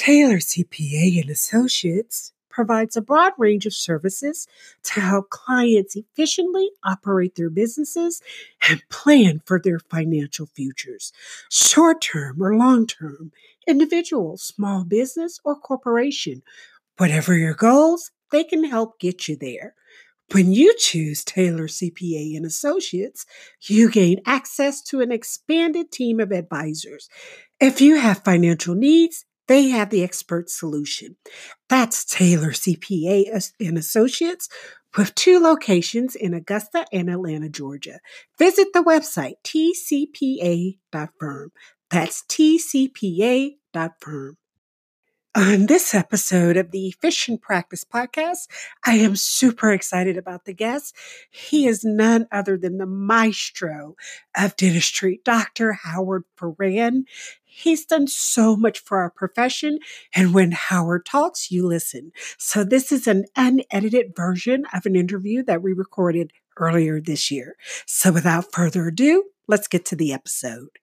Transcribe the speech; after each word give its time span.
Taylor 0.00 0.38
CPA 0.38 1.20
and 1.20 1.28
Associates 1.28 2.32
provides 2.48 2.96
a 2.96 3.02
broad 3.02 3.34
range 3.36 3.66
of 3.66 3.74
services 3.74 4.48
to 4.82 4.98
help 5.02 5.28
clients 5.28 5.94
efficiently 5.94 6.70
operate 6.82 7.34
their 7.34 7.50
businesses 7.50 8.22
and 8.66 8.80
plan 8.88 9.42
for 9.44 9.60
their 9.60 9.78
financial 9.78 10.46
futures, 10.46 11.12
short 11.50 12.00
term 12.00 12.42
or 12.42 12.56
long 12.56 12.86
term, 12.86 13.30
individual, 13.68 14.38
small 14.38 14.84
business, 14.84 15.38
or 15.44 15.54
corporation. 15.54 16.40
Whatever 16.96 17.36
your 17.36 17.52
goals, 17.52 18.10
they 18.32 18.42
can 18.42 18.64
help 18.64 18.98
get 18.98 19.28
you 19.28 19.36
there. 19.36 19.74
When 20.32 20.50
you 20.50 20.74
choose 20.78 21.24
Taylor 21.24 21.66
CPA 21.66 22.38
and 22.38 22.46
Associates, 22.46 23.26
you 23.60 23.90
gain 23.90 24.22
access 24.24 24.80
to 24.84 25.02
an 25.02 25.12
expanded 25.12 25.92
team 25.92 26.20
of 26.20 26.32
advisors. 26.32 27.10
If 27.60 27.82
you 27.82 27.96
have 27.96 28.24
financial 28.24 28.74
needs, 28.74 29.26
they 29.50 29.68
have 29.68 29.90
the 29.90 30.04
expert 30.04 30.48
solution. 30.48 31.16
That's 31.68 32.04
Taylor 32.04 32.52
CPA 32.52 33.50
and 33.58 33.76
Associates 33.76 34.48
with 34.96 35.12
two 35.16 35.40
locations 35.40 36.14
in 36.14 36.34
Augusta 36.34 36.86
and 36.92 37.10
Atlanta, 37.10 37.48
Georgia. 37.48 37.98
Visit 38.38 38.68
the 38.72 38.84
website 38.84 39.34
tcpa.firm. 39.42 40.78
That's 41.90 42.22
tcpa.firm. 42.28 43.56
On 45.36 45.66
this 45.66 45.94
episode 45.94 46.56
of 46.56 46.72
the 46.72 46.88
Efficient 46.88 47.40
Practice 47.40 47.84
Podcast, 47.84 48.48
I 48.84 48.94
am 48.94 49.14
super 49.14 49.70
excited 49.72 50.16
about 50.16 50.44
the 50.44 50.52
guest. 50.52 50.92
He 51.30 51.68
is 51.68 51.84
none 51.84 52.26
other 52.32 52.56
than 52.56 52.78
the 52.78 52.86
maestro 52.86 53.94
of 54.36 54.56
dentistry, 54.56 55.20
Dr. 55.24 55.72
Howard 55.72 56.24
Farran. 56.36 57.04
He's 57.52 57.84
done 57.84 58.06
so 58.06 58.56
much 58.56 58.78
for 58.78 58.98
our 58.98 59.10
profession, 59.10 59.80
and 60.14 60.32
when 60.32 60.52
Howard 60.52 61.04
talks, 61.04 61.50
you 61.50 61.66
listen. 61.66 62.12
So, 62.38 62.62
this 62.62 62.92
is 62.92 63.08
an 63.08 63.24
unedited 63.34 64.14
version 64.14 64.66
of 64.72 64.86
an 64.86 64.94
interview 64.94 65.42
that 65.42 65.60
we 65.60 65.72
recorded 65.72 66.32
earlier 66.56 67.00
this 67.00 67.28
year. 67.28 67.56
So, 67.86 68.12
without 68.12 68.52
further 68.52 68.86
ado, 68.86 69.24
let's 69.48 69.66
get 69.66 69.84
to 69.86 69.96
the 69.96 70.12
episode. 70.12 70.78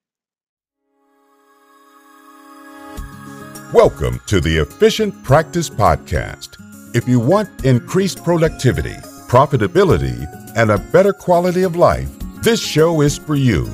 Welcome 3.73 4.19
to 4.27 4.41
the 4.41 4.57
Efficient 4.57 5.23
Practice 5.23 5.69
Podcast. 5.69 6.57
If 6.93 7.07
you 7.07 7.21
want 7.21 7.63
increased 7.63 8.25
productivity, 8.25 8.95
profitability, 9.29 10.27
and 10.57 10.71
a 10.71 10.77
better 10.77 11.13
quality 11.13 11.63
of 11.63 11.77
life, 11.77 12.09
this 12.41 12.61
show 12.61 12.99
is 12.99 13.17
for 13.17 13.35
you. 13.35 13.69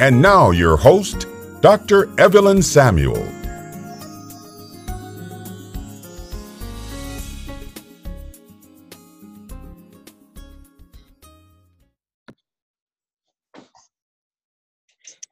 And 0.00 0.20
now, 0.20 0.50
your 0.50 0.76
host, 0.76 1.26
Dr. 1.62 2.10
Evelyn 2.18 2.60
Samuel. 2.60 3.24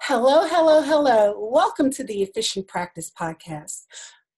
Hello, 0.02 0.46
hello, 0.46 0.82
hello. 0.82 1.34
Welcome 1.36 1.90
to 1.90 2.04
the 2.04 2.22
Efficient 2.22 2.68
Practice 2.68 3.10
Podcast. 3.10 3.86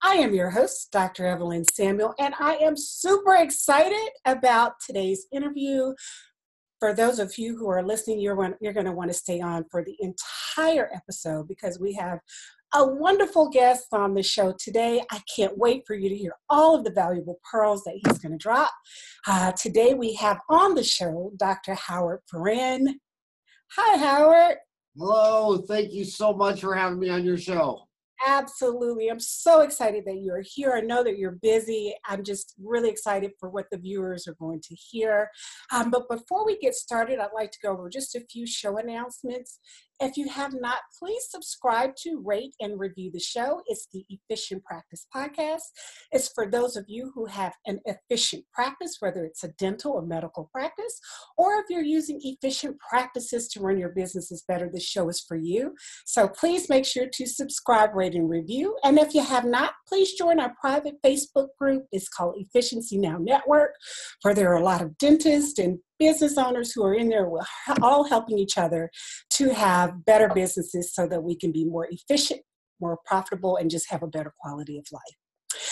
I 0.03 0.15
am 0.15 0.33
your 0.33 0.49
host, 0.49 0.91
Dr. 0.93 1.27
Evelyn 1.27 1.67
Samuel, 1.71 2.15
and 2.19 2.33
I 2.41 2.55
am 2.55 2.75
super 2.75 3.35
excited 3.35 4.09
about 4.25 4.81
today's 4.81 5.27
interview. 5.31 5.93
For 6.83 6.93
those 6.93 7.21
of 7.21 7.39
you 7.39 7.57
who 7.57 7.69
are 7.69 7.81
listening, 7.81 8.19
you're, 8.19 8.57
you're 8.61 8.73
going 8.73 8.87
to 8.87 8.91
want 8.91 9.09
to 9.09 9.17
stay 9.17 9.41
on 9.41 9.65
for 9.71 9.85
the 9.85 9.95
entire 10.01 10.91
episode 10.93 11.47
because 11.47 11.79
we 11.79 11.93
have 11.93 12.19
a 12.75 12.85
wonderful 12.85 13.49
guest 13.51 13.87
on 13.93 14.15
the 14.15 14.23
show 14.25 14.53
today. 14.59 15.01
I 15.13 15.21
can't 15.37 15.57
wait 15.57 15.85
for 15.87 15.95
you 15.95 16.09
to 16.09 16.17
hear 16.17 16.33
all 16.51 16.75
of 16.75 16.83
the 16.83 16.91
valuable 16.91 17.39
pearls 17.49 17.85
that 17.85 18.01
he's 18.05 18.19
going 18.19 18.33
to 18.33 18.37
drop. 18.37 18.73
Uh, 19.29 19.53
today 19.53 19.95
we 19.95 20.15
have 20.15 20.41
on 20.49 20.75
the 20.75 20.83
show 20.83 21.31
Dr. 21.37 21.75
Howard 21.75 22.19
Farran. 22.29 22.99
Hi, 23.77 23.99
Howard. 23.99 24.57
Hello, 24.99 25.59
thank 25.59 25.93
you 25.93 26.05
so 26.05 26.33
much 26.33 26.63
for 26.63 26.75
having 26.75 26.99
me 26.99 27.11
on 27.11 27.25
your 27.25 27.39
show. 27.39 27.87
Absolutely. 28.27 29.09
I'm 29.09 29.19
so 29.19 29.63
excited 29.63 30.05
that 30.07 30.21
you're 30.23 30.43
here. 30.45 30.73
I 30.75 30.81
know 30.81 31.03
that 31.03 31.19
you're 31.19 31.39
busy. 31.43 31.95
I'm 32.07 32.23
just 32.23 32.55
really 32.63 32.89
excited 32.89 33.33
for 33.41 33.49
what 33.49 33.67
the 33.71 33.79
viewers 33.79 34.29
are 34.29 34.35
going 34.35 34.61
to 34.61 34.75
hear. 34.75 35.29
Um, 35.73 35.91
but 35.91 36.09
before 36.09 36.47
we 36.47 36.59
get 36.59 36.75
started, 36.75 37.19
I'd 37.19 37.31
like 37.35 37.51
to 37.53 37.59
go 37.63 37.73
over 37.73 37.89
just 37.89 38.15
a 38.15 38.21
few 38.31 38.47
show 38.47 38.77
announcements. 38.79 39.59
If 40.01 40.17
you 40.17 40.29
have 40.29 40.53
not, 40.55 40.79
please 40.99 41.27
subscribe 41.31 41.95
to, 42.03 42.21
rate, 42.25 42.55
and 42.61 42.79
review 42.79 43.11
the 43.13 43.21
show. 43.21 43.63
It's 43.67 43.87
the 43.93 44.05
Efficient 44.09 44.65
Practice 44.65 45.07
Podcast. 45.15 45.63
It's 46.11 46.29
for 46.35 46.51
those 46.51 46.77
of 46.77 46.87
you 46.89 47.13
who 47.15 47.27
have 47.27 47.53
an 47.67 47.81
efficient 47.85 48.45
practice, 48.53 48.97
whether 49.01 49.25
it's 49.25 49.45
a 49.45 49.53
dental 49.59 49.93
or 49.93 50.03
medical 50.03 50.51
practice, 50.53 50.99
or 51.39 51.55
if 51.55 51.67
you're 51.71 51.83
using 51.83 52.19
efficient 52.23 52.77
practices 52.81 53.49
to 53.49 53.61
run 53.61 53.79
your 53.79 53.91
businesses 53.91 54.45
better, 54.49 54.69
this 54.73 54.85
show 54.85 55.09
is 55.09 55.21
for 55.21 55.37
you. 55.37 55.75
So 56.05 56.29
please 56.29 56.69
make 56.69 56.85
sure 56.85 57.07
to 57.13 57.27
subscribe, 57.27 57.95
rate, 57.95 58.15
and 58.15 58.29
review. 58.29 58.77
And 58.83 58.99
if 58.99 59.15
you 59.15 59.23
have 59.23 59.45
not, 59.45 59.75
please 59.87 60.15
join 60.15 60.41
our 60.41 60.53
private 60.61 60.95
Facebook 61.05 61.49
group. 61.61 61.85
It's 61.93 62.09
called 62.09 62.35
Efficiency 62.39 62.99
Now 62.99 63.19
Network, 63.21 63.75
where 64.23 64.35
there 64.35 64.53
are 64.53 64.59
a 64.59 64.65
lot 64.65 64.83
of 64.83 64.99
dentists 64.99 65.59
and 65.59 65.79
business 66.03 66.37
owners 66.37 66.73
who 66.73 66.85
are 66.85 66.95
in 66.95 67.09
there, 67.09 67.31
all 67.81 68.03
helping 68.03 68.37
each 68.37 68.59
other 68.59 68.91
to 69.31 69.55
have 69.55 70.05
better 70.05 70.29
businesses 70.35 70.93
so 70.93 71.07
that 71.07 71.23
we 71.23 71.37
can 71.37 71.53
be 71.53 71.65
more 71.65 71.87
efficient, 71.91 72.41
more 72.81 72.99
profitable, 73.07 73.57
and 73.57 73.71
just 73.71 73.89
have 73.89 74.03
a 74.03 74.09
better 74.09 74.33
quality 74.41 74.79
of 74.79 74.85
life. 74.91 75.17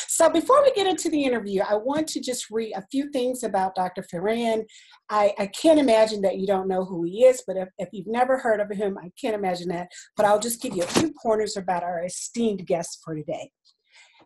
So 0.06 0.30
before 0.30 0.62
we 0.62 0.72
get 0.72 0.86
into 0.86 1.08
the 1.08 1.24
interview, 1.24 1.62
I 1.68 1.74
want 1.74 2.06
to 2.08 2.20
just 2.20 2.50
read 2.50 2.74
a 2.76 2.86
few 2.92 3.10
things 3.10 3.42
about 3.42 3.74
Dr. 3.74 4.02
Farran. 4.02 4.64
I, 5.08 5.32
I 5.38 5.46
can't 5.46 5.80
imagine 5.80 6.20
that 6.22 6.38
you 6.38 6.46
don't 6.46 6.68
know 6.68 6.84
who 6.84 7.02
he 7.04 7.24
is, 7.24 7.42
but 7.46 7.56
if, 7.56 7.68
if 7.78 7.88
you've 7.92 8.06
never 8.06 8.38
heard 8.38 8.60
of 8.60 8.70
him, 8.70 8.98
I 8.98 9.10
can't 9.20 9.34
imagine 9.34 9.68
that. 9.70 9.88
But 10.16 10.26
I'll 10.26 10.38
just 10.38 10.62
give 10.62 10.76
you 10.76 10.82
a 10.82 10.86
few 10.86 11.12
pointers 11.20 11.56
about 11.56 11.82
our 11.82 12.04
esteemed 12.04 12.66
guest 12.66 13.00
for 13.04 13.14
today. 13.14 13.50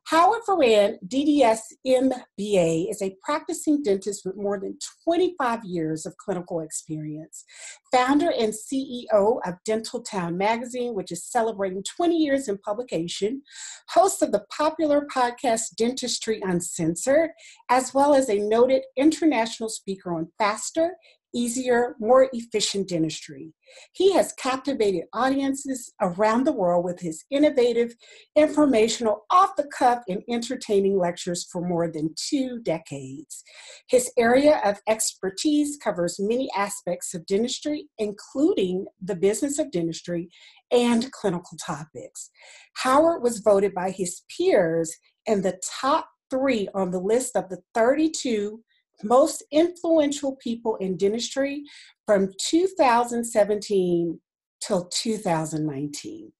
Howard 0.08 0.42
Farran, 0.44 0.98
DDS 1.08 1.60
MBA, 1.86 2.90
is 2.90 3.00
a 3.00 3.16
practicing 3.22 3.82
dentist 3.82 4.26
with 4.26 4.36
more 4.36 4.60
than 4.60 4.76
25 5.02 5.64
years 5.64 6.04
of 6.04 6.14
clinical 6.18 6.60
experience. 6.60 7.42
Founder 7.90 8.30
and 8.30 8.52
CEO 8.52 9.38
of 9.46 9.54
Dentaltown 9.66 10.36
magazine, 10.36 10.94
which 10.94 11.10
is 11.10 11.24
celebrating 11.24 11.82
20 11.82 12.18
years 12.18 12.48
in 12.48 12.58
publication, 12.58 13.40
host 13.88 14.20
of 14.20 14.30
the 14.30 14.44
popular 14.54 15.06
podcast 15.06 15.74
Dentistry 15.78 16.38
Uncensored, 16.42 17.30
as 17.70 17.94
well 17.94 18.12
as 18.12 18.28
a 18.28 18.38
noted 18.38 18.82
international 18.98 19.70
speaker 19.70 20.14
on 20.14 20.28
faster, 20.36 20.96
easier, 21.34 21.96
more 21.98 22.28
efficient 22.32 22.88
dentistry. 22.88 23.52
He 23.92 24.12
has 24.12 24.32
captivated 24.34 25.04
audiences 25.12 25.92
around 26.00 26.44
the 26.44 26.52
world 26.52 26.84
with 26.84 27.00
his 27.00 27.24
innovative, 27.30 27.94
informational, 28.36 29.24
off 29.30 29.56
the 29.56 29.68
cuff, 29.76 30.02
and 30.08 30.22
entertaining 30.30 30.98
lectures 30.98 31.46
for 31.50 31.60
more 31.60 31.90
than 31.90 32.14
two 32.16 32.60
decades. 32.62 33.42
His 33.88 34.10
area 34.18 34.60
of 34.64 34.80
expertise 34.88 35.76
covers 35.82 36.16
many 36.18 36.48
aspects 36.56 37.14
of 37.14 37.26
dentistry, 37.26 37.88
including 37.98 38.86
the 39.02 39.16
business 39.16 39.58
of 39.58 39.70
dentistry 39.70 40.28
and 40.70 41.10
clinical 41.12 41.58
topics. 41.64 42.30
Howard 42.76 43.22
was 43.22 43.40
voted 43.40 43.74
by 43.74 43.90
his 43.90 44.22
peers 44.36 44.94
in 45.26 45.42
the 45.42 45.60
top 45.80 46.08
three 46.30 46.68
on 46.74 46.90
the 46.90 47.00
list 47.00 47.36
of 47.36 47.48
the 47.48 47.58
32 47.74 48.60
most 49.02 49.42
influential 49.50 50.36
people 50.36 50.76
in 50.76 50.96
dentistry 50.96 51.64
from 52.06 52.30
2017 52.38 54.20
till 54.60 54.88
2019. 54.92 56.32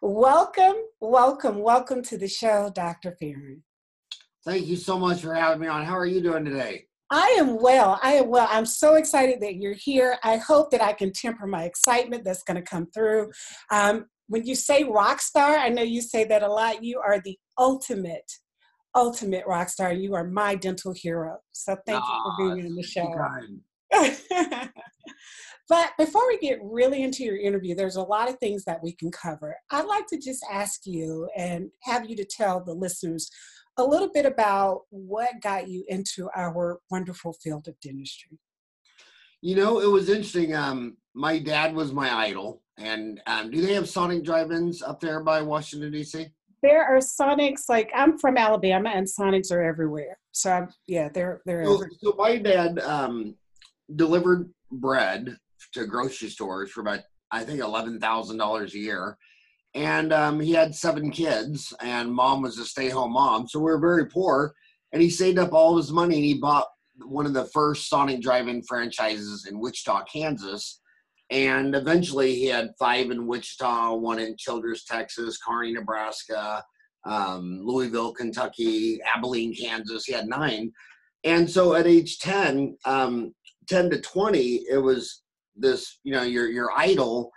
Welcome, 0.00 0.76
welcome, 1.00 1.60
welcome 1.60 2.02
to 2.02 2.18
the 2.18 2.28
show, 2.28 2.70
Dr. 2.74 3.16
Farran. 3.20 3.62
Thank 4.44 4.66
you 4.66 4.76
so 4.76 4.98
much 4.98 5.20
for 5.20 5.34
having 5.34 5.60
me 5.60 5.66
on. 5.66 5.84
How 5.84 5.98
are 5.98 6.06
you 6.06 6.20
doing 6.20 6.44
today? 6.44 6.84
I 7.10 7.36
am 7.38 7.60
well. 7.60 7.98
I 8.02 8.14
am 8.14 8.28
well. 8.28 8.46
I'm 8.50 8.66
so 8.66 8.94
excited 8.94 9.40
that 9.40 9.56
you're 9.56 9.72
here. 9.72 10.18
I 10.22 10.36
hope 10.36 10.70
that 10.70 10.82
I 10.82 10.92
can 10.92 11.12
temper 11.12 11.46
my 11.46 11.64
excitement 11.64 12.22
that's 12.24 12.42
going 12.42 12.56
to 12.56 12.62
come 12.62 12.86
through. 12.94 13.30
Um, 13.70 14.06
when 14.28 14.44
you 14.46 14.54
say 14.54 14.84
rock 14.84 15.20
star, 15.20 15.56
I 15.56 15.70
know 15.70 15.82
you 15.82 16.02
say 16.02 16.24
that 16.24 16.42
a 16.42 16.48
lot. 16.48 16.84
You 16.84 17.00
are 17.00 17.20
the 17.24 17.38
ultimate 17.56 18.30
ultimate 18.98 19.46
rock 19.46 19.68
star. 19.68 19.92
You 19.92 20.14
are 20.14 20.24
my 20.24 20.56
dental 20.56 20.92
hero. 20.92 21.38
So 21.52 21.76
thank 21.86 22.02
you 22.02 22.22
for 22.24 22.54
being 22.54 22.66
on 22.66 22.74
the 22.74 22.82
show. 22.82 23.08
but 25.68 25.92
before 25.96 26.26
we 26.26 26.38
get 26.38 26.58
really 26.62 27.02
into 27.02 27.22
your 27.22 27.38
interview, 27.38 27.74
there's 27.74 27.96
a 27.96 28.02
lot 28.02 28.28
of 28.28 28.38
things 28.38 28.64
that 28.64 28.82
we 28.82 28.92
can 28.92 29.10
cover. 29.10 29.56
I'd 29.70 29.86
like 29.86 30.06
to 30.08 30.18
just 30.18 30.44
ask 30.50 30.80
you 30.84 31.28
and 31.36 31.70
have 31.84 32.10
you 32.10 32.16
to 32.16 32.24
tell 32.24 32.62
the 32.62 32.74
listeners 32.74 33.30
a 33.76 33.84
little 33.84 34.10
bit 34.12 34.26
about 34.26 34.82
what 34.90 35.40
got 35.40 35.68
you 35.68 35.84
into 35.86 36.28
our 36.34 36.80
wonderful 36.90 37.32
field 37.32 37.68
of 37.68 37.78
dentistry. 37.80 38.40
You 39.40 39.54
know, 39.54 39.80
it 39.80 39.86
was 39.86 40.08
interesting. 40.08 40.56
Um, 40.56 40.96
my 41.14 41.38
dad 41.38 41.72
was 41.72 41.92
my 41.92 42.12
idol, 42.12 42.62
and 42.76 43.22
um, 43.28 43.52
do 43.52 43.60
they 43.62 43.74
have 43.74 43.88
Sonic 43.88 44.24
drive-ins 44.24 44.82
up 44.82 44.98
there 44.98 45.20
by 45.20 45.42
Washington 45.42 45.92
D.C.? 45.92 46.26
There 46.62 46.84
are 46.84 46.98
Sonics. 46.98 47.68
Like 47.68 47.90
I'm 47.94 48.18
from 48.18 48.36
Alabama, 48.36 48.90
and 48.90 49.06
Sonics 49.06 49.52
are 49.52 49.62
everywhere. 49.62 50.18
So 50.32 50.50
I'm, 50.50 50.68
yeah, 50.86 51.08
they're 51.08 51.40
they're. 51.46 51.64
So, 51.64 51.82
so 52.02 52.14
my 52.16 52.36
dad 52.36 52.78
um, 52.80 53.34
delivered 53.96 54.50
bread 54.70 55.36
to 55.72 55.86
grocery 55.86 56.28
stores 56.28 56.70
for 56.70 56.80
about 56.80 57.00
I 57.30 57.44
think 57.44 57.60
eleven 57.60 58.00
thousand 58.00 58.38
dollars 58.38 58.74
a 58.74 58.78
year, 58.78 59.16
and 59.74 60.12
um, 60.12 60.40
he 60.40 60.52
had 60.52 60.74
seven 60.74 61.10
kids, 61.10 61.74
and 61.80 62.12
mom 62.12 62.42
was 62.42 62.58
a 62.58 62.64
stay-home 62.64 63.12
mom, 63.12 63.46
so 63.48 63.58
we 63.58 63.66
were 63.66 63.80
very 63.80 64.06
poor. 64.06 64.52
And 64.92 65.02
he 65.02 65.10
saved 65.10 65.38
up 65.38 65.52
all 65.52 65.76
his 65.76 65.92
money, 65.92 66.14
and 66.16 66.24
he 66.24 66.38
bought 66.38 66.66
one 67.04 67.26
of 67.26 67.34
the 67.34 67.44
first 67.46 67.90
Sonic 67.90 68.22
drive-in 68.22 68.62
franchises 68.62 69.46
in 69.46 69.60
Wichita, 69.60 70.04
Kansas. 70.04 70.80
And 71.30 71.74
eventually, 71.74 72.34
he 72.34 72.46
had 72.46 72.72
five 72.78 73.10
in 73.10 73.26
Wichita, 73.26 73.94
one 73.94 74.18
in 74.18 74.36
Childress, 74.36 74.84
Texas, 74.84 75.38
Kearney, 75.38 75.72
Nebraska, 75.72 76.64
um, 77.04 77.60
Louisville, 77.62 78.12
Kentucky, 78.12 78.98
Abilene, 79.14 79.54
Kansas. 79.54 80.06
He 80.06 80.12
had 80.12 80.26
nine. 80.26 80.72
And 81.24 81.48
so 81.50 81.74
at 81.74 81.86
age 81.86 82.18
10, 82.18 82.76
um, 82.84 83.34
10 83.68 83.90
to 83.90 84.00
20, 84.00 84.40
it 84.70 84.78
was 84.78 85.22
this, 85.56 85.98
you 86.04 86.12
know, 86.12 86.22
your, 86.22 86.48
your 86.48 86.70
idol 86.76 87.30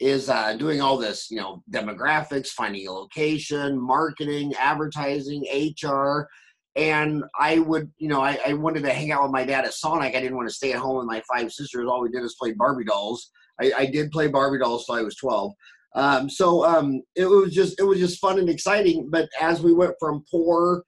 is 0.00 0.28
uh, 0.28 0.54
doing 0.54 0.80
all 0.80 0.96
this, 0.96 1.30
you 1.30 1.38
know, 1.38 1.62
demographics, 1.70 2.48
finding 2.48 2.86
a 2.86 2.92
location, 2.92 3.80
marketing, 3.80 4.52
advertising, 4.58 5.44
HR. 5.82 6.28
And 6.78 7.24
I 7.38 7.58
would, 7.58 7.90
you 7.98 8.06
know, 8.06 8.22
I, 8.22 8.38
I 8.46 8.52
wanted 8.52 8.84
to 8.84 8.92
hang 8.92 9.10
out 9.10 9.24
with 9.24 9.32
my 9.32 9.44
dad 9.44 9.64
at 9.64 9.74
Sonic. 9.74 10.14
I 10.14 10.20
didn't 10.20 10.36
want 10.36 10.48
to 10.48 10.54
stay 10.54 10.72
at 10.72 10.78
home 10.78 10.98
with 10.98 11.06
my 11.06 11.20
five 11.28 11.50
sisters. 11.50 11.88
All 11.88 12.00
we 12.00 12.08
did 12.08 12.22
is 12.22 12.36
play 12.40 12.52
Barbie 12.52 12.84
dolls. 12.84 13.30
I, 13.60 13.72
I 13.76 13.86
did 13.86 14.12
play 14.12 14.28
Barbie 14.28 14.60
dolls 14.60 14.86
till 14.86 14.94
I 14.94 15.02
was 15.02 15.16
12. 15.16 15.52
Um, 15.96 16.30
so 16.30 16.64
um, 16.64 17.02
it 17.16 17.26
was 17.26 17.52
just 17.52 17.80
it 17.80 17.82
was 17.82 17.98
just 17.98 18.20
fun 18.20 18.38
and 18.38 18.48
exciting. 18.48 19.08
But 19.10 19.28
as 19.40 19.60
we 19.60 19.72
went 19.72 19.94
from 19.98 20.24
poor 20.30 20.84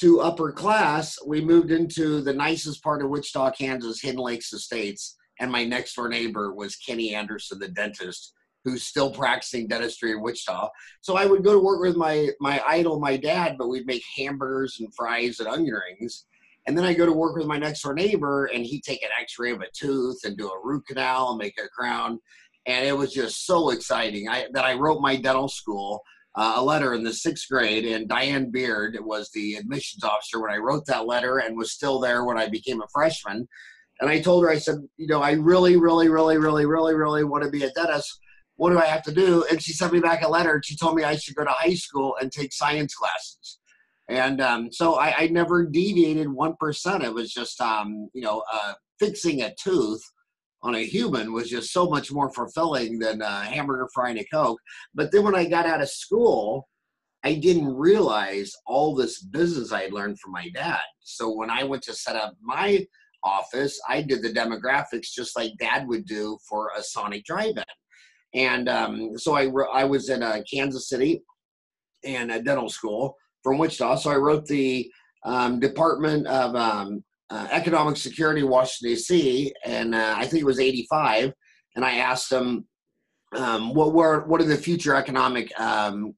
to 0.00 0.20
upper 0.20 0.50
class, 0.50 1.16
we 1.24 1.40
moved 1.40 1.70
into 1.70 2.20
the 2.20 2.32
nicest 2.32 2.82
part 2.82 3.00
of 3.00 3.10
Wichita, 3.10 3.52
Kansas, 3.52 4.00
Hidden 4.02 4.20
Lakes 4.20 4.52
Estates. 4.52 5.16
And 5.38 5.52
my 5.52 5.64
next 5.64 5.94
door 5.94 6.08
neighbor 6.08 6.52
was 6.52 6.74
Kenny 6.74 7.14
Anderson, 7.14 7.60
the 7.60 7.68
dentist, 7.68 8.32
who's 8.64 8.82
still 8.82 9.10
practicing 9.10 9.66
dentistry 9.66 10.12
in 10.12 10.20
Wichita. 10.20 10.68
So 11.00 11.16
I 11.16 11.26
would 11.26 11.44
go 11.44 11.52
to 11.52 11.58
work 11.58 11.80
with 11.80 11.96
my 11.96 12.28
my 12.40 12.62
idol, 12.66 13.00
my 13.00 13.16
dad, 13.16 13.56
but 13.58 13.68
we'd 13.68 13.86
make 13.86 14.02
hamburgers 14.16 14.78
and 14.80 14.94
fries 14.94 15.40
and 15.40 15.48
onion 15.48 15.74
rings. 15.74 16.26
And 16.66 16.76
then 16.76 16.84
I 16.84 16.92
go 16.92 17.06
to 17.06 17.12
work 17.12 17.34
with 17.34 17.46
my 17.46 17.56
next 17.56 17.82
door 17.82 17.94
neighbor, 17.94 18.46
and 18.46 18.64
he'd 18.64 18.82
take 18.82 19.02
an 19.02 19.08
X-ray 19.18 19.52
of 19.52 19.62
a 19.62 19.70
tooth 19.72 20.18
and 20.24 20.36
do 20.36 20.50
a 20.50 20.60
root 20.62 20.86
canal 20.86 21.30
and 21.30 21.38
make 21.38 21.58
a 21.58 21.68
crown 21.68 22.18
and 22.68 22.84
it 22.84 22.96
was 22.96 23.12
just 23.12 23.46
so 23.46 23.70
exciting 23.70 24.28
I, 24.28 24.46
that 24.52 24.64
I 24.64 24.74
wrote 24.74 25.00
my 25.00 25.16
dental 25.16 25.48
school 25.48 26.02
uh, 26.34 26.54
a 26.56 26.62
letter 26.62 26.94
in 26.94 27.02
the 27.02 27.12
sixth 27.12 27.48
grade, 27.50 27.84
and 27.84 28.08
Diane 28.08 28.50
Beard 28.50 28.96
was 29.00 29.28
the 29.30 29.54
admissions 29.54 30.04
officer 30.04 30.40
when 30.40 30.52
I 30.52 30.58
wrote 30.58 30.86
that 30.86 31.06
letter, 31.06 31.38
and 31.38 31.56
was 31.56 31.72
still 31.72 31.98
there 31.98 32.24
when 32.24 32.38
I 32.38 32.48
became 32.48 32.80
a 32.80 32.86
freshman. 32.92 33.48
And 34.00 34.08
I 34.08 34.20
told 34.20 34.44
her, 34.44 34.50
I 34.50 34.58
said, 34.58 34.76
you 34.98 35.08
know, 35.08 35.20
I 35.20 35.32
really, 35.32 35.76
really, 35.76 36.08
really, 36.08 36.36
really, 36.36 36.66
really, 36.66 36.94
really 36.94 37.24
want 37.24 37.42
to 37.42 37.50
be 37.50 37.64
a 37.64 37.70
dentist. 37.70 38.20
What 38.58 38.70
do 38.70 38.78
I 38.78 38.84
have 38.84 39.02
to 39.04 39.12
do? 39.12 39.44
And 39.50 39.62
she 39.62 39.72
sent 39.72 39.92
me 39.92 40.00
back 40.00 40.22
a 40.22 40.28
letter. 40.28 40.60
She 40.62 40.76
told 40.76 40.94
me 40.94 41.04
I 41.04 41.16
should 41.16 41.34
go 41.34 41.44
to 41.44 41.50
high 41.50 41.74
school 41.74 42.16
and 42.20 42.30
take 42.30 42.52
science 42.52 42.94
classes. 42.94 43.58
And 44.08 44.40
um, 44.40 44.70
so 44.72 44.94
I, 44.94 45.14
I, 45.16 45.26
never 45.28 45.66
deviated 45.66 46.28
one 46.28 46.54
percent. 46.58 47.04
It 47.04 47.12
was 47.12 47.30
just, 47.30 47.60
um, 47.60 48.08
you 48.14 48.22
know, 48.22 48.42
uh, 48.52 48.72
fixing 48.98 49.42
a 49.42 49.54
tooth 49.54 50.02
on 50.62 50.74
a 50.74 50.84
human 50.84 51.32
was 51.32 51.48
just 51.48 51.72
so 51.72 51.88
much 51.88 52.10
more 52.12 52.32
fulfilling 52.32 52.98
than 52.98 53.22
a 53.22 53.44
hamburger 53.44 53.88
frying 53.94 54.18
a 54.18 54.24
coke 54.24 54.60
but 54.94 55.10
then 55.12 55.22
when 55.22 55.34
i 55.34 55.44
got 55.44 55.66
out 55.66 55.80
of 55.80 55.88
school 55.88 56.68
i 57.24 57.34
didn't 57.34 57.72
realize 57.74 58.52
all 58.66 58.94
this 58.94 59.22
business 59.22 59.72
i 59.72 59.82
had 59.82 59.92
learned 59.92 60.18
from 60.18 60.32
my 60.32 60.48
dad 60.54 60.80
so 61.00 61.32
when 61.32 61.50
i 61.50 61.62
went 61.62 61.82
to 61.82 61.94
set 61.94 62.16
up 62.16 62.34
my 62.42 62.84
office 63.24 63.80
i 63.88 64.02
did 64.02 64.22
the 64.22 64.32
demographics 64.32 65.12
just 65.14 65.36
like 65.36 65.52
dad 65.58 65.86
would 65.86 66.04
do 66.06 66.36
for 66.48 66.70
a 66.76 66.82
sonic 66.82 67.24
drive-in 67.24 67.64
and 68.34 68.68
um, 68.68 69.18
so 69.18 69.34
I, 69.34 69.50
I 69.72 69.84
was 69.84 70.08
in 70.08 70.22
uh, 70.22 70.40
kansas 70.50 70.88
city 70.88 71.22
and 72.04 72.30
a 72.30 72.42
dental 72.42 72.68
school 72.68 73.16
from 73.42 73.58
wichita 73.58 73.96
so 73.96 74.10
i 74.10 74.16
wrote 74.16 74.46
the 74.46 74.90
um, 75.24 75.58
department 75.60 76.26
of 76.26 76.54
um, 76.54 77.02
uh, 77.30 77.46
economic 77.50 77.96
security 77.96 78.42
Washington 78.42 78.94
D.C. 78.94 79.52
and 79.64 79.94
uh, 79.94 80.14
I 80.16 80.26
think 80.26 80.42
it 80.42 80.46
was 80.46 80.60
'85, 80.60 81.32
and 81.76 81.84
I 81.84 81.98
asked 81.98 82.30
them 82.30 82.66
um, 83.36 83.74
what 83.74 83.92
were 83.92 84.24
what 84.26 84.40
are 84.40 84.46
the 84.46 84.56
future 84.56 84.94
economic 84.94 85.58
um, 85.60 86.14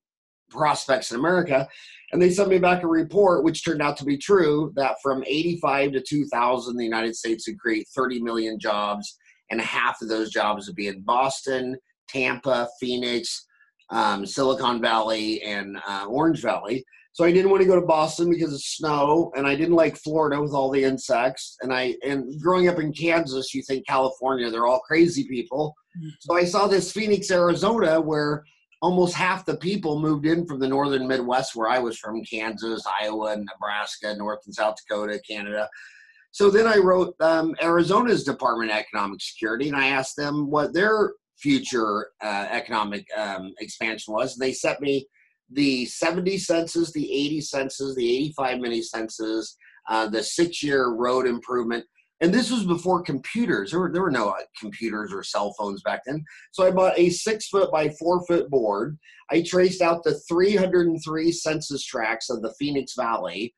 prospects 0.51 1.11
in 1.11 1.19
America, 1.19 1.67
and 2.13 2.23
they 2.23 2.31
sent 2.31 2.49
me 2.49 2.59
back 2.59 2.83
a 2.83 2.87
report 2.87 3.45
which 3.45 3.65
turned 3.65 3.83
out 3.83 3.97
to 3.99 4.05
be 4.05 4.17
true 4.17 4.73
that 4.77 4.97
from 5.03 5.25
'85 5.27 5.93
to 5.93 6.01
2000, 6.01 6.77
the 6.77 6.85
United 6.85 7.17
States 7.17 7.49
would 7.49 7.59
create 7.59 7.89
30 7.95 8.23
million 8.23 8.59
jobs, 8.59 9.17
and 9.51 9.61
half 9.61 10.01
of 10.03 10.09
those 10.09 10.31
jobs 10.31 10.69
would 10.69 10.77
be 10.77 10.89
in 10.89 11.01
Boston, 11.01 11.77
Tampa, 12.11 12.69
Phoenix, 12.81 13.47
um, 13.91 14.25
Silicon 14.25 14.81
Valley, 14.81 15.43
and 15.43 15.79
uh, 15.87 16.07
Orange 16.09 16.43
Valley. 16.43 16.85
So 17.13 17.25
I 17.25 17.33
didn't 17.33 17.51
want 17.51 17.61
to 17.61 17.69
go 17.69 17.75
to 17.75 17.87
Boston 17.87 18.31
because 18.31 18.53
of 18.53 18.63
snow, 18.63 19.33
and 19.37 19.47
I 19.47 19.57
didn't 19.57 19.75
like 19.75 19.97
Florida 19.97 20.41
with 20.41 20.53
all 20.53 20.71
the 20.71 20.85
insects. 20.85 21.57
And 21.63 21.73
I 21.73 21.97
and 22.05 22.41
growing 22.41 22.69
up 22.69 22.79
in 22.79 22.93
Kansas, 22.93 23.53
you 23.53 23.63
think 23.63 23.87
California, 23.87 24.49
they're 24.51 24.67
all 24.67 24.81
crazy 24.81 25.27
people. 25.27 25.75
Mm-hmm. 25.99 26.09
So 26.21 26.37
I 26.37 26.45
saw 26.45 26.69
this 26.69 26.93
Phoenix, 26.93 27.31
Arizona, 27.31 28.01
where 28.01 28.45
almost 28.81 29.15
half 29.15 29.45
the 29.45 29.57
people 29.57 30.01
moved 30.01 30.25
in 30.25 30.47
from 30.47 30.61
the 30.61 30.69
northern 30.69 31.07
Midwest, 31.07 31.57
where 31.57 31.69
I 31.69 31.81
was 31.81 31.99
from, 31.99 32.25
Kansas, 32.25 32.85
Iowa, 33.01 33.37
Nebraska, 33.37 34.15
North 34.17 34.41
and 34.47 34.55
South 34.55 34.77
Dakota, 34.77 35.21
Canada. 35.29 35.69
So 36.33 36.49
then 36.49 36.67
I 36.67 36.77
wrote 36.77 37.15
um, 37.21 37.57
Arizona's 37.61 38.23
Department 38.23 38.71
of 38.71 38.77
Economic 38.77 39.21
Security, 39.21 39.69
and 39.69 39.77
I 39.77 39.89
asked 39.89 40.17
them 40.17 40.49
what 40.49 40.73
their 40.73 41.13
future 41.41 42.09
uh, 42.23 42.47
economic 42.51 43.07
um, 43.17 43.53
expansion 43.61 44.15
was. 44.15 44.37
They 44.37 44.53
sent 44.53 44.81
me 44.81 45.07
the 45.51 45.85
70 45.87 46.39
census, 46.39 46.93
the 46.93 47.13
80 47.13 47.41
census, 47.41 47.95
the 47.95 48.17
85 48.17 48.61
mini 48.61 48.83
census, 48.83 49.57
uh, 49.89 50.09
the 50.09 50.23
six 50.23 50.63
year 50.63 50.89
road 50.89 51.27
improvement. 51.27 51.85
And 52.23 52.35
this 52.35 52.51
was 52.51 52.65
before 52.65 53.03
computers. 53.03 53.71
There 53.71 53.81
were, 53.81 53.91
there 53.91 54.03
were 54.03 54.11
no 54.11 54.29
uh, 54.29 54.43
computers 54.59 55.13
or 55.13 55.23
cell 55.23 55.55
phones 55.59 55.83
back 55.83 56.03
then. 56.07 56.23
So 56.53 56.67
I 56.67 56.71
bought 56.71 56.99
a 56.99 57.09
six 57.09 57.49
foot 57.49 57.73
by 57.73 57.89
four 57.99 58.25
foot 58.27 58.51
board. 58.51 58.99
I 59.31 59.43
traced 59.43 59.81
out 59.81 60.05
the 60.05 60.21
303 60.29 61.33
census 61.33 61.85
tracts 61.85 62.29
of 62.29 62.43
the 62.43 62.53
Phoenix 62.59 62.95
Valley. 62.95 63.55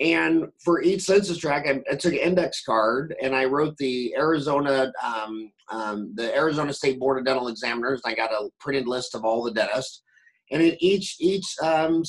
And 0.00 0.46
for 0.64 0.82
each 0.82 1.02
census 1.02 1.38
tract, 1.38 1.68
I, 1.68 1.80
I 1.90 1.94
took 1.94 2.14
an 2.14 2.18
index 2.18 2.64
card 2.64 3.14
and 3.22 3.34
I 3.34 3.44
wrote 3.44 3.76
the 3.76 4.14
Arizona, 4.16 4.92
um, 5.02 5.52
um, 5.70 6.12
the 6.16 6.34
Arizona 6.34 6.72
State 6.72 6.98
Board 6.98 7.18
of 7.18 7.24
Dental 7.24 7.48
Examiners. 7.48 8.02
I 8.04 8.14
got 8.14 8.32
a 8.32 8.48
printed 8.58 8.88
list 8.88 9.14
of 9.14 9.24
all 9.24 9.44
the 9.44 9.52
dentists 9.52 10.02
and 10.50 10.62
in 10.62 10.76
each 10.80 11.16
each 11.20 11.46
um, 11.62 12.02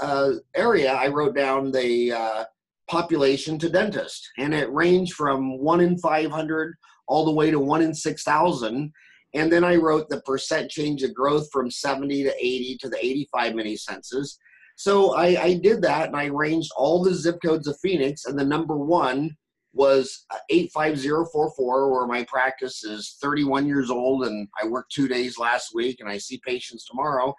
uh, 0.00 0.32
area, 0.56 0.92
I 0.92 1.08
wrote 1.08 1.34
down 1.34 1.70
the 1.70 2.12
uh, 2.12 2.44
population 2.88 3.58
to 3.58 3.68
dentist, 3.68 4.28
and 4.38 4.54
it 4.54 4.72
ranged 4.72 5.14
from 5.14 5.58
one 5.58 5.80
in 5.80 5.98
five 5.98 6.30
hundred 6.30 6.74
all 7.06 7.24
the 7.24 7.34
way 7.34 7.50
to 7.50 7.58
one 7.58 7.82
in 7.82 7.94
six 7.94 8.22
thousand. 8.22 8.92
And 9.34 9.52
then 9.52 9.62
I 9.62 9.76
wrote 9.76 10.08
the 10.08 10.20
percent 10.22 10.70
change 10.70 11.04
of 11.04 11.14
growth 11.14 11.48
from 11.52 11.70
70 11.70 12.24
to 12.24 12.34
80 12.36 12.78
to 12.80 12.88
the 12.88 12.98
85 12.98 13.54
mini 13.54 13.76
census. 13.76 14.36
So 14.80 15.14
I, 15.14 15.42
I 15.42 15.54
did 15.62 15.82
that 15.82 16.06
and 16.06 16.16
I 16.16 16.28
arranged 16.28 16.70
all 16.74 17.02
the 17.02 17.12
zip 17.12 17.36
codes 17.44 17.66
of 17.66 17.78
Phoenix, 17.82 18.24
and 18.24 18.38
the 18.38 18.46
number 18.46 18.78
one 18.78 19.36
was 19.74 20.24
uh, 20.30 20.38
85044 20.48 21.92
where 21.92 22.06
my 22.06 22.24
practice 22.24 22.82
is 22.82 23.18
31 23.20 23.66
years 23.66 23.90
old 23.90 24.24
and 24.24 24.48
i 24.60 24.66
worked 24.66 24.90
two 24.90 25.06
days 25.06 25.38
last 25.38 25.74
week 25.74 25.98
and 26.00 26.08
i 26.08 26.16
see 26.16 26.40
patients 26.46 26.86
tomorrow. 26.86 27.34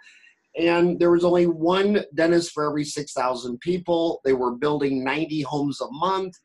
And 0.55 0.99
there 0.99 1.09
was 1.09 1.23
only 1.23 1.47
one 1.47 2.05
dentist 2.13 2.51
for 2.51 2.69
every 2.69 2.85
6000 2.85 3.59
people. 3.59 4.21
They 4.23 4.33
were 4.33 4.55
building 4.55 5.03
90 5.03 5.41
homes 5.41 5.81
a 5.81 5.91
month 5.91 6.35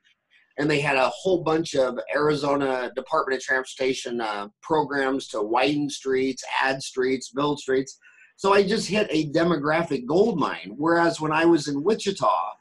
and 0.56 0.70
they 0.70 0.80
had 0.80 0.96
a 0.96 1.10
whole 1.10 1.44
bunch 1.44 1.74
of 1.74 1.98
arizona 2.14 2.90
department 2.96 3.42
of 3.42 3.44
transportation 3.44 4.22
uh, 4.22 4.48
programs 4.62 5.28
to 5.28 5.42
widen 5.42 5.90
streets 5.90 6.42
add 6.62 6.82
streets 6.82 7.30
build 7.32 7.60
streets 7.60 7.98
so 8.36 8.52
i 8.52 8.62
just 8.62 8.88
hit 8.88 9.06
a 9.10 9.30
demographic 9.30 10.06
gold 10.06 10.38
mine 10.38 10.74
whereas 10.76 11.20
when 11.20 11.32
i 11.32 11.44
was 11.44 11.68
in 11.68 11.82
wichita 11.82 12.56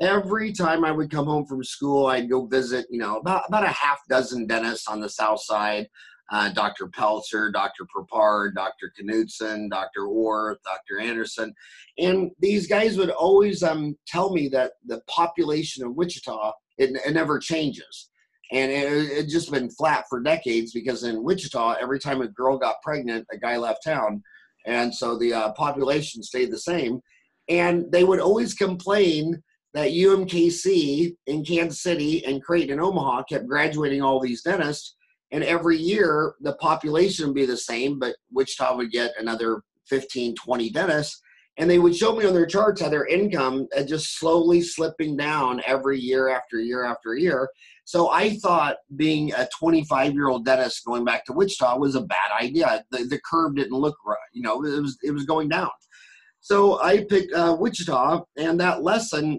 every 0.00 0.52
time 0.52 0.84
I 0.84 0.92
would 0.92 1.10
come 1.10 1.26
home 1.26 1.46
from 1.46 1.64
school, 1.64 2.06
I'd 2.06 2.28
go 2.28 2.46
visit, 2.46 2.86
you 2.90 2.98
know, 2.98 3.18
about, 3.18 3.44
about 3.48 3.64
a 3.64 3.68
half 3.68 4.00
dozen 4.08 4.46
dentists 4.46 4.88
on 4.88 5.00
the 5.00 5.08
south 5.08 5.40
side. 5.40 5.88
Uh, 6.32 6.48
Dr. 6.48 6.88
Peltzer, 6.88 7.52
Dr. 7.52 7.86
Prepard, 7.88 8.56
Dr. 8.56 8.92
Knudsen, 8.98 9.68
Dr. 9.68 10.06
Orth, 10.06 10.58
Dr. 10.64 11.00
Anderson. 11.00 11.54
And 11.98 12.32
these 12.40 12.66
guys 12.66 12.98
would 12.98 13.10
always 13.10 13.62
um, 13.62 13.96
tell 14.08 14.32
me 14.32 14.48
that 14.48 14.72
the 14.86 15.00
population 15.06 15.84
of 15.84 15.94
Wichita, 15.94 16.52
it, 16.78 17.00
it 17.06 17.14
never 17.14 17.38
changes. 17.38 18.10
And 18.50 18.72
it, 18.72 18.92
it 18.92 19.28
just 19.28 19.52
been 19.52 19.70
flat 19.70 20.06
for 20.08 20.20
decades 20.20 20.72
because 20.72 21.04
in 21.04 21.22
Wichita, 21.22 21.76
every 21.80 22.00
time 22.00 22.20
a 22.22 22.28
girl 22.28 22.58
got 22.58 22.82
pregnant, 22.82 23.24
a 23.32 23.38
guy 23.38 23.56
left 23.56 23.84
town. 23.84 24.20
And 24.66 24.94
so 24.94 25.16
the 25.16 25.32
uh, 25.32 25.52
population 25.52 26.22
stayed 26.22 26.50
the 26.50 26.58
same 26.58 27.00
And 27.48 27.90
they 27.90 28.04
would 28.04 28.20
always 28.20 28.54
complain 28.54 29.42
that 29.74 29.90
UMKC 29.90 31.14
in 31.26 31.44
Kansas 31.44 31.82
City 31.82 32.24
and 32.24 32.42
Creighton 32.42 32.72
and 32.72 32.80
Omaha 32.80 33.24
kept 33.24 33.46
graduating 33.46 34.02
all 34.02 34.20
these 34.20 34.42
dentists. 34.42 34.96
And 35.32 35.44
every 35.44 35.76
year 35.76 36.34
the 36.40 36.54
population 36.54 37.26
would 37.26 37.34
be 37.34 37.46
the 37.46 37.56
same, 37.56 37.98
but 37.98 38.16
Wichita 38.32 38.76
would 38.76 38.90
get 38.90 39.12
another 39.18 39.62
15, 39.88 40.34
20 40.34 40.70
dentists. 40.70 41.20
And 41.58 41.70
they 41.70 41.78
would 41.78 41.96
show 41.96 42.14
me 42.14 42.26
on 42.26 42.34
their 42.34 42.46
charts 42.46 42.80
how 42.80 42.88
their 42.88 43.06
income 43.06 43.66
had 43.74 43.88
just 43.88 44.18
slowly 44.18 44.60
slipping 44.60 45.16
down 45.16 45.62
every 45.66 45.98
year 45.98 46.28
after 46.28 46.58
year 46.58 46.84
after 46.84 47.14
year. 47.14 47.48
So 47.86 48.10
I 48.10 48.36
thought 48.38 48.78
being 48.96 49.32
a 49.32 49.48
25 49.58 50.12
year 50.12 50.28
old 50.28 50.44
dentist 50.44 50.84
going 50.84 51.04
back 51.04 51.24
to 51.24 51.32
Wichita 51.32 51.78
was 51.78 51.94
a 51.94 52.00
bad 52.00 52.32
idea. 52.38 52.84
The, 52.90 53.04
the 53.04 53.20
curve 53.24 53.54
didn't 53.54 53.78
look 53.78 53.96
right. 54.04 54.18
You 54.32 54.42
know, 54.42 54.64
it 54.64 54.82
was, 54.82 54.98
it 55.04 55.12
was 55.12 55.24
going 55.24 55.48
down. 55.48 55.70
So 56.40 56.82
I 56.82 57.04
picked 57.04 57.32
uh, 57.32 57.56
Wichita, 57.58 58.24
and 58.36 58.58
that 58.58 58.82
lesson 58.82 59.38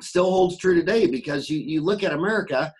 still 0.00 0.30
holds 0.30 0.56
true 0.56 0.76
today 0.76 1.06
because 1.08 1.50
you, 1.50 1.58
you 1.58 1.80
look 1.80 2.04
at 2.04 2.12
America, 2.12 2.72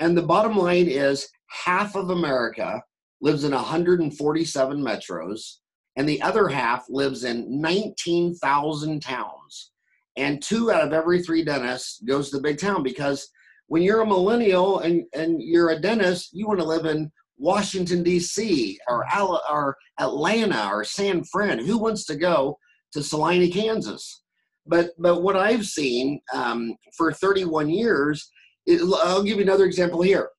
and 0.00 0.18
the 0.18 0.22
bottom 0.22 0.56
line 0.56 0.88
is 0.88 1.28
half 1.46 1.94
of 1.94 2.10
America 2.10 2.82
lives 3.20 3.44
in 3.44 3.52
147 3.52 4.82
metros, 4.82 5.58
and 5.94 6.08
the 6.08 6.20
other 6.22 6.48
half 6.48 6.86
lives 6.88 7.22
in 7.22 7.60
19,000 7.60 9.00
towns. 9.00 9.70
And 10.16 10.42
two 10.42 10.72
out 10.72 10.84
of 10.84 10.92
every 10.92 11.22
three 11.22 11.44
dentists 11.44 12.00
goes 12.02 12.30
to 12.30 12.38
the 12.38 12.42
big 12.42 12.58
town 12.58 12.82
because 12.82 13.30
when 13.70 13.82
you're 13.82 14.00
a 14.00 14.06
millennial 14.06 14.80
and, 14.80 15.04
and 15.14 15.40
you're 15.40 15.70
a 15.70 15.80
dentist, 15.80 16.30
you 16.32 16.48
want 16.48 16.58
to 16.58 16.66
live 16.66 16.86
in 16.86 17.10
Washington, 17.38 18.02
D.C., 18.02 18.76
or, 18.88 19.06
or 19.48 19.76
Atlanta, 20.00 20.68
or 20.72 20.82
San 20.82 21.22
Fran. 21.22 21.64
Who 21.64 21.78
wants 21.78 22.04
to 22.06 22.16
go 22.16 22.58
to 22.92 23.00
Salina, 23.00 23.48
Kansas? 23.48 24.24
But, 24.66 24.90
but 24.98 25.22
what 25.22 25.36
I've 25.36 25.66
seen 25.66 26.20
um, 26.34 26.74
for 26.96 27.12
31 27.12 27.70
years, 27.70 28.28
it, 28.66 28.82
I'll 29.04 29.22
give 29.22 29.36
you 29.36 29.44
another 29.44 29.66
example 29.66 30.02
here 30.02 30.30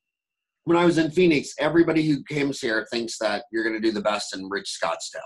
when 0.65 0.75
I 0.75 0.83
was 0.85 0.97
in 0.97 1.09
Phoenix, 1.09 1.53
everybody 1.57 2.03
who 2.03 2.23
comes 2.23 2.59
here 2.59 2.85
thinks 2.91 3.17
that 3.19 3.45
you're 3.51 3.63
going 3.63 3.81
to 3.81 3.87
do 3.87 3.93
the 3.93 4.01
best 4.01 4.35
in 4.35 4.49
rich 4.49 4.77
Scottsdale. 4.81 5.21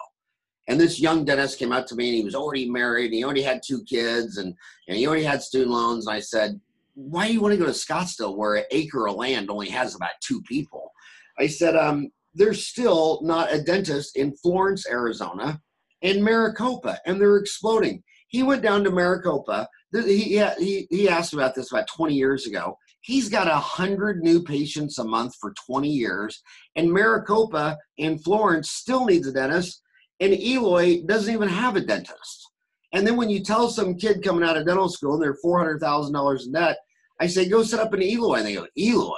And 0.68 0.80
this 0.80 1.00
young 1.00 1.26
dentist 1.26 1.60
came 1.60 1.72
up 1.72 1.86
to 1.88 1.96
me 1.96 2.10
and 2.10 2.18
he 2.18 2.24
was 2.24 2.36
already 2.36 2.70
married 2.70 3.06
and 3.06 3.16
he 3.16 3.24
already 3.24 3.42
had 3.42 3.62
two 3.66 3.84
kids 3.84 4.38
and, 4.38 4.54
and 4.88 4.98
he 4.98 5.08
already 5.08 5.24
had 5.24 5.42
student 5.42 5.72
loans. 5.72 6.08
And 6.08 6.16
I 6.16 6.20
said, 6.20 6.60
Why 6.96 7.28
do 7.28 7.34
you 7.34 7.42
want 7.42 7.54
to 7.54 7.60
go 7.60 7.66
to 7.66 7.72
Scottsdale 7.72 8.36
where 8.36 8.56
an 8.56 8.64
acre 8.72 9.08
of 9.08 9.16
land 9.16 9.50
only 9.50 9.70
has 9.70 9.96
about 9.96 10.12
two 10.22 10.42
people? 10.44 10.92
I 11.38 11.48
said, 11.48 11.76
um, 11.76 12.10
There's 12.34 12.68
still 12.68 13.20
not 13.24 13.54
a 13.54 13.62
dentist 13.62 14.18
in 14.18 14.36
Florence, 14.38 14.88
Arizona 14.90 15.60
and 16.02 16.24
Maricopa, 16.24 17.00
and 17.06 17.20
they're 17.20 17.38
exploding. 17.38 18.04
He 18.28 18.44
went 18.44 18.62
down 18.62 18.84
to 18.84 18.92
Maricopa. 18.92 19.68
He, 19.94 20.42
he, 20.60 20.88
he 20.90 21.10
asked 21.10 21.34
about 21.34 21.56
this 21.56 21.72
about 21.72 21.88
20 21.88 22.14
years 22.14 22.48
ago. 22.48 22.78
He's 23.02 23.30
got 23.30 23.48
a 23.48 23.56
hundred 23.56 24.22
new 24.22 24.44
patients 24.44 24.98
a 24.98 25.04
month 25.04 25.36
for 25.40 25.54
20 25.66 25.88
years, 25.90 26.42
and 26.76 26.92
Maricopa 26.92 27.78
and 28.00 28.22
Florence 28.24 28.72
still 28.72 29.06
needs 29.06 29.28
a 29.28 29.32
dentist 29.32 29.82
and 30.20 30.34
Eloy 30.34 31.02
doesn't 31.06 31.34
even 31.34 31.50
have 31.50 31.76
a 31.76 31.82
dentist. 31.82 32.50
And 32.94 33.06
then 33.06 33.18
when 33.18 33.30
you 33.30 33.44
tell 33.44 33.70
some 33.70 33.96
kid 33.96 34.24
coming 34.24 34.48
out 34.48 34.58
of 34.58 34.66
dental 34.66 34.90
school 34.90 35.16
and 35.16 35.24
they're 35.24 35.38
four 35.42 35.58
hundred 35.60 35.80
thousand 35.80 36.14
dollars 36.14 36.46
in 36.46 36.54
debt, 36.54 36.78
I 37.20 37.28
say 37.28 37.48
go 37.48 37.64
set 37.64 37.80
up 37.80 37.94
an 37.94 38.02
Eloy, 38.02 38.36
and 38.36 38.46
they 38.46 38.56
go 38.56 38.68
Eloy, 38.78 39.16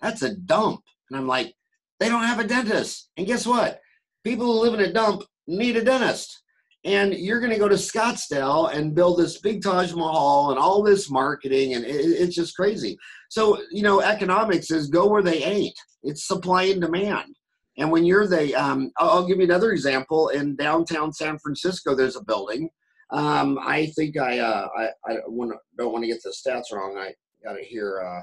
that's 0.00 0.22
a 0.22 0.34
dump. 0.34 0.80
And 1.10 1.18
I'm 1.18 1.26
like, 1.26 1.54
they 2.00 2.08
don't 2.08 2.24
have 2.24 2.38
a 2.38 2.44
dentist. 2.44 3.10
And 3.16 3.26
guess 3.26 3.46
what? 3.46 3.80
People 4.24 4.46
who 4.46 4.60
live 4.60 4.74
in 4.74 4.88
a 4.88 4.92
dump 4.92 5.22
need 5.46 5.76
a 5.76 5.84
dentist. 5.84 6.42
And 6.84 7.14
you're 7.14 7.40
going 7.40 7.52
to 7.52 7.58
go 7.58 7.68
to 7.68 7.76
Scottsdale 7.76 8.74
and 8.74 8.94
build 8.94 9.18
this 9.18 9.40
big 9.40 9.62
Taj 9.62 9.94
Mahal 9.94 10.50
and 10.50 10.58
all 10.58 10.82
this 10.82 11.10
marketing, 11.10 11.74
and 11.74 11.84
it, 11.84 11.90
it's 11.90 12.34
just 12.34 12.56
crazy. 12.56 12.98
So, 13.30 13.62
you 13.70 13.82
know, 13.82 14.00
economics 14.00 14.70
is 14.70 14.88
go 14.88 15.08
where 15.08 15.22
they 15.22 15.42
ain't. 15.42 15.78
It's 16.02 16.26
supply 16.26 16.64
and 16.64 16.82
demand. 16.82 17.34
And 17.78 17.90
when 17.90 18.04
you're 18.04 18.28
the, 18.28 18.54
um, 18.54 18.92
I'll 18.98 19.26
give 19.26 19.38
you 19.38 19.44
another 19.44 19.72
example. 19.72 20.28
In 20.28 20.56
downtown 20.56 21.12
San 21.12 21.38
Francisco, 21.38 21.94
there's 21.94 22.16
a 22.16 22.24
building. 22.24 22.68
Um, 23.10 23.58
I 23.62 23.86
think 23.96 24.18
I, 24.18 24.38
uh, 24.38 24.68
I, 24.76 24.88
I 25.06 25.14
don't 25.14 25.92
want 25.92 26.02
to 26.02 26.06
get 26.06 26.22
the 26.22 26.30
stats 26.30 26.72
wrong. 26.72 26.98
I 26.98 27.14
got 27.44 27.54
to 27.54 27.64
hear 27.64 28.00
uh, 28.00 28.22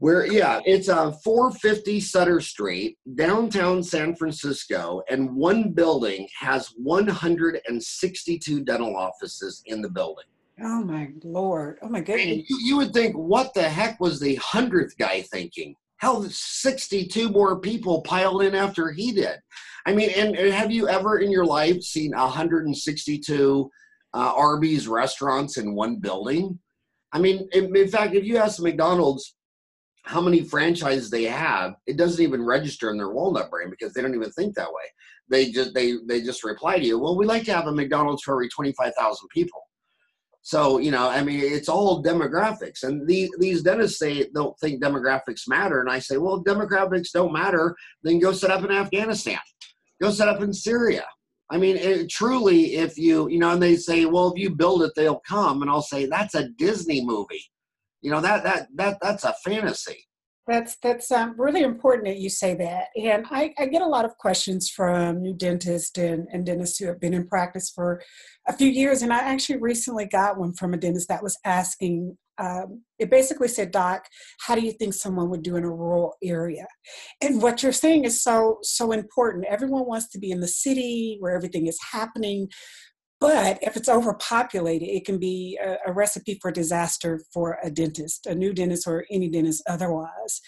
where, 0.00 0.26
yeah, 0.26 0.60
it's 0.64 0.88
uh, 0.88 1.10
450 1.10 1.98
Sutter 1.98 2.40
Street, 2.40 2.96
downtown 3.16 3.82
San 3.82 4.14
Francisco, 4.14 5.02
and 5.10 5.34
one 5.34 5.72
building 5.72 6.28
has 6.38 6.72
162 6.76 8.64
dental 8.64 8.96
offices 8.96 9.60
in 9.66 9.82
the 9.82 9.90
building. 9.90 10.24
Oh 10.62 10.84
my 10.84 11.10
lord! 11.22 11.78
Oh 11.82 11.88
my 11.88 12.00
goodness! 12.00 12.48
You, 12.48 12.58
you 12.62 12.76
would 12.76 12.92
think, 12.92 13.16
what 13.16 13.54
the 13.54 13.68
heck 13.68 14.00
was 14.00 14.18
the 14.18 14.34
hundredth 14.36 14.96
guy 14.98 15.22
thinking? 15.22 15.74
Hell, 15.98 16.24
62 16.28 17.28
more 17.28 17.60
people 17.60 18.02
piled 18.02 18.42
in 18.42 18.54
after 18.54 18.90
he 18.90 19.12
did. 19.12 19.36
I 19.86 19.94
mean, 19.94 20.10
and, 20.16 20.36
and 20.36 20.52
have 20.52 20.70
you 20.70 20.88
ever 20.88 21.18
in 21.18 21.30
your 21.30 21.44
life 21.44 21.82
seen 21.82 22.10
162 22.12 23.70
uh, 24.14 24.32
Arby's 24.36 24.88
restaurants 24.88 25.58
in 25.58 25.74
one 25.74 25.96
building? 25.96 26.58
I 27.12 27.18
mean, 27.18 27.48
in, 27.52 27.74
in 27.74 27.88
fact, 27.88 28.14
if 28.14 28.24
you 28.24 28.36
ask 28.36 28.60
McDonald's 28.60 29.34
how 30.04 30.20
many 30.20 30.42
franchises 30.42 31.10
they 31.10 31.24
have, 31.24 31.74
it 31.86 31.96
doesn't 31.96 32.22
even 32.22 32.44
register 32.44 32.90
in 32.90 32.96
their 32.96 33.10
walnut 33.10 33.50
brain 33.50 33.70
because 33.70 33.92
they 33.92 34.02
don't 34.02 34.14
even 34.14 34.30
think 34.32 34.54
that 34.54 34.68
way. 34.68 34.84
They 35.30 35.50
just 35.50 35.74
they 35.74 35.94
they 36.06 36.22
just 36.22 36.44
reply 36.44 36.78
to 36.78 36.84
you, 36.84 36.98
well, 36.98 37.16
we 37.16 37.26
like 37.26 37.44
to 37.44 37.52
have 37.52 37.66
a 37.66 37.72
McDonald's 37.72 38.22
for 38.22 38.34
every 38.34 38.48
25,000 38.48 39.28
people. 39.28 39.62
So, 40.42 40.78
you 40.78 40.90
know, 40.90 41.10
I 41.10 41.22
mean, 41.22 41.40
it's 41.40 41.68
all 41.68 42.02
demographics. 42.02 42.82
And 42.82 43.06
the, 43.06 43.28
these 43.38 43.62
dentists 43.62 43.98
say 43.98 44.30
don't 44.34 44.58
think 44.60 44.82
demographics 44.82 45.42
matter. 45.46 45.80
And 45.80 45.90
I 45.90 45.98
say, 45.98 46.16
well, 46.16 46.42
demographics 46.42 47.12
don't 47.12 47.34
matter. 47.34 47.76
Then 48.02 48.18
go 48.18 48.32
set 48.32 48.50
up 48.50 48.64
in 48.64 48.70
Afghanistan, 48.70 49.40
go 50.00 50.10
set 50.10 50.28
up 50.28 50.40
in 50.40 50.54
Syria. 50.54 51.04
I 51.50 51.56
mean, 51.56 51.76
it, 51.76 52.10
truly, 52.10 52.76
if 52.76 52.98
you, 52.98 53.28
you 53.28 53.38
know, 53.38 53.50
and 53.50 53.62
they 53.62 53.76
say, 53.76 54.04
well, 54.04 54.32
if 54.32 54.38
you 54.38 54.50
build 54.50 54.82
it, 54.82 54.92
they'll 54.94 55.20
come. 55.20 55.62
And 55.62 55.70
I'll 55.70 55.82
say, 55.82 56.06
that's 56.06 56.34
a 56.34 56.48
Disney 56.50 57.04
movie. 57.04 57.44
You 58.02 58.10
know, 58.10 58.20
that, 58.20 58.44
that, 58.44 58.68
that, 58.74 58.98
that's 59.00 59.24
a 59.24 59.34
fantasy. 59.44 60.04
That's 60.46 60.76
that's 60.82 61.12
um, 61.12 61.34
really 61.36 61.60
important 61.60 62.06
that 62.06 62.16
you 62.16 62.30
say 62.30 62.54
that. 62.54 62.86
And 62.96 63.26
I, 63.30 63.52
I, 63.58 63.66
get 63.66 63.82
a 63.82 63.86
lot 63.86 64.06
of 64.06 64.16
questions 64.16 64.70
from 64.70 65.20
new 65.20 65.34
dentists 65.34 65.98
and, 65.98 66.26
and 66.32 66.46
dentists 66.46 66.78
who 66.78 66.86
have 66.86 66.98
been 66.98 67.12
in 67.12 67.26
practice 67.28 67.70
for 67.70 68.00
a 68.48 68.54
few 68.54 68.70
years. 68.70 69.02
And 69.02 69.12
I 69.12 69.18
actually 69.18 69.58
recently 69.58 70.06
got 70.06 70.38
one 70.38 70.54
from 70.54 70.72
a 70.72 70.78
dentist 70.78 71.08
that 71.08 71.22
was 71.22 71.38
asking. 71.44 72.16
Um, 72.38 72.82
it 72.98 73.10
basically 73.10 73.48
said, 73.48 73.70
"Doc, 73.70 74.06
how 74.40 74.54
do 74.54 74.60
you 74.60 74.72
think 74.72 74.94
someone 74.94 75.30
would 75.30 75.42
do 75.42 75.56
in 75.56 75.64
a 75.64 75.70
rural 75.70 76.14
area?" 76.22 76.66
And 77.20 77.42
what 77.42 77.62
you're 77.62 77.72
saying 77.72 78.04
is 78.04 78.22
so 78.22 78.58
so 78.62 78.92
important. 78.92 79.46
Everyone 79.48 79.86
wants 79.86 80.08
to 80.10 80.18
be 80.18 80.30
in 80.30 80.40
the 80.40 80.48
city 80.48 81.16
where 81.20 81.34
everything 81.34 81.66
is 81.66 81.78
happening, 81.92 82.48
but 83.20 83.58
if 83.62 83.76
it's 83.76 83.88
overpopulated, 83.88 84.88
it 84.88 85.04
can 85.04 85.18
be 85.18 85.58
a, 85.62 85.76
a, 85.86 85.92
recipe 85.92 86.38
for 86.40 86.52
disaster 86.52 87.20
for 87.32 87.58
a 87.64 87.70
dentist, 87.70 88.26
a 88.26 88.34
new 88.34 88.52
dentist, 88.52 88.86
or 88.86 89.04
any 89.10 89.28
dentist 89.28 89.62
otherwise. 89.68 90.40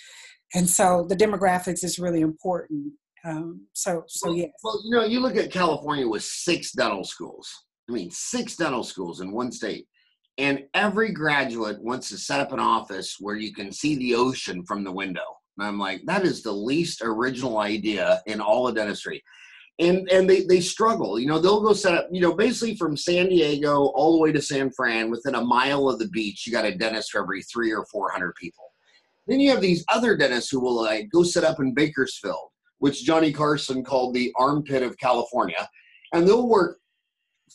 And 0.55 0.69
so 0.69 1.07
the 1.09 1.17
demographics 1.17 1.83
is 1.83 1.99
really 1.99 2.21
important. 2.21 2.93
Um, 3.25 3.67
so, 3.73 4.05
so 4.07 4.33
yes. 4.33 4.51
Well, 4.63 4.81
you 4.85 4.97
know, 4.97 5.05
you 5.05 5.21
look 5.21 5.37
at 5.37 5.53
California 5.53 6.07
with 6.07 6.23
six 6.23 6.73
dental 6.73 7.05
schools. 7.05 7.49
I 7.89 7.93
mean, 7.93 8.11
six 8.13 8.57
dental 8.57 8.85
schools 8.85 9.21
in 9.21 9.33
one 9.33 9.51
state. 9.51 9.87
And 10.39 10.65
every 10.75 11.13
graduate 11.13 11.83
wants 11.83 12.09
to 12.11 12.19
set 12.19 12.41
up 12.41 12.53
an 12.53 12.61
office 12.61 13.17
where 13.21 13.37
you 13.37 13.53
can 13.53 13.73
see 13.73 13.97
the 13.97 14.15
ocean 14.15 14.65
from 14.65 14.85
the 14.85 14.93
window. 14.93 15.39
And 15.59 15.67
I'm 15.67 15.79
like, 15.79 16.03
that 16.07 16.25
is 16.25 16.43
the 16.43 16.53
least 16.53 17.03
original 17.03 17.59
idea 17.59 18.23
in 18.27 18.41
all 18.41 18.67
of 18.67 18.75
dentistry 18.75 19.23
and 19.81 20.09
and 20.11 20.29
they 20.29 20.45
they 20.45 20.61
struggle. 20.61 21.19
You 21.19 21.27
know, 21.27 21.39
they'll 21.39 21.63
go 21.63 21.73
set 21.73 21.95
up. 21.95 22.09
You 22.13 22.21
know, 22.21 22.35
basically 22.35 22.77
from 22.77 22.97
San 22.97 23.29
Diego 23.31 23.87
all 23.95 24.13
the 24.13 24.19
way 24.19 24.31
to 24.31 24.43
San 24.43 24.71
Fran, 24.71 25.11
within 25.11 25.35
a 25.35 25.45
mile 25.45 25.89
of 25.89 25.99
the 25.99 26.09
beach, 26.09 26.47
you 26.47 26.53
got 26.53 26.67
a 26.67 26.75
dentist 26.75 27.11
for 27.11 27.23
every 27.23 27.43
three 27.43 27.73
or 27.73 27.85
four 27.87 28.11
hundred 28.11 28.35
people. 28.35 28.65
Then 29.27 29.41
you 29.41 29.51
have 29.51 29.61
these 29.61 29.85
other 29.89 30.17
dentists 30.17 30.51
who 30.51 30.61
will 30.61 30.83
like 30.83 31.09
go 31.11 31.23
set 31.23 31.45
up 31.45 31.61
in 31.61 31.75
Bakersfield, 31.75 32.51
which 32.79 33.05
Johnny 33.05 33.33
Carson 33.33 33.83
called 33.83 34.15
the 34.15 34.33
armpit 34.37 34.83
of 34.83 34.99
California, 34.99 35.69
and 36.13 36.29
they'll 36.29 36.49
work 36.49 36.79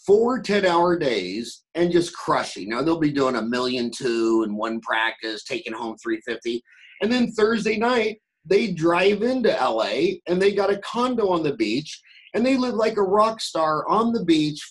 four 0.06 0.40
10 0.42 0.66
hour 0.66 0.98
days 0.98 1.64
and 1.76 1.92
just 1.92 2.16
crushing. 2.16 2.70
Now 2.70 2.82
they'll 2.82 3.00
be 3.00 3.12
doing 3.12 3.36
a 3.36 3.42
million 3.42 3.92
two 3.92 4.44
in 4.48 4.56
one 4.56 4.82
practice, 4.82 5.44
taking 5.44 5.74
home 5.74 5.98
350. 5.98 6.62
And 7.02 7.12
then 7.12 7.32
Thursday 7.32 7.78
night, 7.78 8.20
they 8.46 8.72
drive 8.72 9.24
into 9.24 9.50
LA 9.50 10.18
and 10.28 10.42
they 10.42 10.54
got 10.54 10.72
a 10.72 10.78
condo 10.80 11.30
on 11.30 11.44
the 11.44 11.56
beach 11.56 12.00
and 12.34 12.46
they 12.46 12.58
live 12.58 12.76
like 12.76 12.98
a 12.98 13.02
rock 13.02 13.42
star 13.42 13.88
on 13.88 14.14
the 14.14 14.24
beach 14.24 14.62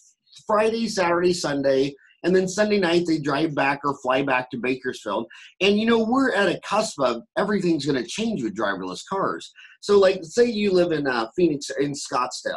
Friday, 0.47 0.89
Saturday, 0.89 1.33
Sunday, 1.33 1.95
and 2.25 2.35
then 2.35 2.49
Sunday 2.49 2.79
night 2.79 3.05
they 3.07 3.19
drive 3.19 3.55
back 3.55 3.81
or 3.85 3.97
fly 3.99 4.23
back 4.23 4.51
to 4.51 4.59
Bakersfield. 4.59 5.27
And 5.61 5.79
you 5.79 5.87
know, 5.87 6.05
we're 6.05 6.33
at 6.33 6.49
a 6.49 6.61
cusp 6.61 6.99
of 7.01 7.23
everything's 7.37 7.87
going 7.87 8.03
to 8.03 8.09
change 8.09 8.43
with 8.43 8.57
driverless 8.57 9.03
cars. 9.09 9.53
So, 9.81 9.99
like, 9.99 10.21
say 10.23 10.47
you 10.47 10.73
live 10.73 10.93
in 10.93 11.07
uh, 11.07 11.29
Phoenix 11.37 11.71
in 11.79 11.93
Scottsdale, 11.93 12.57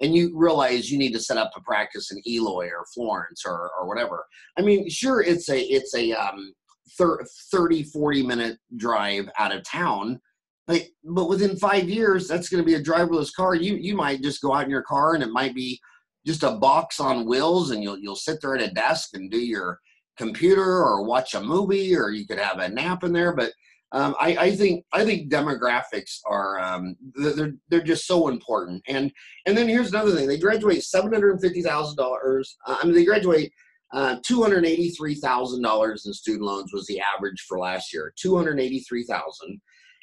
and 0.00 0.14
you 0.14 0.32
realize 0.34 0.90
you 0.90 0.98
need 0.98 1.12
to 1.12 1.20
set 1.20 1.36
up 1.36 1.52
a 1.56 1.60
practice 1.60 2.10
in 2.10 2.20
Eloy 2.26 2.66
or 2.66 2.84
Florence 2.92 3.44
or, 3.46 3.70
or 3.78 3.86
whatever. 3.86 4.24
I 4.58 4.62
mean, 4.62 4.88
sure, 4.88 5.22
it's 5.22 5.48
a 5.48 5.60
it's 5.60 5.94
a 5.94 6.12
um, 6.12 6.52
30, 6.98 7.84
40 7.84 8.22
minute 8.26 8.58
drive 8.76 9.28
out 9.38 9.54
of 9.54 9.62
town, 9.64 10.20
but 10.66 10.82
but 11.04 11.28
within 11.28 11.56
five 11.56 11.88
years, 11.88 12.26
that's 12.28 12.48
going 12.48 12.62
to 12.62 12.66
be 12.66 12.74
a 12.74 12.82
driverless 12.82 13.32
car. 13.34 13.54
You 13.54 13.76
you 13.76 13.96
might 13.96 14.22
just 14.22 14.42
go 14.42 14.54
out 14.54 14.64
in 14.64 14.70
your 14.70 14.82
car 14.82 15.14
and 15.14 15.22
it 15.22 15.30
might 15.30 15.54
be 15.54 15.80
just 16.26 16.42
a 16.42 16.52
box 16.52 17.00
on 17.00 17.26
wheels, 17.26 17.70
and 17.70 17.82
you'll 17.82 17.98
you'll 17.98 18.16
sit 18.16 18.40
there 18.40 18.56
at 18.56 18.68
a 18.68 18.72
desk 18.72 19.10
and 19.14 19.30
do 19.30 19.38
your 19.38 19.78
computer 20.16 20.62
or 20.62 21.04
watch 21.04 21.34
a 21.34 21.40
movie, 21.40 21.96
or 21.96 22.10
you 22.10 22.26
could 22.26 22.38
have 22.38 22.58
a 22.58 22.68
nap 22.68 23.04
in 23.04 23.12
there. 23.12 23.34
But 23.34 23.52
um, 23.94 24.16
I, 24.18 24.36
I, 24.36 24.56
think 24.56 24.84
I 24.92 25.04
think 25.04 25.30
demographics 25.30 26.18
are 26.26 26.58
um, 26.58 26.96
they're 27.14 27.52
they're 27.68 27.80
just 27.80 28.08
so 28.08 28.26
important. 28.26 28.82
And 28.88 29.12
and 29.46 29.56
then 29.56 29.68
here's 29.68 29.90
another 29.90 30.10
thing: 30.10 30.26
they 30.26 30.36
graduate 30.36 30.82
seven 30.82 31.12
hundred 31.12 31.40
fifty 31.40 31.62
thousand 31.62 32.00
uh, 32.00 32.02
dollars. 32.02 32.56
I 32.66 32.84
mean, 32.84 32.94
they 32.94 33.04
graduate 33.04 33.52
uh, 33.92 34.16
two 34.26 34.42
hundred 34.42 34.66
eighty 34.66 34.90
three 34.90 35.14
thousand 35.14 35.62
dollars 35.62 36.06
in 36.06 36.12
student 36.12 36.42
loans 36.42 36.72
was 36.72 36.86
the 36.86 37.00
average 37.16 37.44
for 37.48 37.56
last 37.56 37.92
year. 37.92 38.12
Two 38.20 38.36
hundred 38.36 38.58
eighty 38.58 38.80
three 38.80 39.04
thousand. 39.04 39.60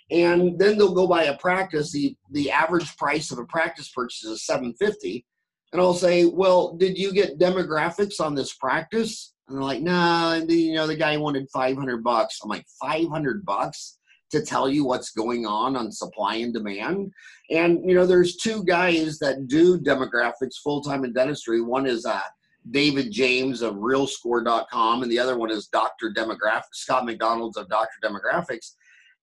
And 0.10 0.58
then 0.58 0.78
they'll 0.78 0.94
go 0.94 1.08
buy 1.08 1.26
a 1.26 1.38
practice. 1.38 1.92
The 1.92 2.16
the 2.32 2.50
average 2.50 2.96
price 2.96 3.30
of 3.32 3.40
a 3.40 3.46
practice 3.46 3.92
purchase 3.94 4.24
is 4.24 4.46
seven 4.46 4.74
fifty. 4.80 5.26
And 5.74 5.82
I'll 5.82 5.94
say, 5.94 6.26
well, 6.26 6.78
did 6.78 6.98
you 6.98 7.12
get 7.14 7.40
demographics 7.40 8.22
on 8.22 8.36
this 8.36 8.54
practice? 8.54 9.34
And 9.52 9.58
they're 9.60 9.68
like, 9.68 9.82
nah, 9.82 10.34
and 10.34 10.50
you 10.50 10.76
know, 10.76 10.88
the 10.88 10.96
guy 10.96 11.18
wanted 11.18 11.50
500 11.54 12.04
bucks. 12.04 12.40
I'm 12.42 12.50
like, 12.50 12.66
500 12.80 13.46
bucks 13.46 13.98
to 14.32 14.42
tell 14.42 14.70
you 14.70 14.86
what's 14.86 15.12
going 15.12 15.46
on 15.46 15.76
on 15.76 15.92
supply 15.92 16.36
and 16.36 16.54
demand. 16.54 17.12
And, 17.50 17.80
you 17.86 17.94
know, 17.94 18.06
there's 18.06 18.38
two 18.38 18.64
guys 18.64 19.20
that 19.20 19.48
do 19.48 19.78
demographics 19.78 20.56
full 20.64 20.82
time 20.82 21.04
in 21.04 21.12
dentistry. 21.12 21.62
One 21.62 21.86
is 21.86 22.06
uh, 22.06 22.22
David 22.70 23.12
James 23.12 23.62
of 23.62 23.76
realscore.com, 23.76 25.04
and 25.04 25.12
the 25.12 25.20
other 25.20 25.38
one 25.38 25.52
is 25.52 25.68
Dr. 25.68 26.14
Demographics, 26.16 26.76
Scott 26.76 27.06
McDonald's 27.06 27.58
of 27.58 27.68
Dr. 27.68 27.98
Demographics. 28.02 28.76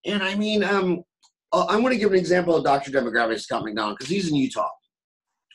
And 0.05 0.21
I 0.21 0.35
mean, 0.35 0.63
um, 0.63 1.03
uh, 1.51 1.65
I'm 1.67 1.81
going 1.81 1.93
to 1.93 1.99
give 1.99 2.11
an 2.11 2.19
example 2.19 2.55
of 2.55 2.63
Dr. 2.63 2.91
Demographics, 2.91 3.41
Scott 3.41 3.63
McDonald, 3.63 3.97
because 3.97 4.11
he's 4.11 4.29
in 4.29 4.35
Utah. 4.35 4.69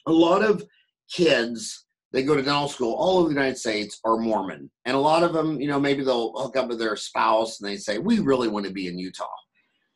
A 0.06 0.12
lot 0.12 0.42
of 0.42 0.64
kids 1.12 1.84
they 2.14 2.22
go 2.22 2.36
to 2.36 2.42
dental 2.42 2.68
school 2.68 2.94
all 2.94 3.18
over 3.18 3.28
the 3.28 3.34
United 3.34 3.58
States 3.58 4.00
are 4.04 4.16
Mormon. 4.16 4.70
And 4.84 4.96
a 4.96 5.00
lot 5.00 5.24
of 5.24 5.32
them, 5.32 5.60
you 5.60 5.66
know, 5.66 5.80
maybe 5.80 6.04
they'll 6.04 6.32
hook 6.32 6.56
up 6.56 6.68
with 6.68 6.78
their 6.78 6.94
spouse 6.94 7.60
and 7.60 7.68
they 7.68 7.76
say, 7.76 7.98
We 7.98 8.20
really 8.20 8.46
want 8.46 8.66
to 8.66 8.72
be 8.72 8.86
in 8.86 8.98
Utah. 8.98 9.26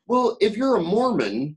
Well, 0.09 0.37
if 0.41 0.57
you're 0.57 0.77
a 0.77 0.83
Mormon, 0.83 1.57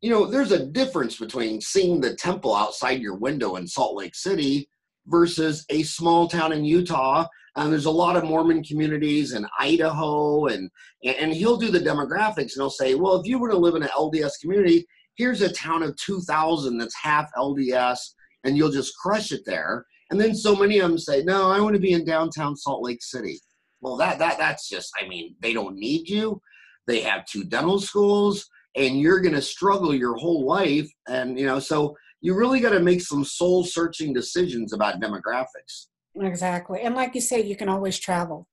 you 0.00 0.10
know, 0.10 0.26
there's 0.26 0.50
a 0.50 0.66
difference 0.66 1.18
between 1.18 1.60
seeing 1.60 2.00
the 2.00 2.16
temple 2.16 2.52
outside 2.52 3.00
your 3.00 3.14
window 3.14 3.54
in 3.56 3.66
Salt 3.68 3.96
Lake 3.96 4.16
City 4.16 4.68
versus 5.06 5.64
a 5.70 5.84
small 5.84 6.26
town 6.26 6.52
in 6.52 6.64
Utah. 6.64 7.24
And 7.54 7.70
there's 7.70 7.84
a 7.84 7.90
lot 7.90 8.16
of 8.16 8.24
Mormon 8.24 8.64
communities 8.64 9.34
in 9.34 9.46
Idaho, 9.60 10.46
and 10.46 10.68
and 11.04 11.32
he'll 11.32 11.58
do 11.58 11.70
the 11.70 11.78
demographics 11.78 12.38
and 12.38 12.50
he'll 12.56 12.70
say, 12.70 12.96
well, 12.96 13.20
if 13.20 13.26
you 13.26 13.38
were 13.38 13.50
to 13.50 13.58
live 13.58 13.76
in 13.76 13.84
an 13.84 13.90
LDS 13.90 14.40
community, 14.40 14.84
here's 15.14 15.42
a 15.42 15.52
town 15.52 15.84
of 15.84 15.94
2,000 15.96 16.76
that's 16.76 16.96
half 17.00 17.30
LDS, 17.36 17.98
and 18.42 18.56
you'll 18.56 18.72
just 18.72 18.96
crush 18.96 19.30
it 19.30 19.42
there. 19.46 19.86
And 20.12 20.20
then 20.20 20.34
so 20.34 20.54
many 20.54 20.78
of 20.78 20.90
them 20.90 20.98
say, 20.98 21.22
"No, 21.22 21.50
I 21.50 21.58
want 21.58 21.74
to 21.74 21.80
be 21.80 21.94
in 21.94 22.04
downtown 22.04 22.54
Salt 22.54 22.84
Lake 22.84 23.02
City." 23.02 23.40
Well, 23.80 23.96
that 23.96 24.18
that 24.18 24.36
that's 24.36 24.68
just 24.68 24.92
I 25.00 25.08
mean, 25.08 25.34
they 25.40 25.54
don't 25.54 25.74
need 25.74 26.06
you. 26.06 26.40
They 26.86 27.00
have 27.00 27.24
two 27.24 27.44
dental 27.44 27.80
schools 27.80 28.46
and 28.76 29.00
you're 29.00 29.20
going 29.20 29.34
to 29.34 29.40
struggle 29.42 29.94
your 29.94 30.16
whole 30.16 30.46
life 30.46 30.90
and 31.08 31.38
you 31.38 31.46
know, 31.46 31.58
so 31.58 31.96
you 32.20 32.34
really 32.34 32.60
got 32.60 32.70
to 32.70 32.80
make 32.80 33.00
some 33.00 33.24
soul 33.24 33.64
searching 33.64 34.12
decisions 34.12 34.74
about 34.74 35.00
demographics. 35.00 35.86
Exactly. 36.14 36.82
And 36.82 36.94
like 36.94 37.14
you 37.14 37.22
say, 37.22 37.42
you 37.42 37.56
can 37.56 37.70
always 37.70 37.98
travel 37.98 38.46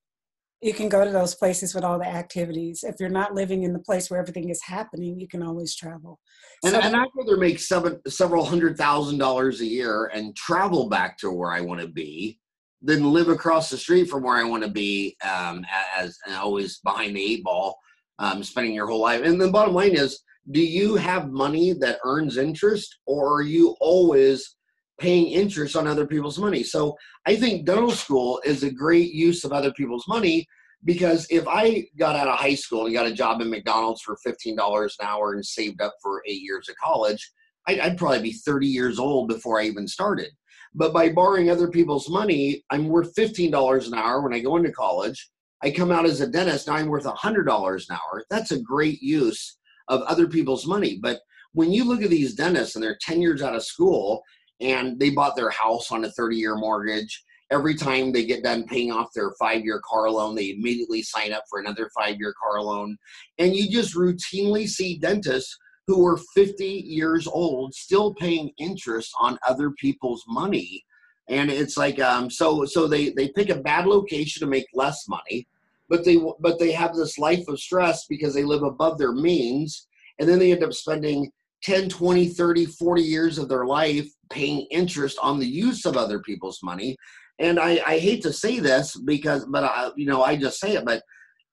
you 0.62 0.74
can 0.74 0.90
go 0.90 1.06
to 1.06 1.12
those 1.12 1.36
places 1.36 1.74
with 1.74 1.84
all 1.84 1.98
the 1.98 2.08
activities. 2.08 2.84
If 2.84 2.96
you're 3.00 3.10
not 3.10 3.34
living 3.34 3.64
in 3.64 3.72
the 3.72 3.80
place 3.80 4.10
where 4.10 4.20
everything 4.20 4.50
is 4.50 4.62
happening, 4.62 5.20
you 5.20 5.28
can 5.28 5.42
always 5.42 5.74
travel. 5.76 6.20
And, 6.64 6.74
so, 6.74 6.80
and 6.82 6.96
I'd 6.96 7.08
rather 7.16 7.38
make 7.38 7.60
seven, 7.60 8.00
several 8.08 8.44
hundred 8.44 8.78
thousand 8.78 9.20
dollars 9.20 9.62
a 9.62 9.66
year 9.66 10.12
and 10.14 10.36
travel 10.36 10.90
back 10.90 11.18
to 11.20 11.32
where 11.32 11.52
I 11.52 11.62
want 11.62 11.80
to 11.82 11.88
be 11.88 12.40
than 12.82 13.12
live 13.14 13.30
across 13.30 13.70
the 13.70 13.78
street 13.78 14.10
from 14.10 14.24
where 14.24 14.38
I 14.38 14.44
want 14.44 14.64
to 14.64 14.70
be 14.70 15.16
um, 15.24 15.66
as 15.98 16.18
always 16.30 16.80
behind 16.80 17.16
the 17.16 17.24
eight 17.24 17.44
ball, 17.44 17.78
um, 18.20 18.44
spending 18.44 18.74
your 18.74 18.88
whole 18.88 19.02
life. 19.02 19.24
And 19.24 19.40
the 19.40 19.52
bottom 19.52 19.74
line 19.74 19.96
is, 19.96 20.22
do 20.52 20.62
you 20.62 20.96
have 20.96 21.30
money 21.30 21.74
that 21.74 22.00
earns 22.04 22.38
interest 22.38 23.00
or 23.06 23.34
are 23.34 23.42
you 23.42 23.76
always 23.80 24.56
paying 25.00 25.28
interest 25.28 25.76
on 25.76 25.88
other 25.88 26.06
people's 26.06 26.40
money. 26.40 26.64
So 26.64 26.98
I 27.26 27.36
think 27.36 27.66
dental 27.66 27.92
school 27.92 28.42
is 28.46 28.64
a 28.64 28.72
great 28.72 29.14
use 29.14 29.44
of 29.44 29.52
other 29.52 29.72
people's 29.74 30.08
money 30.08 30.46
because 30.86 31.28
if 31.30 31.48
I 31.48 31.86
got 31.98 32.16
out 32.16 32.28
of 32.28 32.38
high 32.38 32.56
school 32.56 32.86
and 32.86 32.94
got 32.94 33.08
a 33.08 33.14
job 33.14 33.42
in 33.42 33.50
McDonald's 33.50 34.02
for 34.02 34.18
$15 34.26 34.56
an 34.56 35.08
hour 35.08 35.34
and 35.34 35.46
saved 35.46 35.82
up 35.82 35.94
for 36.02 36.22
eight 36.26 36.42
years 36.42 36.70
of 36.70 36.76
college, 36.82 37.32
I'd, 37.68 37.80
I'd 37.80 37.98
probably 37.98 38.22
be 38.22 38.34
30 38.34 38.68
years 38.68 39.00
old 39.00 39.28
before 39.28 39.60
I 39.60 39.66
even 39.66 39.88
started. 39.88 40.30
But 40.74 40.94
by 40.94 41.10
borrowing 41.10 41.50
other 41.50 41.68
people's 41.68 42.10
money, 42.10 42.64
I'm 42.70 42.88
worth 42.88 43.16
$15 43.16 43.88
an 43.88 43.94
hour 43.94 44.22
when 44.22 44.34
I 44.34 44.40
go 44.40 44.56
into 44.56 44.72
college. 44.72 45.30
I 45.64 45.72
come 45.72 45.92
out 45.92 46.06
as 46.06 46.22
a 46.22 46.28
dentist, 46.28 46.68
now 46.68 46.76
I'm 46.76 46.88
worth 46.88 47.04
$100 47.04 47.90
an 47.90 47.96
hour. 47.96 48.24
That's 48.30 48.52
a 48.52 48.62
great 48.62 49.02
use 49.02 49.58
of 49.90 50.02
other 50.04 50.28
people's 50.28 50.66
money. 50.66 51.00
But 51.02 51.20
when 51.54 51.72
you 51.72 51.84
look 51.84 52.02
at 52.02 52.10
these 52.10 52.36
dentists 52.36 52.76
and 52.76 52.84
they're 52.84 52.98
10 53.02 53.22
years 53.22 53.42
out 53.42 53.56
of 53.56 53.64
school 53.64 54.22
and 54.62 55.00
they 55.00 55.10
bought 55.10 55.36
their 55.36 55.50
house 55.50 55.92
on 55.92 56.06
a 56.06 56.12
30 56.12 56.36
year 56.36 56.56
mortgage. 56.56 57.24
Every 57.52 57.76
time 57.76 58.12
they 58.12 58.26
get 58.26 58.44
done 58.44 58.66
paying 58.66 58.92
off 58.92 59.14
their 59.14 59.32
five 59.40 59.64
year 59.64 59.82
car 59.84 60.10
loan, 60.10 60.36
they 60.36 60.52
immediately 60.52 61.02
sign 61.02 61.34
up 61.34 61.44
for 61.50 61.60
another 61.60 61.90
five 61.98 62.18
year 62.20 62.34
car 62.42 62.62
loan. 62.62 62.98
And 63.40 63.56
you 63.56 63.70
just 63.70 63.96
routinely 63.96 64.68
see 64.68 65.00
dentists 65.00 65.58
who 65.88 66.06
are 66.06 66.20
50 66.36 66.64
years 66.64 67.26
old 67.26 67.74
still 67.74 68.14
paying 68.14 68.52
interest 68.60 69.12
on 69.20 69.40
other 69.48 69.72
people's 69.72 70.24
money. 70.28 70.86
And 71.30 71.50
it's 71.50 71.78
like, 71.78 72.00
um, 72.00 72.30
so 72.30 72.66
so 72.66 72.88
they, 72.88 73.10
they 73.10 73.30
pick 73.30 73.50
a 73.50 73.56
bad 73.56 73.88
location 73.88 74.40
to 74.42 74.48
make 74.48 74.68
less 74.74 75.08
money, 75.08 75.48
but 75.88 76.06
they 76.06 76.18
but 76.40 76.60
they 76.60 76.72
have 76.72 76.96
this 76.96 77.18
life 77.18 77.48
of 77.48 77.60
stress 77.60 78.06
because 78.08 78.34
they 78.36 78.44
live 78.44 78.64
above 78.64 79.00
their 79.00 79.12
means, 79.12 79.88
and 80.20 80.30
then 80.30 80.38
they 80.38 80.52
end 80.52 80.64
up 80.64 80.74
spending 80.74 81.32
10, 81.64 81.90
20, 81.90 82.28
30, 82.28 82.66
40 82.66 83.02
years 83.02 83.38
of 83.38 83.50
their 83.50 83.66
life 83.66 84.08
paying 84.32 84.68
interest 84.72 85.18
on 85.22 85.40
the 85.40 85.48
use 85.48 85.86
of 85.86 85.98
other 85.98 86.20
people's 86.20 86.60
money. 86.64 86.96
And 87.40 87.60
I, 87.60 87.82
I 87.86 88.00
hate 88.00 88.22
to 88.24 88.34
say 88.34 88.60
this 88.60 88.98
because, 88.98 89.46
but 89.46 89.64
I, 89.64 89.92
you 89.96 90.06
know, 90.06 90.24
I 90.24 90.36
just 90.36 90.60
say 90.60 90.76
it, 90.76 90.86
but 90.86 91.04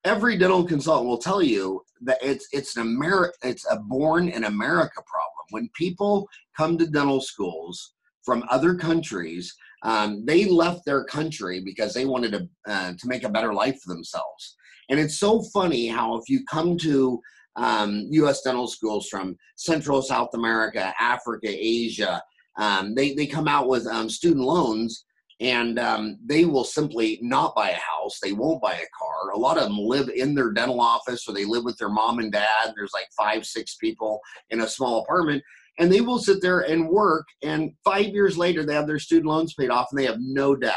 every 0.05 0.37
dental 0.37 0.65
consultant 0.65 1.09
will 1.09 1.19
tell 1.19 1.43
you 1.43 1.83
that 2.03 2.19
it's 2.23 2.47
it's 2.53 2.77
an 2.77 2.83
America, 2.83 3.33
it's 3.43 3.67
a 3.71 3.77
born 3.77 4.29
in 4.29 4.45
America 4.45 5.03
problem. 5.07 5.47
When 5.51 5.71
people 5.75 6.29
come 6.57 6.79
to 6.79 6.87
dental 6.87 7.21
schools 7.21 7.95
from 8.25 8.45
other 8.51 8.75
countries, 8.75 9.55
um, 9.83 10.25
they 10.25 10.45
left 10.47 10.85
their 10.85 11.05
country 11.05 11.61
because 11.65 11.95
they 11.95 12.05
wanted 12.05 12.33
to 12.33 12.49
uh, 12.67 12.93
to 12.99 13.09
make 13.09 13.25
a 13.25 13.29
better 13.29 13.55
life 13.55 13.81
for 13.81 13.93
themselves. 13.93 14.57
And 14.89 15.01
it's 15.01 15.19
so 15.19 15.43
funny 15.43 15.89
how 15.89 16.17
if 16.17 16.29
you 16.29 16.45
come 16.45 16.79
to 16.79 17.21
um, 17.57 18.07
U.S. 18.11 18.43
dental 18.43 18.67
schools 18.67 19.09
from 19.09 19.37
Central 19.57 20.03
South 20.03 20.31
America, 20.35 20.95
Africa, 21.01 21.49
Asia. 21.49 22.23
Um, 22.57 22.95
they, 22.95 23.15
they 23.15 23.27
come 23.27 23.49
out 23.49 23.69
with 23.69 23.87
um, 23.87 24.09
student 24.09 24.45
loans 24.45 25.05
and 25.41 25.79
um, 25.79 26.19
they 26.25 26.47
will 26.47 26.65
simply 26.65 27.19
not 27.21 27.55
buy 27.55 27.71
a 27.71 27.75
house. 27.75 28.19
They 28.23 28.33
won't 28.33 28.63
buy 28.63 28.75
a 28.75 28.99
car. 28.99 29.33
A 29.35 29.39
lot 29.39 29.59
of 29.59 29.65
them 29.65 29.79
live 29.79 30.09
in 30.09 30.35
their 30.35 30.51
dental 30.53 30.81
office 30.81 31.29
or 31.29 31.35
they 31.35 31.45
live 31.45 31.65
with 31.65 31.77
their 31.77 31.91
mom 31.91 32.21
and 32.21 32.33
dad. 32.33 32.73
There's 32.75 32.95
like 32.95 33.09
five, 33.17 33.45
six 33.45 33.77
people 33.77 34.21
in 34.51 34.63
a 34.63 34.69
small 34.69 35.03
apartment. 35.03 35.43
And 35.79 35.93
they 35.93 36.01
will 36.01 36.19
sit 36.19 36.41
there 36.41 36.61
and 36.61 36.89
work. 36.89 37.27
And 37.43 37.73
five 37.85 38.07
years 38.07 38.39
later, 38.39 38.65
they 38.65 38.73
have 38.73 38.87
their 38.87 38.99
student 38.99 39.27
loans 39.27 39.53
paid 39.53 39.69
off 39.69 39.89
and 39.91 40.01
they 40.01 40.07
have 40.07 40.21
no 40.21 40.57
debt. 40.57 40.75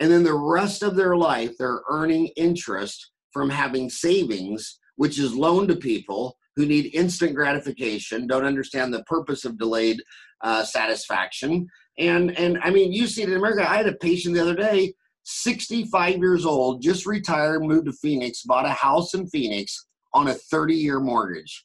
And 0.00 0.10
then 0.10 0.24
the 0.24 0.34
rest 0.34 0.82
of 0.82 0.96
their 0.96 1.16
life, 1.16 1.52
they're 1.56 1.82
earning 1.88 2.28
interest 2.36 3.12
from 3.32 3.48
having 3.48 3.88
savings 3.88 4.79
which 5.00 5.18
is 5.18 5.34
loaned 5.34 5.66
to 5.66 5.76
people 5.76 6.36
who 6.56 6.66
need 6.66 6.94
instant 6.94 7.34
gratification, 7.34 8.26
don't 8.26 8.44
understand 8.44 8.92
the 8.92 9.02
purpose 9.04 9.46
of 9.46 9.56
delayed 9.56 9.98
uh, 10.42 10.62
satisfaction. 10.62 11.66
And 11.96 12.38
and 12.38 12.58
I 12.62 12.68
mean, 12.68 12.92
you 12.92 13.06
see 13.06 13.22
it 13.22 13.30
in 13.30 13.36
America. 13.38 13.62
I 13.66 13.78
had 13.78 13.88
a 13.88 13.94
patient 13.94 14.34
the 14.34 14.42
other 14.42 14.54
day, 14.54 14.92
65 15.24 16.18
years 16.18 16.44
old, 16.44 16.82
just 16.82 17.06
retired, 17.06 17.62
moved 17.62 17.86
to 17.86 17.94
Phoenix, 17.94 18.42
bought 18.42 18.66
a 18.66 18.72
house 18.72 19.14
in 19.14 19.26
Phoenix 19.28 19.86
on 20.12 20.28
a 20.28 20.34
30-year 20.52 21.00
mortgage, 21.00 21.64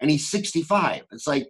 and 0.00 0.10
he's 0.10 0.28
65. 0.28 1.02
It's 1.12 1.28
like, 1.28 1.46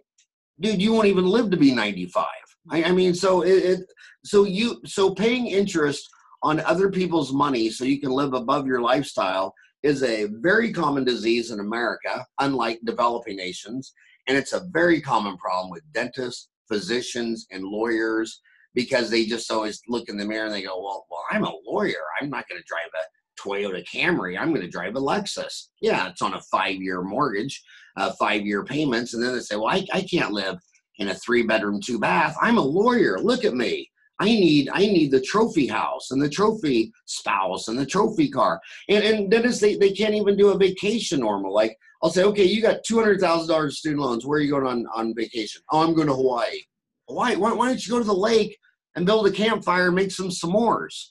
dude, 0.59 0.83
you 0.83 0.93
won't 0.93 1.07
even 1.07 1.25
live 1.25 1.49
to 1.49 1.57
be 1.57 1.73
95. 1.73 2.27
I, 2.69 2.83
I 2.83 2.91
mean, 2.91 3.15
so 3.15 3.41
it, 3.41 3.49
it 3.49 3.79
so 4.23 4.43
you 4.43 4.79
so 4.85 5.15
paying 5.15 5.47
interest 5.47 6.07
on 6.43 6.59
other 6.59 6.91
people's 6.91 7.33
money 7.33 7.71
so 7.71 7.85
you 7.85 7.99
can 7.99 8.11
live 8.11 8.35
above 8.35 8.67
your 8.67 8.81
lifestyle 8.81 9.55
is 9.83 10.03
a 10.03 10.27
very 10.39 10.71
common 10.71 11.03
disease 11.03 11.51
in 11.51 11.59
America, 11.59 12.25
unlike 12.39 12.79
developing 12.85 13.35
nations, 13.35 13.93
and 14.27 14.37
it's 14.37 14.53
a 14.53 14.65
very 14.71 15.01
common 15.01 15.37
problem 15.37 15.69
with 15.69 15.83
dentists, 15.93 16.49
physicians 16.67 17.45
and 17.51 17.63
lawyers 17.63 18.41
because 18.73 19.09
they 19.09 19.25
just 19.25 19.51
always 19.51 19.81
look 19.87 20.09
in 20.09 20.17
the 20.17 20.25
mirror 20.25 20.45
and 20.45 20.53
they 20.53 20.63
go, 20.63 20.81
well, 20.81 21.05
well 21.11 21.23
I'm 21.31 21.43
a 21.43 21.53
lawyer. 21.65 22.01
I'm 22.19 22.29
not 22.29 22.47
going 22.49 22.59
to 22.59 22.67
drive 22.67 22.89
a 22.95 23.39
Toyota 23.39 23.85
Camry. 23.85 24.39
I'm 24.39 24.49
going 24.49 24.61
to 24.61 24.69
drive 24.69 24.95
a 24.95 24.99
Lexus. 24.99 25.67
Yeah, 25.81 26.09
it's 26.09 26.21
on 26.21 26.33
a 26.33 26.41
five 26.41 26.75
year 26.75 27.01
mortgage, 27.03 27.61
uh, 27.97 28.11
five 28.13 28.45
year 28.45 28.63
payments. 28.63 29.13
And 29.13 29.23
then 29.23 29.33
they 29.33 29.39
say, 29.39 29.55
well, 29.55 29.67
I, 29.67 29.85
I 29.93 30.01
can't 30.01 30.31
live 30.31 30.57
in 30.97 31.09
a 31.09 31.15
three 31.15 31.43
bedroom, 31.43 31.79
two 31.81 31.99
bath. 31.99 32.35
I'm 32.41 32.57
a 32.57 32.61
lawyer. 32.61 33.19
Look 33.19 33.45
at 33.45 33.53
me. 33.53 33.89
I 34.23 34.27
need 34.27 34.69
I 34.71 34.79
need 34.79 35.11
the 35.11 35.19
trophy 35.19 35.67
house 35.67 36.11
and 36.11 36.21
the 36.21 36.29
trophy 36.29 36.93
spouse 37.05 37.67
and 37.67 37.77
the 37.77 37.85
trophy 37.85 38.29
car. 38.29 38.61
And 38.87 39.03
and 39.03 39.29
Dennis, 39.29 39.59
they, 39.59 39.75
they 39.75 39.91
can't 39.91 40.15
even 40.15 40.37
do 40.37 40.51
a 40.51 40.57
vacation 40.57 41.19
normal. 41.19 41.53
Like 41.53 41.75
I'll 42.01 42.09
say, 42.09 42.23
okay, 42.23 42.45
you 42.45 42.61
got 42.61 42.85
two 42.85 42.95
hundred 42.95 43.19
thousand 43.19 43.49
dollars 43.49 43.79
student 43.79 44.01
loans. 44.01 44.25
Where 44.25 44.39
are 44.39 44.41
you 44.41 44.51
going 44.51 44.65
on, 44.65 44.85
on 44.95 45.13
vacation? 45.13 45.61
Oh, 45.71 45.81
I'm 45.81 45.93
going 45.93 46.07
to 46.07 46.13
Hawaii. 46.13 46.61
Hawaii, 47.09 47.35
why, 47.35 47.51
why 47.51 47.67
don't 47.67 47.85
you 47.85 47.91
go 47.91 47.99
to 47.99 48.05
the 48.05 48.13
lake 48.13 48.57
and 48.95 49.05
build 49.05 49.27
a 49.27 49.31
campfire 49.31 49.87
and 49.87 49.95
make 49.95 50.11
some 50.11 50.29
s'mores? 50.29 51.09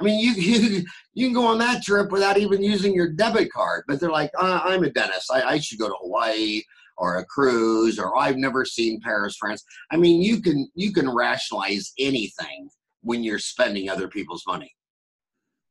I 0.00 0.04
mean, 0.04 0.20
you, 0.20 0.32
you 0.36 0.84
you 1.14 1.26
can 1.26 1.34
go 1.34 1.46
on 1.46 1.58
that 1.58 1.82
trip 1.82 2.12
without 2.12 2.38
even 2.38 2.62
using 2.62 2.94
your 2.94 3.10
debit 3.10 3.50
card. 3.52 3.82
But 3.88 3.98
they're 3.98 4.12
like, 4.12 4.30
uh, 4.40 4.60
I'm 4.62 4.84
a 4.84 4.90
dentist. 4.90 5.32
I, 5.32 5.42
I 5.42 5.58
should 5.58 5.80
go 5.80 5.88
to 5.88 5.96
Hawaii 6.02 6.62
or 6.96 7.18
a 7.18 7.24
cruise 7.26 7.98
or 7.98 8.16
I've 8.18 8.36
never 8.36 8.64
seen 8.64 9.00
Paris, 9.02 9.36
France. 9.38 9.64
I 9.90 9.96
mean, 9.96 10.22
you 10.22 10.40
can 10.40 10.68
you 10.74 10.92
can 10.92 11.08
rationalize 11.08 11.92
anything 11.98 12.68
when 13.02 13.22
you're 13.22 13.38
spending 13.38 13.88
other 13.88 14.08
people's 14.08 14.44
money. 14.46 14.72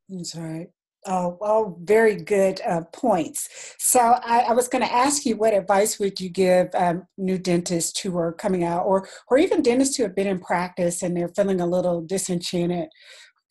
That's 0.09 0.36
right. 0.36 0.67
Oh, 1.05 1.38
oh, 1.41 1.77
very 1.81 2.15
good 2.15 2.62
uh, 2.65 2.83
points. 2.93 3.75
So 3.77 3.99
I, 3.99 4.45
I 4.47 4.53
was 4.53 4.69
going 4.69 4.86
to 4.86 4.93
ask 4.93 5.25
you, 5.25 5.36
what 5.36 5.53
advice 5.53 5.99
would 5.99 6.17
you 6.17 6.29
give 6.29 6.69
um, 6.73 7.05
new 7.17 7.38
dentists 7.38 7.99
who 7.99 8.17
are 8.17 8.31
coming 8.31 8.63
out, 8.63 8.86
or 8.86 9.07
or 9.27 9.38
even 9.38 9.62
dentists 9.62 9.97
who 9.97 10.03
have 10.03 10.15
been 10.15 10.27
in 10.27 10.39
practice 10.39 11.03
and 11.03 11.15
they're 11.15 11.33
feeling 11.36 11.59
a 11.59 11.67
little 11.67 12.01
disenchanted 12.01 12.88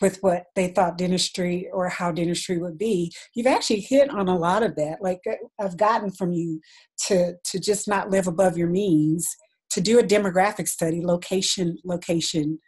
with 0.01 0.19
what 0.21 0.45
they 0.57 0.69
thought 0.69 0.99
dentistry 0.99 1.69
or 1.73 1.89
how 1.89 2.11
dentistry 2.11 2.59
would 2.59 2.79
be 2.79 3.13
you've 3.35 3.47
actually 3.47 3.81
hit 3.81 4.11
on 4.11 4.29
a 4.29 4.37
lot 4.37 4.63
of 4.63 4.75
that. 4.77 4.99
Like 5.01 5.21
uh, 5.29 5.35
i've 5.61 5.77
gotten 5.77 6.11
from 6.11 6.33
you 6.33 6.61
to 7.07 7.35
to 7.45 7.59
just 7.59 7.89
not 7.89 8.11
live 8.11 8.27
above 8.27 8.57
your 8.57 8.69
means 8.69 9.29
to 9.71 9.81
do 9.81 9.99
a 9.99 10.05
demographic 10.05 10.69
study 10.69 11.05
location 11.05 11.79
location 11.85 12.59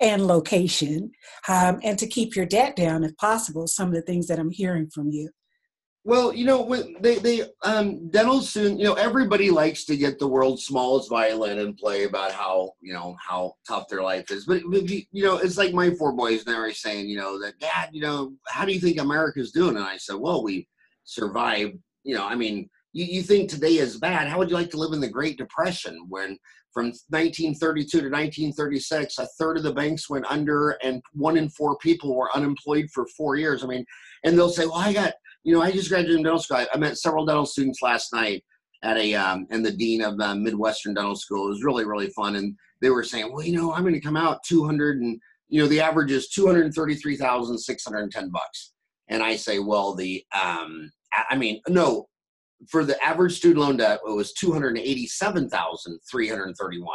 and 0.00 0.26
location 0.26 1.10
um, 1.48 1.80
and 1.82 1.98
to 1.98 2.06
keep 2.06 2.36
your 2.36 2.46
debt 2.46 2.76
down 2.76 3.04
if 3.04 3.16
possible 3.16 3.66
some 3.66 3.88
of 3.88 3.94
the 3.94 4.02
things 4.02 4.26
that 4.26 4.38
i'm 4.38 4.50
hearing 4.50 4.88
from 4.92 5.10
you 5.10 5.28
well, 6.04 6.32
you 6.32 6.44
know, 6.44 6.62
when 6.62 6.96
they 7.00 7.16
they 7.18 7.42
um, 7.64 8.08
dental 8.10 8.40
you 8.54 8.84
know, 8.84 8.94
everybody 8.94 9.50
likes 9.50 9.84
to 9.86 9.96
get 9.96 10.18
the 10.18 10.26
world's 10.26 10.64
smallest 10.64 11.10
violin 11.10 11.58
and 11.58 11.76
play 11.76 12.04
about 12.04 12.32
how 12.32 12.72
you 12.80 12.94
know 12.94 13.16
how 13.20 13.54
tough 13.66 13.88
their 13.88 14.02
life 14.02 14.30
is. 14.30 14.46
But, 14.46 14.62
you 14.62 15.04
know, 15.12 15.36
it's 15.36 15.58
like 15.58 15.74
my 15.74 15.90
four 15.90 16.12
boys 16.12 16.46
now 16.46 16.60
are 16.60 16.72
saying, 16.72 17.08
you 17.08 17.18
know, 17.18 17.40
that 17.40 17.58
Dad, 17.58 17.90
you 17.92 18.00
know, 18.00 18.32
how 18.46 18.64
do 18.64 18.72
you 18.72 18.80
think 18.80 18.98
America's 18.98 19.52
doing? 19.52 19.76
And 19.76 19.84
I 19.84 19.96
said, 19.96 20.16
well, 20.16 20.42
we 20.42 20.68
survived. 21.04 21.76
You 22.04 22.14
know, 22.14 22.26
I 22.26 22.36
mean, 22.36 22.70
you, 22.92 23.04
you 23.04 23.22
think 23.22 23.50
today 23.50 23.76
is 23.76 23.98
bad. 23.98 24.28
How 24.28 24.38
would 24.38 24.50
you 24.50 24.56
like 24.56 24.70
to 24.70 24.78
live 24.78 24.92
in 24.92 25.00
the 25.00 25.08
Great 25.08 25.36
Depression 25.36 26.06
when 26.08 26.38
from 26.72 26.86
1932 26.86 27.88
to 27.90 28.04
1936, 28.04 29.18
a 29.18 29.26
third 29.38 29.56
of 29.56 29.62
the 29.62 29.72
banks 29.72 30.08
went 30.08 30.24
under 30.30 30.70
and 30.82 31.02
one 31.12 31.36
in 31.36 31.48
four 31.48 31.76
people 31.78 32.14
were 32.14 32.34
unemployed 32.34 32.88
for 32.94 33.06
four 33.08 33.36
years? 33.36 33.62
I 33.62 33.66
mean, 33.66 33.84
and 34.24 34.38
they'll 34.38 34.48
say, 34.48 34.64
well, 34.64 34.76
I 34.76 34.92
got 34.92 35.14
you 35.48 35.54
know, 35.54 35.62
I 35.62 35.72
just 35.72 35.88
graduated 35.88 36.24
dental 36.24 36.38
school. 36.38 36.58
I, 36.58 36.66
I 36.74 36.76
met 36.76 36.98
several 36.98 37.24
dental 37.24 37.46
students 37.46 37.80
last 37.80 38.12
night 38.12 38.44
at 38.82 38.98
a 38.98 39.14
um, 39.14 39.46
and 39.48 39.64
the 39.64 39.72
dean 39.72 40.02
of 40.02 40.20
uh, 40.20 40.34
Midwestern 40.34 40.92
Dental 40.92 41.16
School. 41.16 41.46
It 41.46 41.50
was 41.50 41.64
really 41.64 41.86
really 41.86 42.10
fun, 42.10 42.36
and 42.36 42.54
they 42.82 42.90
were 42.90 43.02
saying, 43.02 43.32
well, 43.32 43.42
you 43.42 43.56
know, 43.56 43.72
I'm 43.72 43.80
going 43.80 43.94
to 43.94 44.00
come 44.00 44.18
out 44.18 44.44
200 44.44 45.00
and 45.00 45.18
you 45.48 45.62
know 45.62 45.66
the 45.66 45.80
average 45.80 46.10
is 46.10 46.28
233,610 46.28 48.28
bucks, 48.28 48.72
and 49.08 49.22
I 49.22 49.36
say, 49.36 49.58
well, 49.58 49.94
the 49.94 50.22
um, 50.38 50.92
I 51.30 51.36
mean, 51.36 51.62
no, 51.66 52.10
for 52.68 52.84
the 52.84 53.02
average 53.02 53.38
student 53.38 53.60
loan 53.60 53.78
debt, 53.78 54.00
it 54.06 54.14
was 54.14 54.34
287,331. 54.34 56.88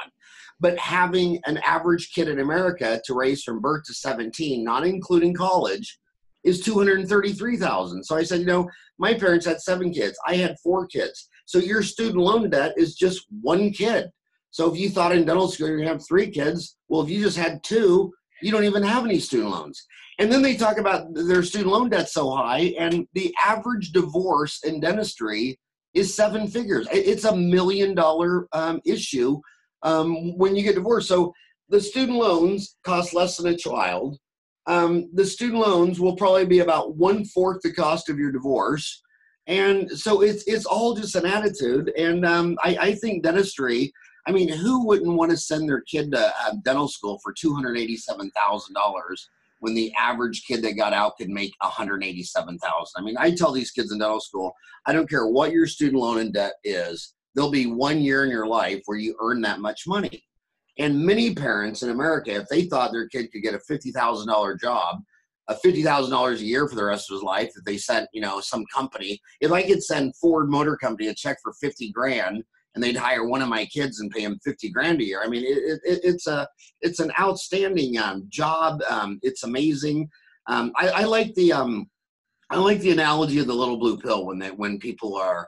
But 0.59 0.77
having 0.77 1.39
an 1.47 1.57
average 1.65 2.11
kid 2.13 2.27
in 2.27 2.39
America 2.39 3.01
to 3.05 3.15
raise 3.15 3.41
from 3.41 3.61
birth 3.61 3.85
to 3.87 3.95
17, 3.95 4.63
not 4.63 4.85
including 4.85 5.33
college, 5.33 5.97
is 6.43 6.62
233,000. 6.62 8.03
So 8.03 8.15
I 8.15 8.23
said, 8.23 8.41
you 8.41 8.45
know, 8.45 8.69
my 8.97 9.13
parents 9.13 9.45
had 9.45 9.62
seven 9.62 9.91
kids. 9.91 10.17
I 10.27 10.36
had 10.36 10.56
four 10.63 10.88
kids. 10.88 11.29
So 11.45 11.58
your 11.58 11.84
student 11.84 12.17
loan 12.17 12.49
debt 12.49 12.73
is 12.77 12.95
just 12.95 13.25
one 13.41 13.71
kid. 13.71 14.10
So 14.51 14.71
if 14.71 14.79
you 14.79 14.89
thought 14.89 15.13
in 15.13 15.25
dental 15.25 15.47
school 15.47 15.67
you're 15.67 15.77
gonna 15.77 15.89
have 15.89 16.08
three 16.08 16.29
kids, 16.29 16.77
well, 16.88 17.01
if 17.01 17.10
you 17.10 17.21
just 17.21 17.38
had 17.38 17.63
two, 17.63 18.13
you 18.41 18.51
don't 18.51 18.65
even 18.65 18.84
have 18.84 19.06
any 19.06 19.19
student 19.19 19.49
loans. 19.49 19.86
And 20.19 20.32
then 20.32 20.41
they 20.41 20.56
talk 20.56 20.77
about 20.77 21.08
their 21.13 21.43
student 21.43 21.71
loan 21.71 21.89
debt 21.89 22.10
so 22.10 22.29
high, 22.32 22.73
and 22.77 23.08
the 23.13 23.34
average 23.43 23.91
divorce 23.91 24.60
in 24.63 24.79
dentistry 24.79 25.60
is 25.93 26.15
seven 26.15 26.47
figures. 26.47 26.88
It's 26.91 27.25
a 27.25 27.36
million 27.36 27.95
dollar 27.95 28.47
um, 28.51 28.79
issue 28.86 29.39
um, 29.82 30.38
when 30.38 30.56
you 30.56 30.63
get 30.63 30.75
divorced. 30.75 31.08
So 31.08 31.34
the 31.69 31.82
student 31.82 32.17
loans 32.17 32.75
cost 32.84 33.13
less 33.13 33.38
than 33.38 33.53
a 33.53 33.58
child 33.58 34.17
um, 34.67 35.10
the 35.13 35.26
student 35.26 35.62
loans 35.62 35.99
will 35.99 36.15
probably 36.15 36.45
be 36.45 36.60
about 36.60 36.95
one 36.95 37.26
fourth 37.26 37.62
the 37.62 37.73
cost 37.73 38.10
of 38.10 38.17
your 38.17 38.32
divorce. 38.32 39.02
And 39.47 39.91
so 39.91 40.21
it's 40.21 40.43
it's 40.47 40.65
all 40.65 40.95
just 40.95 41.15
an 41.15 41.26
attitude. 41.26 41.91
And 41.97 42.26
um, 42.26 42.58
I, 42.63 42.78
I 42.80 42.95
think 42.95 43.23
dentistry. 43.23 43.91
I 44.26 44.32
mean, 44.32 44.47
who 44.47 44.86
wouldn't 44.88 45.17
want 45.17 45.32
to 45.32 45.38
send 45.38 45.67
their 45.67 45.82
kid 45.82 46.13
to 46.13 46.28
uh, 46.28 46.54
dental 46.63 46.88
school 46.88 47.19
for 47.21 47.34
two 47.34 47.54
hundred 47.54 47.78
eighty-seven 47.78 48.32
thousand 48.32 48.73
dollars 48.73 49.30
when 49.60 49.73
the 49.76 49.93
average 49.99 50.45
kid 50.47 50.62
that 50.63 50.78
got 50.78 50.93
out 50.93 51.17
could 51.17 51.30
make 51.30 51.52
one 51.60 51.71
hundred 51.71 52.06
eighty-seven 52.06 52.58
thousand? 52.60 52.93
I 52.95 53.02
mean, 53.02 53.17
I 53.17 53.32
tell 53.32 53.52
these 53.52 53.71
kids 53.71 53.91
in 53.91 53.99
dental 53.99 54.21
school, 54.21 54.54
I 54.86 54.93
don't 54.93 55.10
care 55.10 55.28
what 55.28 55.52
your 55.52 55.67
student 55.67 56.02
loan 56.02 56.19
in 56.19 56.32
debt 56.32 56.54
is. 56.63 57.13
There'll 57.36 57.52
be 57.52 57.65
one 57.65 57.99
year 57.99 58.23
in 58.23 58.30
your 58.30 58.47
life 58.47 58.82
where 58.86 58.97
you 58.97 59.13
earn 59.21 59.41
that 59.41 59.60
much 59.60 59.84
money. 59.88 60.23
And 60.79 61.05
many 61.05 61.36
parents 61.36 61.83
in 61.83 61.89
America, 61.89 62.33
if 62.33 62.47
they 62.47 62.63
thought 62.63 62.91
their 62.91 63.07
kid 63.07 63.31
could 63.31 63.43
get 63.43 63.53
a 63.53 63.59
$50,000 63.71 64.59
job, 64.59 65.01
a 65.49 65.55
$50,000 65.55 66.33
a 66.33 66.43
year 66.43 66.67
for 66.67 66.75
the 66.75 66.86
rest 66.86 67.12
of 67.12 67.15
his 67.15 67.23
life, 67.23 67.51
if 67.55 67.63
they 67.65 67.77
sent, 67.77 68.09
you 68.13 68.21
know, 68.21 68.39
some 68.39 68.65
company, 68.73 69.19
if 69.41 69.51
I 69.51 69.63
could 69.63 69.83
send 69.83 70.15
Ford 70.15 70.49
Motor 70.49 70.77
Company 70.77 71.09
a 71.09 71.13
check 71.13 71.38
for 71.43 71.53
50 71.53 71.91
grand 71.91 72.43
and 72.75 72.83
they'd 72.83 72.95
hire 72.95 73.25
one 73.25 73.41
of 73.41 73.49
my 73.49 73.65
kids 73.65 73.99
and 73.99 74.09
pay 74.09 74.21
him 74.21 74.39
50 74.43 74.69
grand 74.69 74.99
a 75.01 75.03
year. 75.03 75.21
I 75.23 75.27
mean, 75.27 75.43
it, 75.43 75.79
it, 75.83 75.99
it's 76.03 76.27
a, 76.27 76.47
it's 76.81 76.99
an 76.99 77.12
outstanding 77.19 77.97
um, 77.99 78.25
job. 78.29 78.81
Um, 78.89 79.19
it's 79.21 79.43
amazing. 79.43 80.09
Um, 80.47 80.71
I, 80.77 80.89
I, 80.89 81.03
like 81.03 81.36
the, 81.36 81.53
um, 81.53 81.89
I 82.49 82.57
like 82.57 82.79
the 82.79 82.91
analogy 82.91 83.39
of 83.39 83.47
the 83.47 83.53
little 83.53 83.77
blue 83.77 83.97
pill 83.97 84.25
when 84.25 84.39
they, 84.39 84.49
when 84.49 84.79
people 84.79 85.15
are 85.15 85.47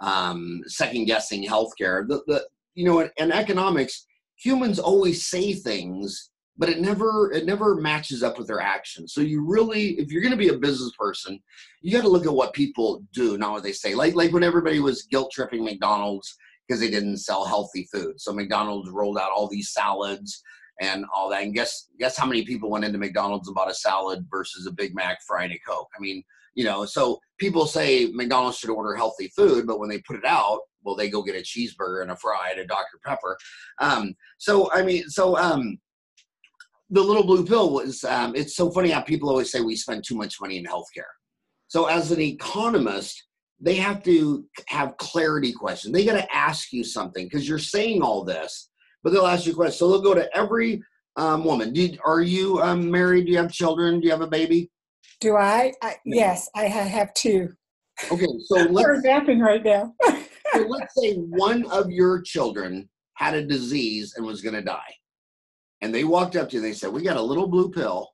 um, 0.00 0.62
second 0.66 1.06
guessing 1.06 1.46
healthcare. 1.46 2.06
The, 2.06 2.22
the, 2.26 2.46
you 2.74 2.84
know, 2.84 3.08
in 3.16 3.32
economics, 3.32 4.06
humans 4.36 4.78
always 4.78 5.26
say 5.26 5.54
things 5.54 6.30
but 6.58 6.68
it 6.68 6.80
never 6.80 7.30
it 7.32 7.44
never 7.44 7.74
matches 7.74 8.22
up 8.22 8.38
with 8.38 8.46
their 8.46 8.60
actions. 8.60 9.12
So 9.12 9.20
you 9.20 9.44
really 9.44 9.98
if 9.98 10.10
you're 10.10 10.22
going 10.22 10.32
to 10.32 10.38
be 10.38 10.48
a 10.48 10.58
business 10.58 10.92
person 10.98 11.38
you 11.82 11.92
got 11.92 12.02
to 12.02 12.08
look 12.08 12.26
at 12.26 12.32
what 12.32 12.52
people 12.52 13.02
do 13.12 13.36
not 13.38 13.52
what 13.52 13.62
they 13.62 13.72
say. 13.72 13.94
Like 13.94 14.14
like 14.14 14.32
when 14.32 14.42
everybody 14.42 14.80
was 14.80 15.02
guilt 15.04 15.30
tripping 15.32 15.64
mcdonald's 15.64 16.34
because 16.66 16.80
they 16.80 16.90
didn't 16.90 17.18
sell 17.18 17.44
healthy 17.44 17.88
food. 17.92 18.20
So 18.20 18.32
mcdonald's 18.32 18.90
rolled 18.90 19.18
out 19.18 19.30
all 19.30 19.48
these 19.48 19.72
salads 19.72 20.42
and 20.80 21.04
all 21.14 21.30
that. 21.30 21.42
And 21.42 21.54
guess 21.54 21.88
guess 21.98 22.16
how 22.16 22.26
many 22.26 22.44
people 22.44 22.70
went 22.70 22.84
into 22.84 22.98
mcdonald's 22.98 23.48
and 23.48 23.54
bought 23.54 23.70
a 23.70 23.74
salad 23.74 24.26
versus 24.30 24.66
a 24.66 24.72
big 24.72 24.94
mac 24.94 25.18
fry 25.26 25.44
and 25.44 25.52
a 25.52 25.58
coke? 25.66 25.88
I 25.96 26.00
mean 26.00 26.22
you 26.56 26.64
know 26.64 26.84
so 26.84 27.20
people 27.38 27.66
say 27.66 28.06
mcdonald's 28.12 28.58
should 28.58 28.70
order 28.70 28.96
healthy 28.96 29.30
food 29.36 29.66
but 29.66 29.78
when 29.78 29.88
they 29.88 30.00
put 30.00 30.16
it 30.16 30.24
out 30.24 30.58
well 30.82 30.96
they 30.96 31.08
go 31.08 31.22
get 31.22 31.36
a 31.36 31.42
cheeseburger 31.42 32.02
and 32.02 32.10
a 32.10 32.16
fry 32.16 32.50
and 32.50 32.60
a 32.60 32.66
dr. 32.66 32.98
Pepper. 33.04 33.36
Um, 33.80 34.14
so 34.38 34.72
i 34.72 34.82
mean 34.82 35.08
so 35.08 35.36
um, 35.36 35.78
the 36.90 37.02
little 37.02 37.24
blue 37.24 37.44
pill 37.44 37.72
was 37.72 38.02
um, 38.04 38.34
it's 38.34 38.56
so 38.56 38.70
funny 38.70 38.90
how 38.90 39.00
people 39.00 39.28
always 39.28 39.50
say 39.50 39.60
we 39.60 39.76
spend 39.76 40.04
too 40.06 40.16
much 40.16 40.40
money 40.40 40.56
in 40.56 40.64
healthcare. 40.64 41.12
So 41.68 41.86
as 41.86 42.10
an 42.10 42.20
economist 42.20 43.22
they 43.58 43.74
have 43.76 44.02
to 44.02 44.44
have 44.68 44.98
clarity 44.98 45.50
questions. 45.50 45.94
They 45.94 46.04
got 46.04 46.12
to 46.12 46.36
ask 46.36 46.74
you 46.74 46.84
something 46.84 47.24
because 47.24 47.48
you're 47.48 47.58
saying 47.58 48.02
all 48.02 48.24
this 48.24 48.70
but 49.02 49.12
they'll 49.12 49.26
ask 49.26 49.46
you 49.46 49.54
questions 49.54 49.78
so 49.78 49.88
they'll 49.88 50.02
go 50.02 50.14
to 50.14 50.36
every 50.36 50.82
um, 51.16 51.44
woman 51.44 51.72
Did, 51.72 51.98
are 52.04 52.20
you 52.20 52.60
um, 52.60 52.90
married? 52.90 53.26
Do 53.26 53.32
you 53.32 53.38
have 53.38 53.50
children? 53.50 54.00
Do 54.00 54.06
you 54.06 54.12
have 54.12 54.20
a 54.20 54.26
baby 54.26 54.70
do 55.20 55.36
I? 55.36 55.72
I 55.82 55.96
yes, 56.04 56.48
I 56.54 56.64
have 56.64 57.12
two. 57.14 57.52
Okay, 58.10 58.26
so 58.44 58.56
let's, 58.70 58.86
we're 58.86 59.00
napping 59.00 59.40
right 59.40 59.64
now. 59.64 59.94
so 60.06 60.60
let's 60.68 60.94
say 60.96 61.14
one 61.14 61.64
of 61.70 61.90
your 61.90 62.20
children 62.22 62.88
had 63.14 63.34
a 63.34 63.46
disease 63.46 64.14
and 64.16 64.26
was 64.26 64.42
going 64.42 64.54
to 64.54 64.62
die, 64.62 64.94
and 65.80 65.94
they 65.94 66.04
walked 66.04 66.36
up 66.36 66.50
to 66.50 66.56
you 66.56 66.62
and 66.62 66.70
they 66.70 66.76
said, 66.76 66.92
"We 66.92 67.02
got 67.02 67.16
a 67.16 67.22
little 67.22 67.48
blue 67.48 67.70
pill, 67.70 68.08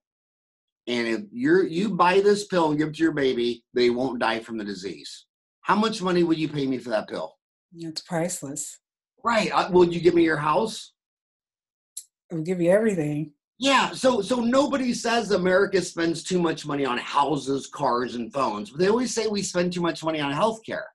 and 0.86 1.06
if 1.06 1.20
you 1.32 1.62
you 1.64 1.90
buy 1.90 2.20
this 2.20 2.46
pill 2.46 2.70
and 2.70 2.78
give 2.78 2.88
it 2.88 2.94
to 2.94 3.02
your 3.02 3.12
baby, 3.12 3.64
they 3.74 3.90
won't 3.90 4.20
die 4.20 4.40
from 4.40 4.58
the 4.58 4.64
disease." 4.64 5.26
How 5.62 5.76
much 5.76 6.02
money 6.02 6.24
would 6.24 6.38
you 6.38 6.48
pay 6.48 6.66
me 6.66 6.78
for 6.78 6.90
that 6.90 7.08
pill? 7.08 7.34
It's 7.76 8.02
priceless. 8.02 8.80
Right. 9.24 9.50
Uh, 9.52 9.70
will 9.70 9.84
you 9.84 10.00
give 10.00 10.14
me 10.14 10.24
your 10.24 10.36
house? 10.36 10.92
It'll 12.30 12.42
give 12.42 12.60
you 12.60 12.70
everything. 12.70 13.32
Yeah, 13.62 13.92
so 13.92 14.20
so 14.22 14.40
nobody 14.40 14.92
says 14.92 15.30
America 15.30 15.80
spends 15.82 16.24
too 16.24 16.40
much 16.40 16.66
money 16.66 16.84
on 16.84 16.98
houses, 16.98 17.68
cars, 17.68 18.16
and 18.16 18.32
phones, 18.32 18.70
but 18.70 18.80
they 18.80 18.88
always 18.88 19.14
say 19.14 19.28
we 19.28 19.40
spend 19.40 19.72
too 19.72 19.80
much 19.80 20.02
money 20.02 20.18
on 20.18 20.32
healthcare. 20.32 20.86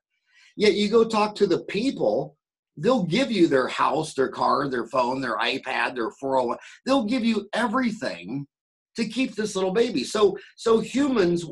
Yet 0.54 0.74
you 0.74 0.90
go 0.90 1.02
talk 1.02 1.34
to 1.36 1.46
the 1.46 1.60
people, 1.60 2.36
they'll 2.76 3.04
give 3.04 3.32
you 3.32 3.46
their 3.46 3.68
house, 3.68 4.12
their 4.12 4.28
car, 4.28 4.68
their 4.68 4.86
phone, 4.88 5.22
their 5.22 5.38
iPad, 5.38 5.94
their 5.94 6.10
401. 6.10 6.58
They'll 6.84 7.06
give 7.06 7.24
you 7.24 7.48
everything 7.54 8.46
to 8.96 9.06
keep 9.08 9.34
this 9.34 9.56
little 9.56 9.72
baby. 9.72 10.04
So 10.04 10.36
so 10.56 10.78
humans 10.78 11.46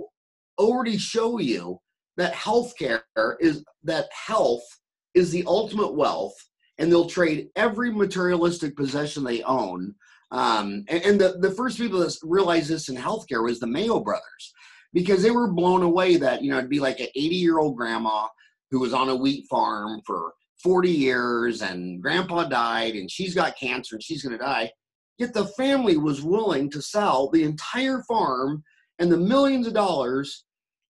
already 0.59 0.99
show 0.99 1.39
you 1.39 1.81
that 2.19 2.35
healthcare 2.35 3.01
is 3.41 3.65
that 3.85 4.11
health 4.13 4.67
is 5.15 5.31
the 5.31 5.45
ultimate 5.47 5.95
wealth, 5.95 6.37
and 6.77 6.93
they'll 6.93 7.09
trade 7.09 7.49
every 7.57 7.91
materialistic 7.91 8.77
possession 8.77 9.25
they 9.25 9.43
own. 9.45 9.95
Um, 10.31 10.85
and, 10.89 11.03
and 11.05 11.21
the, 11.21 11.37
the 11.41 11.53
first 11.53 11.79
people 11.79 12.01
that 12.01 12.17
realized 12.23 12.69
this 12.69 12.89
in 12.89 12.97
healthcare 12.97 13.45
was 13.45 13.61
the 13.61 13.67
Mayo 13.67 14.01
brothers 14.01 14.53
because 14.93 15.23
they 15.23 15.31
were 15.31 15.53
blown 15.53 15.83
away 15.83 16.17
that, 16.17 16.43
you 16.43 16.51
know, 16.51 16.59
it'd 16.59 16.71
be 16.71 16.81
like 16.81 17.01
an 17.01 17.09
80 17.15 17.37
year 17.37 17.59
old 17.59 17.77
grandma 17.77 18.27
who 18.71 18.81
was 18.81 18.93
on 18.93 19.09
a 19.09 19.15
wheat 19.15 19.47
farm 19.49 20.01
for 20.05 20.33
40 20.63 20.91
years 20.91 21.63
and 21.63 22.03
grandpa 22.03 22.45
died 22.45 22.95
and 22.95 23.11
she's 23.11 23.35
got 23.35 23.59
cancer 23.59 23.97
and 23.97 24.03
she's 24.03 24.23
going 24.23 24.37
to 24.37 24.45
die. 24.45 24.71
Yet 25.19 25.33
the 25.33 25.47
family 25.49 25.97
was 25.97 26.23
willing 26.23 26.71
to 26.71 26.83
sell 26.83 27.31
the 27.31 27.45
entire 27.45 28.03
farm 28.03 28.65
and 28.99 29.11
the 29.11 29.17
millions 29.17 29.67
of 29.67 29.75
dollars 29.75 30.45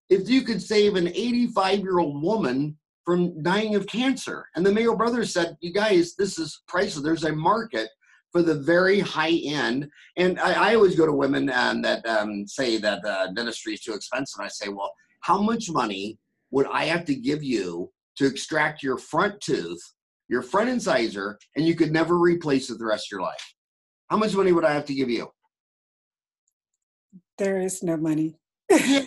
if 0.09 0.29
you 0.29 0.43
could 0.43 0.63
save 0.63 0.95
an 0.95 1.09
85 1.09 1.81
year 1.81 1.99
old 1.99 2.23
woman 2.23 2.77
from 3.05 3.43
dying 3.43 3.75
of 3.75 3.87
cancer. 3.87 4.47
And 4.55 4.65
the 4.65 4.73
Mayo 4.73 4.97
Brothers 4.97 5.33
said, 5.33 5.57
You 5.61 5.73
guys, 5.73 6.15
this 6.17 6.39
is 6.39 6.63
priceless. 6.67 7.05
There's 7.05 7.25
a 7.25 7.33
market 7.33 7.89
for 8.33 8.43
the 8.43 8.55
very 8.55 9.01
high 9.01 9.41
end. 9.45 9.89
And 10.17 10.39
I, 10.41 10.71
I 10.71 10.75
always 10.75 10.97
go 10.97 11.07
to 11.07 11.13
women 11.13 11.51
um, 11.51 11.83
that 11.83 12.05
um, 12.07 12.47
say 12.47 12.79
that 12.79 13.05
uh, 13.05 13.29
dentistry 13.33 13.75
is 13.75 13.81
too 13.81 13.95
expensive. 13.95 14.39
And 14.39 14.47
I 14.47 14.49
say, 14.49 14.69
Well, 14.69 14.93
how 15.21 15.41
much 15.41 15.71
money 15.71 16.19
would 16.51 16.67
I 16.67 16.85
have 16.85 17.05
to 17.07 17.15
give 17.15 17.43
you 17.43 17.91
to 18.17 18.27
extract 18.27 18.83
your 18.83 18.99
front 18.99 19.41
tooth, 19.41 19.81
your 20.29 20.43
front 20.43 20.69
incisor, 20.69 21.39
and 21.57 21.67
you 21.67 21.75
could 21.75 21.93
never 21.93 22.19
replace 22.19 22.71
it 22.71 22.79
the 22.79 22.87
rest 22.87 23.07
of 23.09 23.13
your 23.13 23.23
life? 23.23 23.55
How 24.09 24.17
much 24.17 24.35
money 24.35 24.53
would 24.53 24.65
I 24.65 24.73
have 24.73 24.87
to 24.87 24.95
give 24.95 25.11
you? 25.11 25.29
There 27.39 27.61
is 27.61 27.83
no 27.83 27.97
money. 27.97 28.39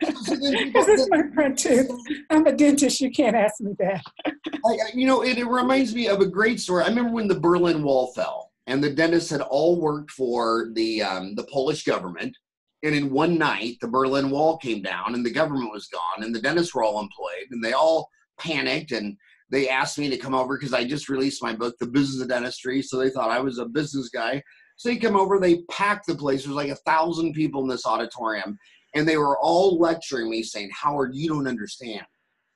Because 0.00 0.38
it's 0.88 1.08
my 1.10 1.22
front 1.34 1.58
tooth. 1.58 1.90
I'm 2.30 2.46
a 2.46 2.52
dentist. 2.52 3.00
You 3.00 3.10
can't 3.10 3.36
ask 3.36 3.60
me 3.60 3.74
that. 3.78 4.02
I, 4.26 4.76
you 4.94 5.06
know, 5.06 5.22
it, 5.22 5.38
it 5.38 5.46
reminds 5.46 5.94
me 5.94 6.08
of 6.08 6.20
a 6.20 6.26
great 6.26 6.60
story. 6.60 6.84
I 6.84 6.88
remember 6.88 7.12
when 7.12 7.28
the 7.28 7.38
Berlin 7.38 7.82
Wall 7.82 8.12
fell, 8.14 8.52
and 8.66 8.82
the 8.82 8.90
dentists 8.90 9.30
had 9.30 9.40
all 9.40 9.80
worked 9.80 10.10
for 10.10 10.70
the 10.74 11.02
um, 11.02 11.34
the 11.34 11.46
Polish 11.52 11.84
government. 11.84 12.36
And 12.82 12.94
in 12.94 13.10
one 13.10 13.38
night, 13.38 13.76
the 13.80 13.88
Berlin 13.88 14.30
Wall 14.30 14.58
came 14.58 14.82
down, 14.82 15.14
and 15.14 15.24
the 15.24 15.30
government 15.30 15.72
was 15.72 15.86
gone, 15.86 16.22
and 16.22 16.34
the 16.34 16.40
dentists 16.40 16.74
were 16.74 16.84
all 16.84 17.00
employed, 17.00 17.46
and 17.50 17.64
they 17.64 17.72
all 17.72 18.08
panicked 18.38 18.92
and 18.92 19.16
they 19.50 19.68
asked 19.68 19.98
me 19.98 20.10
to 20.10 20.16
come 20.16 20.34
over 20.34 20.56
because 20.56 20.74
I 20.74 20.84
just 20.84 21.08
released 21.08 21.42
my 21.42 21.54
book, 21.54 21.76
The 21.78 21.86
Business 21.86 22.22
of 22.22 22.28
Dentistry. 22.28 22.82
So 22.82 22.98
they 22.98 23.10
thought 23.10 23.30
I 23.30 23.40
was 23.40 23.58
a 23.58 23.66
business 23.66 24.08
guy. 24.08 24.42
So 24.76 24.88
they 24.88 24.96
come 24.96 25.16
over, 25.16 25.38
they 25.38 25.62
packed 25.70 26.06
the 26.06 26.14
place. 26.16 26.44
There's 26.44 26.56
like 26.56 26.70
a 26.70 26.76
thousand 26.76 27.34
people 27.34 27.62
in 27.62 27.68
this 27.68 27.86
auditorium, 27.86 28.58
and 28.94 29.06
they 29.06 29.16
were 29.16 29.38
all 29.38 29.78
lecturing 29.78 30.28
me, 30.28 30.42
saying, 30.42 30.70
"Howard, 30.72 31.14
you 31.14 31.28
don't 31.28 31.46
understand. 31.46 32.04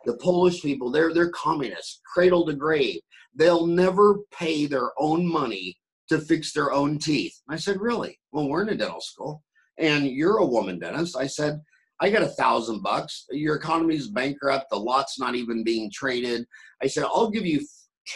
The 0.05 0.16
Polish 0.16 0.61
people, 0.61 0.90
they're 0.90 1.14
they're 1.14 1.31
communists, 1.31 2.01
cradle 2.12 2.44
to 2.47 2.55
grave. 2.55 3.01
They'll 3.35 3.66
never 3.66 4.16
pay 4.33 4.66
their 4.66 4.90
own 4.99 5.25
money 5.25 5.77
to 6.09 6.21
fix 6.21 6.53
their 6.53 6.73
own 6.73 6.99
teeth." 6.99 7.35
I 7.49 7.57
said, 7.57 7.81
"Really? 7.81 8.18
Well, 8.33 8.49
we're 8.49 8.62
in 8.62 8.71
a 8.71 8.75
dental 8.77 9.01
school, 9.01 9.42
and 9.79 10.07
you're 10.07 10.38
a 10.38 10.47
woman 10.47 10.79
dentist." 10.79 11.16
I 11.16 11.27
said, 11.27 11.61
I 12.01 12.11
got 12.11 12.23
a 12.23 12.29
thousand 12.29 12.83
bucks. 12.83 13.27
Your 13.31 13.57
economy's 13.57 14.09
bankrupt. 14.09 14.66
The 14.71 14.79
lot's 14.79 15.18
not 15.18 15.35
even 15.35 15.64
being 15.64 15.90
traded. 15.92 16.47
I 16.83 16.87
said, 16.87 17.05
I'll 17.05 17.31
give 17.31 17.44
you 17.44 17.66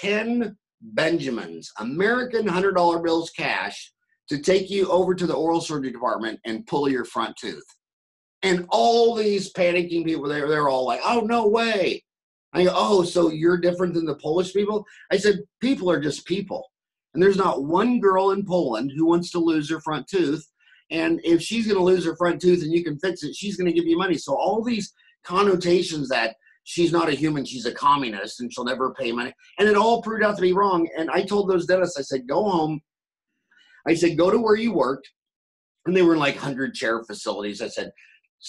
10 0.00 0.56
Benjamins, 0.82 1.70
American 1.78 2.46
$100 2.46 3.02
bills 3.02 3.30
cash, 3.30 3.92
to 4.28 4.38
take 4.38 4.70
you 4.70 4.88
over 4.88 5.14
to 5.14 5.26
the 5.26 5.34
oral 5.34 5.60
surgery 5.60 5.90
department 5.90 6.38
and 6.44 6.66
pull 6.66 6.88
your 6.88 7.04
front 7.04 7.36
tooth. 7.36 7.64
And 8.42 8.66
all 8.70 9.14
these 9.14 9.52
panicking 9.52 10.04
people 10.04 10.28
there, 10.28 10.48
they're 10.48 10.68
all 10.68 10.86
like, 10.86 11.00
oh, 11.04 11.20
no 11.20 11.46
way. 11.46 12.02
I 12.52 12.64
go, 12.64 12.72
oh, 12.74 13.02
so 13.02 13.30
you're 13.30 13.56
different 13.56 13.94
than 13.94 14.04
the 14.04 14.16
Polish 14.16 14.52
people? 14.52 14.84
I 15.10 15.16
said, 15.16 15.40
people 15.60 15.90
are 15.90 16.00
just 16.00 16.26
people. 16.26 16.68
And 17.14 17.22
there's 17.22 17.36
not 17.36 17.64
one 17.64 18.00
girl 18.00 18.30
in 18.30 18.44
Poland 18.44 18.92
who 18.94 19.06
wants 19.06 19.30
to 19.32 19.38
lose 19.38 19.68
her 19.70 19.80
front 19.80 20.06
tooth 20.06 20.46
and 20.92 21.22
if 21.24 21.40
she's 21.40 21.66
going 21.66 21.78
to 21.78 21.82
lose 21.82 22.04
her 22.04 22.14
front 22.14 22.40
tooth 22.40 22.62
and 22.62 22.70
you 22.70 22.84
can 22.84 22.98
fix 22.98 23.22
it, 23.22 23.34
she's 23.34 23.56
going 23.56 23.66
to 23.66 23.72
give 23.72 23.86
you 23.86 23.96
money. 23.96 24.18
So 24.18 24.34
all 24.34 24.62
these 24.62 24.92
connotations 25.24 26.10
that 26.10 26.36
she's 26.64 26.92
not 26.92 27.08
a 27.08 27.12
human, 27.12 27.46
she's 27.46 27.64
a 27.64 27.72
communist 27.72 28.40
and 28.40 28.52
she'll 28.52 28.66
never 28.66 28.92
pay 28.92 29.10
money. 29.10 29.32
And 29.58 29.66
it 29.66 29.76
all 29.76 30.02
proved 30.02 30.22
out 30.22 30.36
to 30.36 30.42
be 30.42 30.52
wrong. 30.52 30.86
And 30.96 31.10
I 31.10 31.22
told 31.22 31.48
those 31.48 31.64
dentists, 31.64 31.98
I 31.98 32.02
said, 32.02 32.28
go 32.28 32.44
home. 32.44 32.82
I 33.88 33.94
said, 33.94 34.18
go 34.18 34.30
to 34.30 34.38
where 34.38 34.54
you 34.54 34.74
worked. 34.74 35.08
And 35.86 35.96
they 35.96 36.02
were 36.02 36.12
in 36.12 36.20
like 36.20 36.34
100 36.34 36.74
chair 36.74 37.02
facilities. 37.04 37.62
I 37.62 37.68
said, 37.68 37.90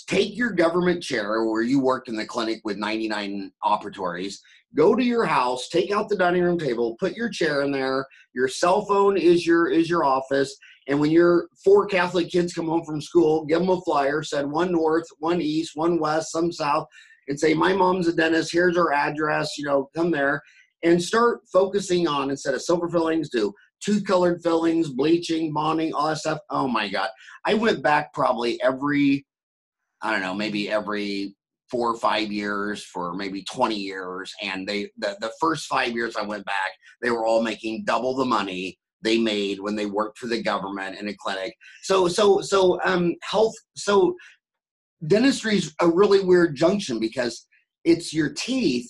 take 0.07 0.35
your 0.35 0.51
government 0.51 1.01
chair 1.01 1.45
where 1.45 1.61
you 1.61 1.79
worked 1.79 2.09
in 2.09 2.17
the 2.17 2.25
clinic 2.25 2.59
with 2.65 2.77
99 2.77 3.53
operatories 3.63 4.35
go 4.75 4.95
to 4.95 5.03
your 5.03 5.25
house 5.25 5.69
take 5.69 5.91
out 5.91 6.09
the 6.09 6.15
dining 6.15 6.43
room 6.43 6.57
table 6.57 6.95
put 6.99 7.13
your 7.13 7.29
chair 7.29 7.61
in 7.61 7.71
there. 7.71 8.05
Your 8.33 8.47
cell 8.47 8.85
phone 8.85 9.17
is 9.17 9.45
your 9.45 9.69
is 9.69 9.89
your 9.89 10.03
office. 10.03 10.55
And 10.87 10.99
when 10.99 11.11
your 11.11 11.47
four 11.63 11.85
catholic 11.87 12.29
kids 12.29 12.53
come 12.53 12.67
home 12.67 12.83
from 12.83 13.01
school 13.01 13.45
give 13.45 13.59
them 13.59 13.69
a 13.69 13.81
flyer 13.81 14.23
said 14.23 14.49
one 14.49 14.71
north 14.71 15.05
one 15.19 15.41
east 15.41 15.71
one 15.75 15.99
west 15.99 16.31
some 16.31 16.51
south 16.51 16.87
and 17.27 17.39
say 17.39 17.53
my 17.53 17.73
mom's 17.73 18.07
a 18.07 18.13
dentist. 18.13 18.51
Here's 18.51 18.75
her 18.75 18.93
address 18.93 19.57
you 19.57 19.65
know 19.65 19.89
come 19.95 20.11
there 20.11 20.41
and 20.83 21.01
start 21.01 21.41
focusing 21.51 22.07
on 22.07 22.29
instead 22.29 22.53
of 22.53 22.61
silver 22.61 22.89
fillings 22.89 23.29
do 23.29 23.53
tooth 23.83 24.05
colored 24.05 24.41
fillings 24.41 24.89
bleaching 24.89 25.53
bonding 25.53 25.93
all 25.93 26.07
that 26.07 26.17
stuff. 26.17 26.39
Oh 26.49 26.67
my 26.67 26.89
god. 26.89 27.09
I 27.45 27.53
went 27.53 27.83
back 27.83 28.13
probably 28.13 28.61
every 28.61 29.25
i 30.01 30.11
don't 30.11 30.21
know 30.21 30.33
maybe 30.33 30.69
every 30.69 31.35
four 31.73 31.89
or 31.89 31.97
five 31.97 32.31
years 32.31 32.83
for 32.83 33.15
maybe 33.15 33.43
20 33.51 33.75
years 33.75 34.31
and 34.43 34.67
they 34.67 34.91
the, 34.99 35.17
the 35.21 35.31
first 35.41 35.65
five 35.65 35.91
years 35.93 36.15
i 36.15 36.21
went 36.21 36.45
back 36.45 36.71
they 37.01 37.09
were 37.09 37.25
all 37.25 37.41
making 37.41 37.83
double 37.83 38.15
the 38.15 38.25
money 38.25 38.77
they 39.03 39.17
made 39.17 39.59
when 39.59 39.75
they 39.75 39.85
worked 39.85 40.17
for 40.17 40.27
the 40.27 40.41
government 40.41 40.97
in 40.97 41.07
a 41.09 41.13
clinic. 41.13 41.53
So 41.83 42.07
so 42.07 42.41
so 42.41 42.79
um 42.83 43.15
health 43.21 43.53
so 43.75 44.15
dentistry 45.05 45.57
is 45.57 45.75
a 45.81 45.87
really 45.87 46.21
weird 46.21 46.55
junction 46.55 46.99
because 46.99 47.45
it's 47.83 48.13
your 48.13 48.29
teeth 48.29 48.89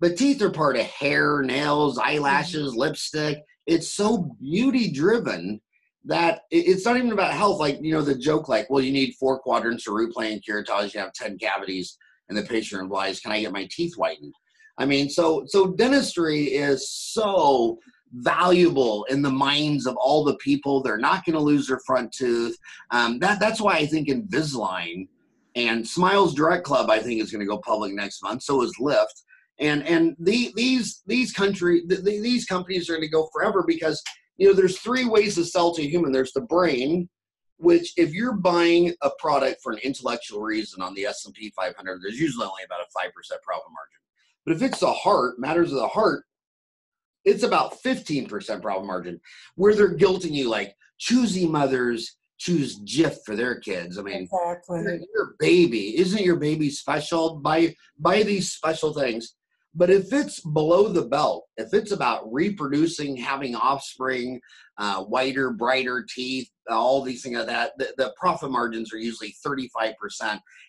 but 0.00 0.16
teeth 0.16 0.42
are 0.42 0.50
part 0.50 0.76
of 0.76 0.84
hair 0.86 1.42
nails 1.42 1.98
eyelashes 1.98 2.70
mm-hmm. 2.70 2.80
lipstick. 2.80 3.38
It's 3.66 3.94
so 3.94 4.36
beauty 4.40 4.90
driven 4.90 5.60
that 6.04 6.40
it's 6.50 6.84
not 6.84 6.96
even 6.96 7.12
about 7.12 7.32
health 7.32 7.60
like 7.60 7.78
you 7.80 7.92
know 7.92 8.02
the 8.02 8.18
joke 8.18 8.48
like 8.48 8.68
well 8.68 8.82
you 8.82 8.90
need 8.90 9.14
four 9.20 9.38
quadrants 9.38 9.86
of 9.86 9.94
root 9.94 10.12
plane 10.12 10.40
curettage 10.40 10.92
you 10.92 10.98
have 10.98 11.12
10 11.12 11.38
cavities 11.38 11.96
and 12.28 12.38
the 12.38 12.42
patient 12.42 12.82
replies, 12.82 13.20
"Can 13.20 13.32
I 13.32 13.40
get 13.40 13.52
my 13.52 13.68
teeth 13.70 13.94
whitened?" 13.94 14.34
I 14.78 14.86
mean, 14.86 15.08
so 15.08 15.44
so 15.46 15.68
dentistry 15.68 16.44
is 16.44 16.90
so 16.90 17.78
valuable 18.14 19.04
in 19.04 19.22
the 19.22 19.30
minds 19.30 19.86
of 19.86 19.96
all 19.96 20.24
the 20.24 20.36
people. 20.36 20.82
They're 20.82 20.98
not 20.98 21.24
going 21.24 21.34
to 21.34 21.40
lose 21.40 21.66
their 21.66 21.80
front 21.86 22.12
tooth. 22.12 22.56
Um, 22.90 23.18
that 23.20 23.40
that's 23.40 23.60
why 23.60 23.74
I 23.76 23.86
think 23.86 24.08
Invisalign 24.08 25.08
and 25.54 25.86
Smiles 25.86 26.34
Direct 26.34 26.64
Club 26.64 26.90
I 26.90 26.98
think 26.98 27.22
is 27.22 27.30
going 27.30 27.40
to 27.40 27.46
go 27.46 27.58
public 27.58 27.92
next 27.92 28.22
month. 28.22 28.42
So 28.42 28.62
is 28.62 28.74
Lyft. 28.80 29.06
And 29.58 29.86
and 29.86 30.16
the, 30.18 30.52
these 30.56 31.02
these 31.06 31.32
country 31.32 31.82
the, 31.86 31.96
these 31.96 32.46
companies 32.46 32.88
are 32.88 32.94
going 32.94 33.02
to 33.02 33.08
go 33.08 33.28
forever 33.32 33.62
because 33.66 34.02
you 34.36 34.48
know 34.48 34.54
there's 34.54 34.78
three 34.78 35.04
ways 35.04 35.34
to 35.36 35.44
sell 35.44 35.74
to 35.74 35.82
a 35.82 35.88
human. 35.88 36.12
There's 36.12 36.32
the 36.32 36.40
brain, 36.42 37.08
which 37.62 37.92
if 37.96 38.12
you're 38.12 38.34
buying 38.34 38.92
a 39.02 39.10
product 39.18 39.62
for 39.62 39.72
an 39.72 39.78
intellectual 39.78 40.40
reason 40.42 40.82
on 40.82 40.94
the 40.94 41.06
S&P 41.06 41.52
500, 41.54 42.00
there's 42.02 42.18
usually 42.18 42.46
only 42.46 42.64
about 42.64 42.80
a 42.80 42.98
5% 42.98 43.08
profit 43.42 43.72
margin. 43.72 44.00
But 44.44 44.56
if 44.56 44.62
it's 44.62 44.80
the 44.80 44.92
heart, 44.92 45.38
matters 45.38 45.70
of 45.70 45.78
the 45.78 45.88
heart, 45.88 46.24
it's 47.24 47.44
about 47.44 47.80
15% 47.82 48.28
profit 48.60 48.84
margin 48.84 49.20
where 49.54 49.74
they're 49.74 49.96
guilting 49.96 50.32
you 50.32 50.48
like 50.50 50.74
choosy 50.98 51.46
mothers 51.46 52.16
choose 52.38 52.80
Jif 52.80 53.18
for 53.24 53.36
their 53.36 53.60
kids. 53.60 53.96
I 53.96 54.02
mean, 54.02 54.22
exactly. 54.22 55.06
your 55.14 55.36
baby, 55.38 55.96
isn't 55.98 56.24
your 56.24 56.36
baby 56.36 56.70
special? 56.70 57.36
Buy, 57.36 57.76
buy 57.96 58.24
these 58.24 58.50
special 58.50 58.92
things. 58.92 59.36
But 59.74 59.90
if 59.90 60.12
it's 60.12 60.40
below 60.40 60.88
the 60.88 61.06
belt, 61.06 61.46
if 61.56 61.72
it's 61.72 61.92
about 61.92 62.30
reproducing, 62.30 63.16
having 63.16 63.54
offspring, 63.54 64.40
uh, 64.76 65.04
whiter, 65.04 65.50
brighter 65.50 66.04
teeth, 66.06 66.50
all 66.70 67.02
these 67.02 67.22
things 67.22 67.36
like 67.36 67.46
that, 67.46 67.72
the, 67.78 67.92
the, 67.96 68.12
profit 68.16 68.50
margins 68.50 68.92
are 68.92 68.98
usually 68.98 69.34
35%. 69.44 69.94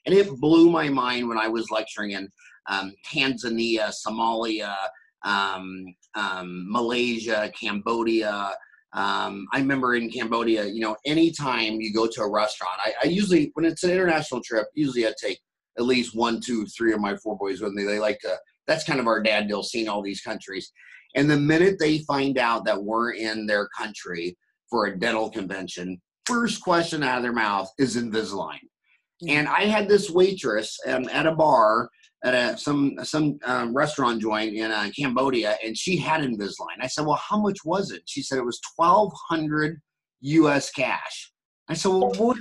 And 0.05 0.15
it 0.15 0.29
blew 0.39 0.69
my 0.69 0.89
mind 0.89 1.27
when 1.27 1.37
I 1.37 1.47
was 1.47 1.69
lecturing 1.71 2.11
in 2.11 2.29
um, 2.69 2.93
Tanzania, 3.05 3.91
Somalia, 4.05 4.75
um, 5.23 5.85
um, 6.15 6.65
Malaysia, 6.69 7.51
Cambodia, 7.59 8.55
Um, 8.93 9.47
I 9.51 9.57
remember 9.59 9.95
in 9.95 10.11
Cambodia, 10.11 10.65
you 10.65 10.81
know, 10.81 10.95
anytime 11.05 11.81
you 11.81 11.91
go 11.93 12.07
to 12.07 12.21
a 12.21 12.31
restaurant, 12.31 12.79
I, 12.85 12.93
I 13.03 13.07
usually, 13.07 13.51
when 13.55 13.65
it's 13.65 13.83
an 13.83 13.91
international 13.91 14.41
trip, 14.41 14.67
usually 14.75 15.07
I 15.07 15.13
take 15.19 15.39
at 15.77 15.85
least 15.85 16.15
one, 16.15 16.39
two, 16.39 16.65
three 16.67 16.93
of 16.93 16.99
my 16.99 17.15
four 17.17 17.37
boys 17.37 17.61
with 17.61 17.73
me. 17.73 17.83
They 17.83 17.99
like 17.99 18.19
to, 18.19 18.37
that's 18.67 18.83
kind 18.83 18.99
of 18.99 19.07
our 19.07 19.21
dad 19.21 19.47
deal, 19.47 19.63
seeing 19.63 19.89
all 19.89 20.03
these 20.03 20.21
countries. 20.21 20.71
And 21.15 21.29
the 21.29 21.37
minute 21.37 21.77
they 21.79 21.99
find 21.99 22.37
out 22.37 22.65
that 22.65 22.83
we're 22.83 23.13
in 23.13 23.45
their 23.45 23.67
country 23.77 24.37
for 24.73 24.87
a 24.87 24.97
dental 24.97 25.29
convention, 25.29 26.01
first 26.25 26.63
question 26.63 27.03
out 27.03 27.17
of 27.17 27.21
their 27.21 27.31
mouth 27.31 27.69
is 27.77 27.95
Invisalign. 27.95 28.55
Mm-hmm. 28.55 29.29
And 29.29 29.47
I 29.47 29.65
had 29.65 29.87
this 29.87 30.09
waitress 30.09 30.79
um, 30.87 31.07
at 31.09 31.27
a 31.27 31.31
bar 31.31 31.89
at 32.25 32.33
a, 32.33 32.57
some 32.57 32.95
some 33.03 33.37
um, 33.45 33.71
restaurant 33.71 34.19
joint 34.19 34.55
in 34.55 34.71
uh, 34.71 34.89
Cambodia, 34.97 35.57
and 35.63 35.77
she 35.77 35.95
had 35.95 36.21
Invisalign. 36.21 36.81
I 36.81 36.87
said, 36.87 37.05
"Well, 37.05 37.21
how 37.29 37.39
much 37.39 37.59
was 37.63 37.91
it?" 37.91 38.01
She 38.07 38.23
said 38.23 38.39
it 38.39 38.45
was 38.45 38.59
twelve 38.75 39.13
hundred 39.29 39.79
U.S. 40.21 40.71
cash. 40.71 41.31
I 41.69 41.75
said, 41.75 41.89
"Well, 41.89 42.11
what?" 42.17 42.37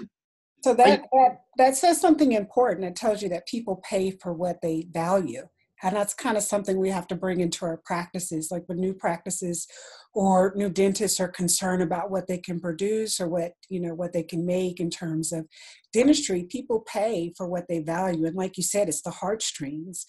So 0.62 0.73
that, 0.73 0.87
I, 0.87 1.03
that 1.12 1.40
that 1.59 1.77
says 1.77 2.01
something 2.01 2.33
important. 2.33 2.87
It 2.87 2.97
tells 2.97 3.21
you 3.21 3.29
that 3.29 3.47
people 3.47 3.83
pay 3.87 4.12
for 4.12 4.33
what 4.33 4.62
they 4.62 4.87
value 4.90 5.42
and 5.83 5.97
that's 5.97 6.14
kind 6.14 6.37
of 6.37 6.42
something 6.42 6.79
we 6.79 6.90
have 6.90 7.07
to 7.09 7.16
bring 7.16 7.40
into 7.40 7.64
our 7.64 7.79
practices 7.85 8.49
like 8.51 8.62
when 8.66 8.79
new 8.79 8.95
practices 8.95 9.66
or 10.14 10.53
new 10.57 10.68
dentists 10.68 11.21
are 11.21 11.29
concerned 11.29 11.83
about 11.83 12.11
what 12.11 12.27
they 12.27 12.38
can 12.38 12.61
produce 12.61 13.21
or 13.21 13.29
what 13.29 13.53
you 13.68 13.81
know 13.81 13.95
what 13.95 14.12
they 14.12 14.23
can 14.23 14.45
make 14.45 14.81
in 14.81 14.90
terms 14.90 15.33
of 15.33 15.47
dentistry 15.92 16.45
people 16.45 16.81
pay 16.81 17.33
for 17.37 17.47
what 17.47 17.64
they 17.68 17.79
value. 17.81 18.27
And 18.27 18.37
like 18.37 18.57
you 18.57 18.62
said 18.62 18.88
it's 18.88 19.03
the 19.03 19.11
heartstrings. 19.11 20.05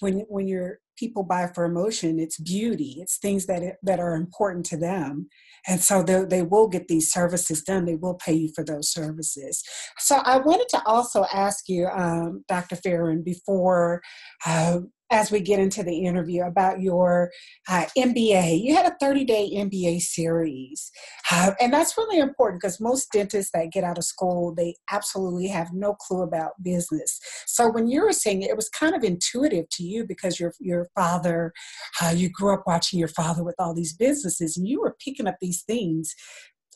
When 0.00 0.20
when 0.28 0.48
your 0.48 0.78
people 0.98 1.22
buy 1.22 1.50
for 1.54 1.64
emotion 1.64 2.18
it's 2.18 2.38
beauty. 2.38 2.96
It's 3.00 3.18
things 3.18 3.46
that 3.46 3.62
that 3.82 4.00
are 4.00 4.16
important 4.16 4.66
to 4.66 4.76
them. 4.76 5.28
And 5.66 5.80
so 5.80 6.02
they, 6.02 6.24
they 6.24 6.42
will 6.42 6.68
get 6.68 6.88
these 6.88 7.10
services 7.10 7.62
done. 7.62 7.84
They 7.84 7.96
will 7.96 8.14
pay 8.14 8.34
you 8.34 8.50
for 8.54 8.64
those 8.64 8.90
services. 8.90 9.62
So 9.98 10.16
i 10.24 10.36
wanted 10.38 10.68
to 10.70 10.82
also 10.86 11.26
ask 11.32 11.68
you 11.68 11.86
um, 11.86 12.44
dr 12.48 12.76
farran 12.76 13.22
before 13.22 14.02
uh, 14.46 14.80
as 15.14 15.30
we 15.30 15.38
get 15.38 15.60
into 15.60 15.84
the 15.84 16.04
interview 16.04 16.42
about 16.42 16.80
your 16.80 17.30
uh, 17.68 17.86
MBA. 17.96 18.60
You 18.60 18.74
had 18.74 18.84
a 18.84 18.96
30 19.00 19.24
day 19.24 19.48
MBA 19.54 20.00
series. 20.00 20.90
Uh, 21.30 21.52
and 21.60 21.72
that's 21.72 21.96
really 21.96 22.18
important 22.18 22.60
because 22.60 22.80
most 22.80 23.12
dentists 23.12 23.52
that 23.54 23.70
get 23.70 23.84
out 23.84 23.96
of 23.96 24.02
school, 24.02 24.52
they 24.52 24.74
absolutely 24.90 25.46
have 25.46 25.68
no 25.72 25.94
clue 25.94 26.22
about 26.22 26.60
business. 26.64 27.20
So 27.46 27.70
when 27.70 27.86
you 27.86 28.02
were 28.02 28.12
saying 28.12 28.42
it, 28.42 28.50
it 28.50 28.56
was 28.56 28.68
kind 28.68 28.96
of 28.96 29.04
intuitive 29.04 29.66
to 29.70 29.84
you 29.84 30.04
because 30.04 30.40
your, 30.40 30.52
your 30.58 30.88
father, 30.96 31.52
uh, 32.02 32.12
you 32.14 32.28
grew 32.28 32.52
up 32.52 32.64
watching 32.66 32.98
your 32.98 33.08
father 33.08 33.44
with 33.44 33.54
all 33.60 33.72
these 33.72 33.94
businesses 33.94 34.56
and 34.56 34.66
you 34.66 34.80
were 34.80 34.96
picking 35.04 35.28
up 35.28 35.36
these 35.40 35.62
things 35.62 36.12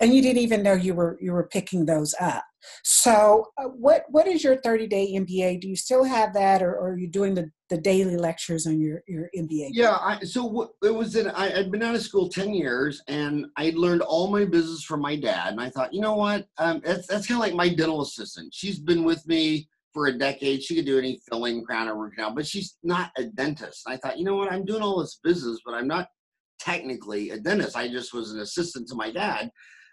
and 0.00 0.14
you 0.14 0.22
didn't 0.22 0.42
even 0.42 0.62
know 0.62 0.74
you 0.74 0.94
were 0.94 1.18
you 1.20 1.32
were 1.32 1.48
picking 1.48 1.86
those 1.86 2.14
up 2.20 2.44
so 2.82 3.46
uh, 3.58 3.64
what 3.64 4.04
what 4.08 4.26
is 4.26 4.42
your 4.42 4.56
30 4.56 4.86
day 4.86 5.12
mba 5.14 5.60
do 5.60 5.68
you 5.68 5.76
still 5.76 6.04
have 6.04 6.32
that 6.34 6.62
or, 6.62 6.74
or, 6.74 6.90
are 6.90 6.98
you 6.98 7.06
doing 7.06 7.34
the, 7.34 7.50
the 7.70 7.78
daily 7.78 8.16
lectures 8.16 8.66
on 8.66 8.80
your 8.80 9.02
your 9.06 9.30
mba 9.36 9.68
yeah 9.72 9.96
I, 10.00 10.20
so 10.24 10.44
what, 10.44 10.70
it 10.82 10.94
was 10.94 11.16
in 11.16 11.28
I, 11.28 11.58
i'd 11.58 11.70
been 11.70 11.82
out 11.82 11.94
of 11.94 12.02
school 12.02 12.28
10 12.28 12.54
years 12.54 13.02
and 13.08 13.46
i 13.56 13.72
learned 13.74 14.02
all 14.02 14.28
my 14.28 14.44
business 14.44 14.82
from 14.82 15.00
my 15.00 15.16
dad 15.16 15.52
and 15.52 15.60
i 15.60 15.70
thought 15.70 15.92
you 15.92 16.00
know 16.00 16.14
what? 16.14 16.46
Um, 16.58 16.80
that's, 16.84 17.06
that's 17.06 17.26
kind 17.26 17.40
of 17.40 17.46
like 17.46 17.54
my 17.54 17.68
dental 17.68 18.02
assistant. 18.02 18.52
She's 18.52 18.78
been 18.78 19.04
with 19.04 19.26
me 19.26 19.68
for 19.92 20.06
a 20.06 20.12
decade. 20.12 20.62
She 20.62 20.74
could 20.74 20.84
do 20.84 20.98
any 20.98 21.20
filling 21.28 21.64
crown 21.64 21.88
or 21.88 21.96
root 21.96 22.14
canal 22.14 22.34
but 22.34 22.46
she's 22.46 22.76
not 22.82 23.10
a 23.16 23.24
dentist. 23.24 23.82
I 23.86 23.96
thought 23.96 24.18
you 24.18 24.24
know 24.24 24.36
what? 24.36 24.52
I'm 24.52 24.64
doing 24.64 24.82
all 24.82 25.00
this 25.00 25.18
business 25.22 25.60
but 25.64 25.74
i'm 25.74 25.88
not 25.88 26.08
technically 26.60 27.30
a 27.30 27.38
dentist. 27.38 27.76
I 27.76 27.88
just 27.88 28.12
was 28.12 28.32
an 28.32 28.40
assistant 28.40 28.88
to 28.88 28.94
my 28.94 29.10
dad 29.12 29.50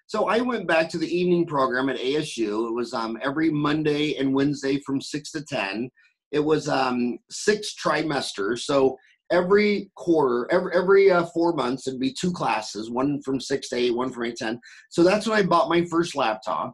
so 0.08 0.28
I 0.28 0.39
went 0.39 0.68
back 0.68 0.89
to 0.89 0.98
the 0.98 1.08
evening 1.08 1.46
program 1.46 1.89
at 1.89 1.98
ASU. 1.98 2.68
It 2.68 2.74
was 2.74 2.94
um, 2.94 3.18
every 3.24 3.50
Monday 3.50 4.15
and 4.18 4.34
Wednesday 4.34 4.80
from 4.80 5.02
6 5.02 5.32
to 5.32 5.44
10. 5.44 5.89
It 6.32 6.39
was 6.39 6.70
um, 6.70 7.18
six 7.30 7.76
trimesters. 7.76 8.60
So 8.60 8.98
every 9.32 9.89
quarter, 9.96 10.48
every, 10.52 10.74
every 10.76 11.12
uh, 11.12 11.26
four 11.28 11.54
months, 11.54 11.88
it'd 11.88 12.00
be 12.00 12.13
two 12.13 12.32
classes, 12.32 12.91
one 12.91 13.22
from 13.24 13.39
6 13.39 13.70
to 13.70 13.76
8, 13.76 13.96
one 13.96 14.12
from 14.12 14.26
8 14.26 14.36
to 14.36 14.44
10. 14.46 14.60
So 14.89 15.04
that's 15.04 15.28
when 15.28 15.38
I 15.38 15.44
bought 15.44 15.70
my 15.70 15.84
first 15.86 16.15
laptop. 16.15 16.74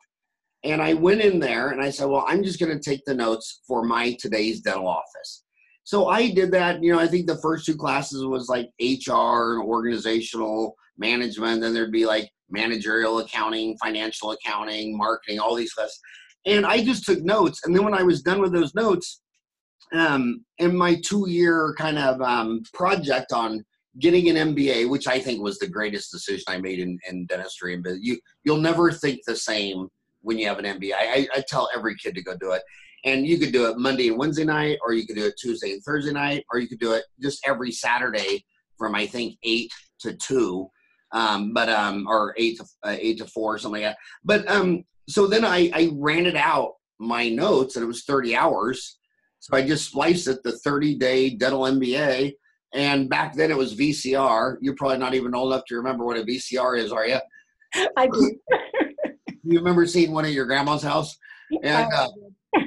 And 0.63 0.81
I 0.81 0.93
went 0.93 1.21
in 1.21 1.39
there 1.39 1.69
and 1.69 1.81
I 1.81 1.89
said, 1.89 2.07
well, 2.07 2.25
I'm 2.27 2.43
just 2.43 2.59
going 2.59 2.77
to 2.77 2.89
take 2.89 3.03
the 3.05 3.15
notes 3.15 3.61
for 3.65 3.83
my 3.83 4.15
today's 4.19 4.61
dental 4.61 4.87
office. 4.87 5.43
So 5.83 6.07
I 6.07 6.29
did 6.29 6.51
that. 6.51 6.83
You 6.83 6.93
know, 6.93 6.99
I 6.99 7.07
think 7.07 7.25
the 7.25 7.41
first 7.41 7.65
two 7.65 7.75
classes 7.75 8.25
was 8.25 8.47
like 8.47 8.69
HR 8.79 9.53
and 9.53 9.63
organizational 9.63 10.75
management. 10.97 11.61
Then 11.61 11.73
there'd 11.73 11.91
be 11.91 12.05
like 12.05 12.29
managerial 12.51 13.19
accounting, 13.19 13.77
financial 13.77 14.31
accounting, 14.31 14.97
marketing, 14.97 15.39
all 15.39 15.55
these 15.55 15.73
lists. 15.77 15.99
And 16.45 16.65
I 16.65 16.83
just 16.83 17.05
took 17.05 17.21
notes. 17.21 17.61
And 17.65 17.75
then 17.75 17.83
when 17.83 17.93
I 17.93 18.03
was 18.03 18.21
done 18.21 18.41
with 18.41 18.51
those 18.51 18.73
notes, 18.73 19.21
um, 19.93 20.43
in 20.57 20.75
my 20.75 20.99
two 21.05 21.29
year 21.29 21.75
kind 21.77 21.97
of 21.97 22.21
um, 22.21 22.63
project 22.73 23.33
on 23.33 23.63
getting 23.99 24.29
an 24.29 24.55
MBA, 24.55 24.89
which 24.89 25.07
I 25.07 25.19
think 25.19 25.41
was 25.41 25.59
the 25.59 25.67
greatest 25.67 26.11
decision 26.11 26.45
I 26.47 26.57
made 26.57 26.79
in, 26.79 26.97
in 27.09 27.25
dentistry. 27.25 27.75
But 27.77 28.01
you, 28.01 28.17
you'll 28.43 28.57
never 28.57 28.91
think 28.91 29.19
the 29.25 29.35
same 29.35 29.89
when 30.21 30.37
you 30.37 30.47
have 30.47 30.59
an 30.59 30.65
MBA. 30.65 30.93
I, 30.93 31.27
I 31.35 31.43
tell 31.47 31.69
every 31.75 31.95
kid 31.95 32.15
to 32.15 32.23
go 32.23 32.35
do 32.37 32.51
it. 32.51 32.61
And 33.03 33.25
you 33.25 33.39
could 33.39 33.51
do 33.51 33.65
it 33.67 33.77
Monday 33.77 34.09
and 34.09 34.17
Wednesday 34.17 34.45
night, 34.45 34.77
or 34.85 34.93
you 34.93 35.05
could 35.07 35.15
do 35.15 35.25
it 35.25 35.33
Tuesday 35.37 35.73
and 35.73 35.83
Thursday 35.83 36.13
night, 36.13 36.45
or 36.51 36.59
you 36.59 36.67
could 36.67 36.79
do 36.79 36.93
it 36.93 37.03
just 37.19 37.41
every 37.45 37.71
Saturday 37.71 38.45
from 38.77 38.95
I 38.95 39.07
think 39.07 39.37
eight 39.43 39.71
to 39.99 40.13
two 40.13 40.69
um, 41.13 41.53
but 41.53 41.69
um, 41.69 42.07
or 42.07 42.33
eight 42.37 42.57
to 42.57 42.65
uh, 42.83 42.95
eight 42.99 43.17
to 43.19 43.25
four, 43.25 43.55
or 43.55 43.57
something 43.57 43.83
like 43.83 43.91
that. 43.91 43.97
But 44.23 44.49
um, 44.49 44.83
so 45.07 45.27
then 45.27 45.45
I 45.45 45.71
I 45.73 45.89
ran 45.93 46.25
it 46.25 46.35
out 46.35 46.73
my 46.99 47.29
notes, 47.29 47.75
and 47.75 47.83
it 47.83 47.87
was 47.87 48.03
thirty 48.03 48.35
hours. 48.35 48.97
So 49.39 49.57
I 49.57 49.65
just 49.65 49.89
spliced 49.89 50.27
it 50.27 50.43
the 50.43 50.57
thirty 50.59 50.95
day 50.95 51.31
dental 51.31 51.61
MBA. 51.61 52.33
And 52.73 53.09
back 53.09 53.35
then 53.35 53.51
it 53.51 53.57
was 53.57 53.75
VCR. 53.75 54.55
You're 54.61 54.75
probably 54.75 54.97
not 54.97 55.13
even 55.13 55.35
old 55.35 55.51
enough 55.51 55.65
to 55.67 55.75
remember 55.75 56.05
what 56.05 56.17
a 56.17 56.23
VCR 56.23 56.79
is, 56.79 56.91
are 56.91 57.05
you? 57.05 57.19
I 57.97 58.07
do. 58.07 58.35
you 59.43 59.57
remember 59.57 59.85
seeing 59.85 60.11
one 60.11 60.25
at 60.25 60.31
your 60.31 60.45
grandma's 60.45 60.83
house? 60.83 61.17
And 61.63 61.91
uh, 61.93 62.07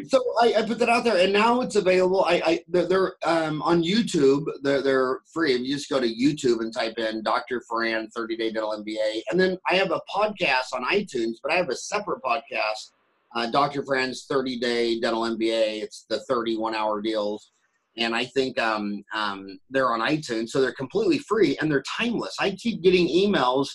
so 0.07 0.23
I, 0.41 0.55
I, 0.59 0.63
put 0.63 0.79
that 0.79 0.89
out 0.89 1.05
there, 1.05 1.23
and 1.23 1.33
now 1.33 1.61
it's 1.61 1.77
available. 1.77 2.25
I, 2.25 2.43
I 2.45 2.61
they're, 2.69 2.87
they're 2.87 3.15
um, 3.25 3.61
on 3.63 3.83
YouTube. 3.83 4.47
They're, 4.63 4.81
they're 4.81 5.21
free. 5.33 5.55
You 5.55 5.75
just 5.75 5.91
go 5.91 6.01
to 6.01 6.07
YouTube 6.07 6.61
and 6.61 6.73
type 6.73 6.99
in 6.99 7.23
Dr. 7.23 7.63
Farran 7.69 8.09
30 8.09 8.37
Day 8.37 8.51
Dental 8.51 8.73
MBA, 8.73 9.23
and 9.31 9.39
then 9.39 9.59
I 9.69 9.75
have 9.75 9.91
a 9.91 10.01
podcast 10.15 10.73
on 10.73 10.85
iTunes. 10.85 11.35
But 11.43 11.53
I 11.53 11.57
have 11.57 11.69
a 11.69 11.77
separate 11.77 12.23
podcast, 12.23 12.93
uh, 13.35 13.51
Dr. 13.51 13.85
Farran's 13.85 14.25
30 14.25 14.59
Day 14.59 15.01
Dental 15.01 15.23
MBA. 15.23 15.83
It's 15.83 16.07
the 16.09 16.21
31 16.21 16.75
hour 16.75 17.03
deals, 17.03 17.53
and 17.99 18.15
I 18.15 18.25
think 18.25 18.59
um, 18.59 19.05
um, 19.15 19.59
they're 19.69 19.93
on 19.93 20.01
iTunes, 20.01 20.49
so 20.49 20.63
they're 20.63 20.73
completely 20.73 21.19
free 21.19 21.59
and 21.61 21.71
they're 21.71 21.85
timeless. 21.97 22.37
I 22.41 22.53
keep 22.53 22.83
getting 22.83 23.07
emails, 23.07 23.69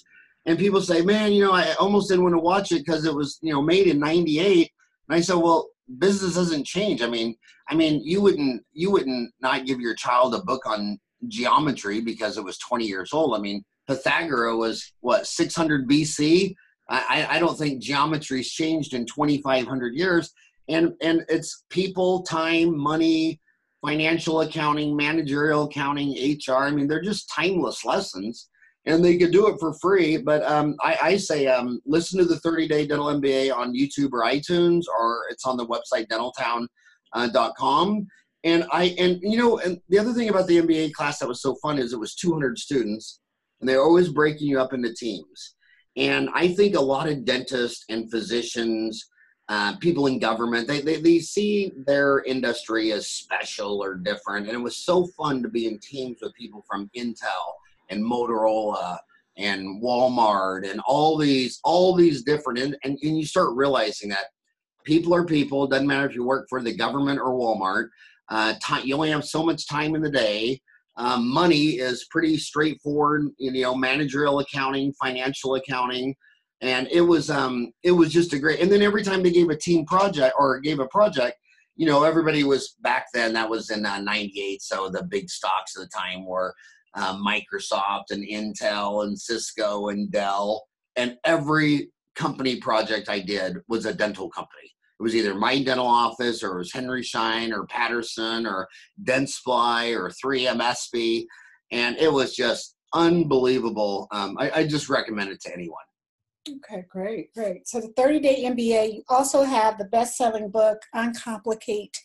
and 0.47 0.57
people 0.57 0.81
say, 0.81 1.01
"Man, 1.01 1.33
you 1.33 1.43
know, 1.43 1.53
I 1.53 1.73
almost 1.73 2.09
didn't 2.09 2.23
want 2.23 2.33
to 2.33 2.39
watch 2.39 2.71
it 2.71 2.83
because 2.83 3.05
it 3.05 3.13
was 3.13 3.37
you 3.43 3.53
know 3.53 3.61
made 3.61 3.85
in 3.85 3.99
'98." 3.99 4.71
And 5.07 5.15
I 5.15 5.21
said, 5.21 5.35
"Well." 5.35 5.69
Business 5.97 6.35
doesn't 6.35 6.65
change. 6.65 7.01
I 7.01 7.07
mean, 7.07 7.35
I 7.69 7.75
mean, 7.75 8.01
you 8.03 8.21
wouldn't 8.21 8.63
you 8.73 8.91
wouldn't 8.91 9.31
not 9.41 9.65
give 9.65 9.79
your 9.79 9.95
child 9.95 10.35
a 10.35 10.41
book 10.43 10.65
on 10.65 10.99
geometry 11.27 12.01
because 12.01 12.37
it 12.37 12.43
was 12.43 12.57
20 12.59 12.85
years 12.85 13.11
old. 13.13 13.35
I 13.35 13.41
mean, 13.41 13.63
Pythagoras 13.87 14.55
was 14.55 14.93
what 15.01 15.27
600 15.27 15.89
BC. 15.89 16.53
I, 16.91 17.27
I 17.29 17.39
don't 17.39 17.57
think 17.57 17.83
geometry's 17.83 18.49
changed 18.49 18.95
in 18.95 19.05
2,500 19.05 19.93
years. 19.93 20.31
And 20.67 20.93
and 21.01 21.23
it's 21.29 21.65
people, 21.69 22.23
time, 22.23 22.77
money, 22.77 23.39
financial 23.85 24.41
accounting, 24.41 24.95
managerial 24.95 25.63
accounting, 25.63 26.37
HR. 26.47 26.63
I 26.63 26.71
mean, 26.71 26.87
they're 26.87 27.01
just 27.01 27.31
timeless 27.33 27.85
lessons 27.85 28.48
and 28.85 29.03
they 29.03 29.17
could 29.17 29.31
do 29.31 29.47
it 29.47 29.59
for 29.59 29.73
free. 29.73 30.17
But 30.17 30.43
um, 30.43 30.75
I, 30.81 30.97
I, 31.01 31.17
say 31.17 31.47
um, 31.47 31.81
listen 31.85 32.19
to 32.19 32.25
the 32.25 32.39
30 32.39 32.67
Day 32.67 32.87
Dental 32.87 33.07
MBA 33.07 33.53
on 33.53 33.73
YouTube 33.73 34.11
or 34.13 34.23
iTunes, 34.23 34.83
or 34.87 35.25
it's 35.29 35.45
on 35.45 35.57
the 35.57 35.67
website 35.67 36.07
dentaltown.com. 36.07 36.67
Uh, 37.13 38.15
and 38.45 38.65
I 38.71 38.95
and 38.97 39.19
you 39.21 39.37
know, 39.37 39.59
and 39.59 39.81
the 39.89 39.99
other 39.99 40.13
thing 40.13 40.29
about 40.29 40.47
the 40.47 40.61
MBA 40.61 40.93
class 40.93 41.19
that 41.19 41.27
was 41.27 41.41
so 41.41 41.55
fun 41.55 41.77
is 41.77 41.91
it 41.91 41.99
was 41.99 42.15
200 42.15 42.57
students, 42.57 43.19
and 43.59 43.67
they're 43.67 43.81
always 43.81 44.09
breaking 44.09 44.47
you 44.47 44.61
up 44.61 44.73
into 44.73 44.93
teams. 44.93 45.55
And 45.97 46.29
I 46.33 46.47
think 46.53 46.75
a 46.75 46.81
lot 46.81 47.09
of 47.09 47.25
dentists 47.25 47.85
and 47.89 48.09
physicians. 48.09 49.05
Uh, 49.51 49.75
people 49.77 50.05
in 50.05 50.19
government, 50.19 50.67
they, 50.67 50.79
they, 50.79 51.01
they 51.01 51.17
see 51.17 51.71
their 51.87 52.19
industry 52.19 52.91
as 52.91 53.07
special 53.07 53.83
or 53.83 53.95
different. 53.95 54.45
And 54.45 54.55
it 54.55 54.61
was 54.61 54.77
so 54.77 55.07
fun 55.17 55.41
to 55.41 55.49
be 55.49 55.65
in 55.65 55.79
teams 55.79 56.19
with 56.21 56.35
people 56.35 56.63
from 56.69 56.87
Intel 56.95 57.55
and 57.89 58.03
Motorola 58.03 58.97
and 59.37 59.81
Walmart 59.81 60.69
and 60.69 60.81
all 60.85 61.17
these 61.17 61.59
all 61.63 61.95
these 61.95 62.23
different 62.23 62.59
and, 62.59 62.77
and, 62.83 62.97
and 63.01 63.17
you 63.17 63.25
start 63.25 63.55
realizing 63.55 64.09
that 64.09 64.25
people 64.83 65.13
are 65.13 65.25
people. 65.25 65.63
It 65.63 65.71
doesn't 65.71 65.87
matter 65.87 66.07
if 66.07 66.15
you 66.15 66.25
work 66.25 66.47
for 66.49 66.61
the 66.61 66.75
government 66.75 67.19
or 67.19 67.33
Walmart. 67.33 67.89
Uh, 68.29 68.53
you 68.83 68.95
only 68.95 69.11
have 69.11 69.25
so 69.25 69.43
much 69.43 69.67
time 69.67 69.95
in 69.95 70.01
the 70.01 70.09
day. 70.09 70.61
Um, 70.97 71.31
money 71.31 71.77
is 71.77 72.07
pretty 72.11 72.37
straightforward, 72.37 73.29
you 73.37 73.51
know, 73.51 73.73
managerial 73.73 74.39
accounting, 74.39 74.93
financial 75.01 75.55
accounting, 75.55 76.13
and 76.61 76.87
it 76.91 77.01
was 77.01 77.29
um, 77.29 77.71
it 77.83 77.91
was 77.91 78.11
just 78.11 78.33
a 78.33 78.39
great. 78.39 78.59
And 78.59 78.71
then 78.71 78.81
every 78.81 79.03
time 79.03 79.23
they 79.23 79.31
gave 79.31 79.49
a 79.49 79.55
team 79.55 79.85
project 79.85 80.35
or 80.37 80.59
gave 80.59 80.79
a 80.79 80.87
project, 80.87 81.37
you 81.77 81.85
know, 81.85 82.03
everybody 82.03 82.43
was 82.43 82.75
back 82.81 83.07
then. 83.13 83.31
That 83.33 83.49
was 83.49 83.69
in 83.69 83.83
'98, 83.83 84.55
uh, 84.55 84.57
so 84.59 84.89
the 84.89 85.03
big 85.03 85.29
stocks 85.29 85.77
at 85.77 85.83
the 85.83 85.89
time 85.97 86.25
were 86.25 86.53
uh, 86.95 87.17
Microsoft 87.17 88.11
and 88.11 88.23
Intel 88.23 89.03
and 89.05 89.19
Cisco 89.19 89.89
and 89.89 90.11
Dell, 90.11 90.63
and 90.95 91.17
every 91.23 91.91
company 92.15 92.57
project 92.57 93.09
I 93.09 93.19
did 93.19 93.57
was 93.67 93.85
a 93.85 93.93
dental 93.93 94.29
company. 94.29 94.69
It 94.99 95.03
was 95.03 95.15
either 95.15 95.33
my 95.33 95.63
dental 95.63 95.87
office 95.87 96.43
or 96.43 96.55
it 96.55 96.57
was 96.57 96.73
Henry 96.73 97.01
Schein 97.01 97.53
or 97.53 97.65
Patterson 97.67 98.45
or 98.45 98.67
Dentsply 99.03 99.95
or 99.95 100.09
3M 100.09 100.59
ESPE. 100.59 101.25
And 101.71 101.95
it 101.97 102.11
was 102.11 102.35
just 102.35 102.75
unbelievable. 102.93 104.07
Um, 104.11 104.35
I, 104.37 104.51
I 104.51 104.67
just 104.67 104.89
recommend 104.89 105.31
it 105.31 105.39
to 105.41 105.53
anyone. 105.53 105.77
Okay, 106.49 106.83
great, 106.89 107.33
great. 107.33 107.67
So 107.67 107.79
the 107.79 107.93
30 107.95 108.19
Day 108.19 108.43
MBA, 108.43 108.93
you 108.95 109.03
also 109.07 109.43
have 109.43 109.77
the 109.77 109.85
best-selling 109.85 110.49
book, 110.49 110.81
Uncomplicate 110.93 111.95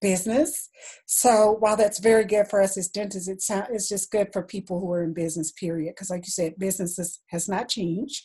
Business. 0.00 0.70
So 1.06 1.56
while 1.58 1.76
that's 1.76 1.98
very 1.98 2.24
good 2.24 2.46
for 2.48 2.62
us 2.62 2.78
as 2.78 2.88
dentists, 2.88 3.28
it's, 3.28 3.50
it's 3.50 3.88
just 3.88 4.12
good 4.12 4.28
for 4.32 4.42
people 4.42 4.78
who 4.78 4.92
are 4.92 5.02
in 5.02 5.12
business, 5.12 5.50
period. 5.50 5.94
Because 5.94 6.08
like 6.08 6.24
you 6.24 6.30
said, 6.30 6.58
business 6.58 7.20
has 7.30 7.48
not 7.48 7.68
changed. 7.68 8.22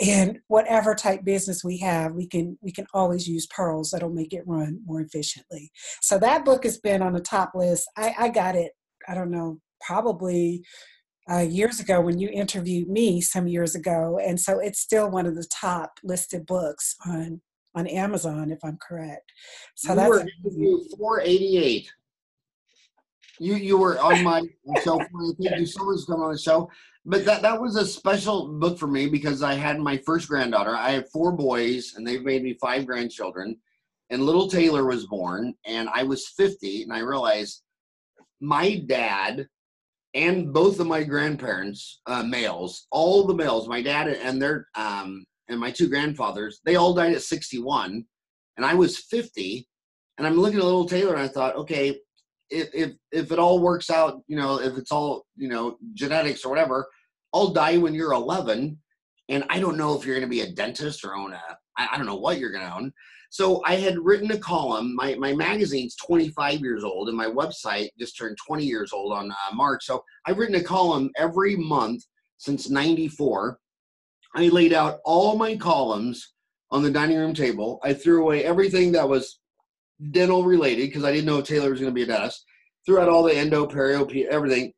And 0.00 0.38
whatever 0.48 0.94
type 0.94 1.24
business 1.24 1.62
we 1.62 1.78
have, 1.78 2.12
we 2.14 2.26
can 2.26 2.56
we 2.62 2.72
can 2.72 2.86
always 2.94 3.28
use 3.28 3.46
pearls 3.46 3.90
that'll 3.90 4.08
make 4.08 4.32
it 4.32 4.46
run 4.46 4.80
more 4.86 5.02
efficiently. 5.02 5.70
So 6.00 6.18
that 6.18 6.44
book 6.44 6.64
has 6.64 6.78
been 6.78 7.02
on 7.02 7.12
the 7.12 7.20
top 7.20 7.52
list. 7.54 7.88
I, 7.96 8.14
I 8.18 8.28
got 8.30 8.56
it, 8.56 8.72
I 9.06 9.14
don't 9.14 9.30
know, 9.30 9.60
probably 9.80 10.64
uh, 11.30 11.38
years 11.38 11.80
ago 11.80 12.00
when 12.00 12.18
you 12.18 12.28
interviewed 12.30 12.88
me 12.88 13.20
some 13.20 13.46
years 13.46 13.74
ago, 13.74 14.18
and 14.18 14.40
so 14.40 14.58
it's 14.58 14.80
still 14.80 15.10
one 15.10 15.26
of 15.26 15.36
the 15.36 15.46
top 15.52 15.98
listed 16.02 16.46
books 16.46 16.96
on 17.06 17.40
on 17.74 17.86
Amazon, 17.86 18.50
if 18.50 18.58
I'm 18.64 18.78
correct. 18.78 19.32
So 19.74 19.92
you 19.92 19.96
that's 19.96 20.08
were 20.08 20.26
488. 20.98 21.92
You 23.38 23.54
you 23.54 23.78
were 23.78 23.98
on 24.00 24.22
my 24.22 24.42
show. 24.84 24.98
Thank 24.98 25.58
you 25.58 25.66
so 25.66 25.84
much 25.84 26.00
for 26.00 26.12
coming 26.12 26.26
on 26.26 26.32
the 26.32 26.38
show. 26.38 26.70
But 27.06 27.24
that 27.24 27.42
that 27.42 27.60
was 27.60 27.76
a 27.76 27.86
special 27.86 28.48
book 28.58 28.78
for 28.78 28.86
me 28.86 29.06
because 29.08 29.42
I 29.42 29.54
had 29.54 29.80
my 29.80 29.96
first 29.98 30.28
granddaughter. 30.28 30.76
I 30.76 30.90
have 30.92 31.10
four 31.10 31.32
boys, 31.32 31.94
and 31.96 32.06
they've 32.06 32.24
made 32.24 32.42
me 32.42 32.58
five 32.60 32.86
grandchildren. 32.86 33.56
And 34.10 34.26
little 34.26 34.48
Taylor 34.48 34.84
was 34.84 35.06
born, 35.06 35.54
and 35.64 35.88
I 35.94 36.02
was 36.02 36.28
50, 36.36 36.82
and 36.82 36.92
I 36.92 36.98
realized 36.98 37.62
my 38.40 38.82
dad 38.86 39.46
and 40.14 40.52
both 40.52 40.80
of 40.80 40.86
my 40.86 41.04
grandparents, 41.04 42.00
uh, 42.06 42.22
males, 42.22 42.86
all 42.90 43.24
the 43.26 43.34
males, 43.34 43.68
my 43.68 43.80
dad 43.80 44.08
and 44.08 44.42
their 44.42 44.66
um, 44.74 45.24
and 45.50 45.60
my 45.60 45.70
two 45.70 45.88
grandfathers, 45.88 46.60
they 46.64 46.76
all 46.76 46.94
died 46.94 47.12
at 47.12 47.22
61, 47.22 48.04
and 48.56 48.66
I 48.66 48.74
was 48.74 48.98
50. 48.98 49.66
And 50.18 50.26
I'm 50.26 50.38
looking 50.38 50.58
at 50.58 50.64
little 50.64 50.86
Taylor, 50.86 51.14
and 51.14 51.22
I 51.22 51.28
thought, 51.28 51.56
okay, 51.56 51.98
if 52.50 52.68
if 52.74 52.92
if 53.12 53.32
it 53.32 53.38
all 53.38 53.60
works 53.60 53.90
out, 53.90 54.22
you 54.26 54.36
know, 54.36 54.60
if 54.60 54.76
it's 54.76 54.92
all 54.92 55.26
you 55.36 55.48
know 55.48 55.76
genetics 55.94 56.44
or 56.44 56.50
whatever, 56.50 56.86
I'll 57.32 57.52
die 57.52 57.78
when 57.78 57.94
you're 57.94 58.12
11, 58.12 58.78
and 59.28 59.44
I 59.48 59.60
don't 59.60 59.78
know 59.78 59.98
if 59.98 60.04
you're 60.04 60.16
going 60.16 60.28
to 60.28 60.36
be 60.36 60.42
a 60.42 60.52
dentist 60.52 61.04
or 61.04 61.14
own 61.14 61.32
a 61.32 61.42
I, 61.80 61.88
I 61.92 61.96
don't 61.96 62.06
know 62.06 62.16
what 62.16 62.38
you're 62.38 62.52
going 62.52 62.66
to 62.66 62.74
own. 62.74 62.92
So 63.30 63.62
I 63.64 63.76
had 63.76 63.98
written 63.98 64.30
a 64.32 64.38
column. 64.38 64.94
My, 64.94 65.14
my 65.14 65.32
magazine's 65.32 65.96
25 65.96 66.60
years 66.60 66.84
old, 66.84 67.08
and 67.08 67.16
my 67.16 67.26
website 67.26 67.88
just 67.98 68.18
turned 68.18 68.36
20 68.44 68.64
years 68.64 68.92
old 68.92 69.12
on 69.12 69.30
uh, 69.30 69.54
March. 69.54 69.84
So 69.84 70.04
I've 70.26 70.38
written 70.38 70.56
a 70.56 70.62
column 70.62 71.10
every 71.16 71.56
month 71.56 72.04
since 72.38 72.68
94. 72.68 73.58
I 74.34 74.48
laid 74.48 74.72
out 74.72 75.00
all 75.04 75.36
my 75.36 75.56
columns 75.56 76.32
on 76.70 76.82
the 76.82 76.90
dining 76.90 77.18
room 77.18 77.34
table. 77.34 77.80
I 77.82 77.94
threw 77.94 78.22
away 78.22 78.44
everything 78.44 78.92
that 78.92 79.08
was 79.08 79.40
dental 80.12 80.44
related 80.44 80.88
because 80.88 81.04
I 81.04 81.12
didn't 81.12 81.26
know 81.26 81.40
Taylor 81.40 81.70
was 81.70 81.80
going 81.80 81.90
to 81.90 81.94
be 81.94 82.02
a 82.02 82.06
dentist. 82.06 82.44
Threw 82.86 83.00
out 83.00 83.08
all 83.08 83.24
the 83.24 83.36
endo, 83.36 83.66
perio, 83.66 84.26
everything. 84.26 84.72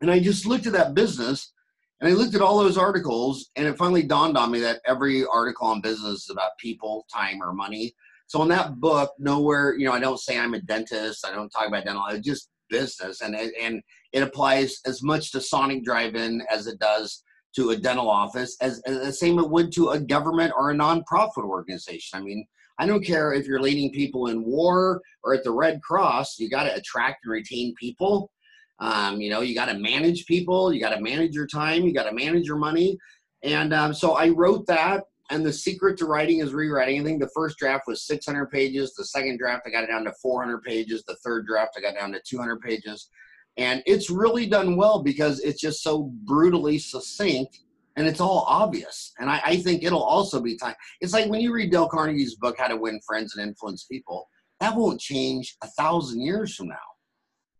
And 0.00 0.10
I 0.10 0.20
just 0.20 0.46
looked 0.46 0.66
at 0.66 0.72
that 0.74 0.94
business 0.94 1.52
and 2.00 2.10
I 2.10 2.14
looked 2.14 2.34
at 2.34 2.42
all 2.42 2.58
those 2.58 2.76
articles, 2.76 3.50
and 3.56 3.66
it 3.66 3.78
finally 3.78 4.02
dawned 4.02 4.36
on 4.36 4.50
me 4.50 4.60
that 4.60 4.80
every 4.86 5.24
article 5.24 5.66
on 5.66 5.80
business 5.80 6.24
is 6.24 6.30
about 6.30 6.58
people, 6.58 7.06
time, 7.12 7.42
or 7.42 7.54
money. 7.54 7.94
So 8.26 8.42
in 8.42 8.48
that 8.48 8.80
book, 8.80 9.12
nowhere, 9.18 9.74
you 9.78 9.86
know, 9.86 9.92
I 9.92 10.00
don't 10.00 10.20
say 10.20 10.38
I'm 10.38 10.52
a 10.52 10.60
dentist. 10.60 11.26
I 11.26 11.34
don't 11.34 11.48
talk 11.48 11.66
about 11.68 11.84
dental. 11.84 12.04
It's 12.10 12.26
just 12.26 12.50
business, 12.68 13.22
and 13.22 13.34
it, 13.34 13.54
and 13.58 13.82
it 14.12 14.22
applies 14.22 14.80
as 14.84 15.02
much 15.02 15.32
to 15.32 15.40
Sonic 15.40 15.84
Drive-In 15.84 16.42
as 16.50 16.66
it 16.66 16.78
does 16.78 17.22
to 17.56 17.70
a 17.70 17.76
dental 17.76 18.08
office, 18.08 18.56
as, 18.60 18.80
as 18.86 18.98
the 18.98 19.12
same 19.12 19.38
it 19.38 19.50
would 19.50 19.72
to 19.72 19.90
a 19.90 20.00
government 20.00 20.52
or 20.56 20.70
a 20.70 20.74
nonprofit 20.74 21.44
organization. 21.44 22.18
I 22.18 22.22
mean, 22.22 22.46
I 22.78 22.86
don't 22.86 23.04
care 23.04 23.32
if 23.32 23.46
you're 23.46 23.60
leading 23.60 23.90
people 23.90 24.28
in 24.28 24.44
war 24.44 25.00
or 25.24 25.34
at 25.34 25.42
the 25.44 25.50
Red 25.50 25.80
Cross. 25.82 26.38
You 26.38 26.50
got 26.50 26.64
to 26.64 26.74
attract 26.74 27.24
and 27.24 27.32
retain 27.32 27.74
people 27.80 28.30
um, 28.78 29.20
you 29.20 29.30
know, 29.30 29.40
you 29.40 29.54
got 29.54 29.66
to 29.66 29.78
manage 29.78 30.26
people, 30.26 30.72
you 30.72 30.80
got 30.80 30.94
to 30.94 31.00
manage 31.00 31.34
your 31.34 31.46
time, 31.46 31.84
you 31.84 31.94
got 31.94 32.04
to 32.04 32.12
manage 32.12 32.46
your 32.46 32.58
money. 32.58 32.98
And 33.42 33.72
um, 33.72 33.94
so 33.94 34.12
I 34.12 34.28
wrote 34.30 34.66
that. 34.66 35.04
And 35.28 35.44
the 35.44 35.52
secret 35.52 35.98
to 35.98 36.06
writing 36.06 36.38
is 36.38 36.54
rewriting. 36.54 37.00
I 37.00 37.04
think 37.04 37.20
the 37.20 37.30
first 37.34 37.58
draft 37.58 37.84
was 37.88 38.06
600 38.06 38.48
pages. 38.48 38.94
The 38.94 39.06
second 39.06 39.38
draft, 39.40 39.64
I 39.66 39.70
got 39.70 39.82
it 39.82 39.88
down 39.88 40.04
to 40.04 40.12
400 40.22 40.62
pages. 40.62 41.02
The 41.02 41.16
third 41.24 41.46
draft, 41.46 41.76
I 41.76 41.80
got 41.80 41.96
down 41.98 42.12
to 42.12 42.20
200 42.24 42.60
pages. 42.60 43.08
And 43.56 43.82
it's 43.86 44.10
really 44.10 44.46
done 44.46 44.76
well 44.76 45.02
because 45.02 45.40
it's 45.40 45.60
just 45.60 45.82
so 45.82 46.12
brutally 46.24 46.78
succinct 46.78 47.58
and 47.96 48.06
it's 48.06 48.20
all 48.20 48.44
obvious. 48.46 49.12
And 49.18 49.30
I, 49.30 49.40
I, 49.44 49.56
think 49.56 49.82
it'll 49.82 50.02
also 50.02 50.40
be 50.40 50.56
time. 50.56 50.74
It's 51.00 51.14
like 51.14 51.30
when 51.30 51.40
you 51.40 51.52
read 51.52 51.70
Dale 51.70 51.88
Carnegie's 51.88 52.36
book, 52.36 52.56
How 52.58 52.68
to 52.68 52.76
Win 52.76 53.00
Friends 53.06 53.34
and 53.34 53.48
Influence 53.48 53.84
People, 53.84 54.28
that 54.60 54.76
won't 54.76 55.00
change 55.00 55.56
a 55.62 55.68
thousand 55.68 56.20
years 56.20 56.54
from 56.54 56.68
now. 56.68 56.76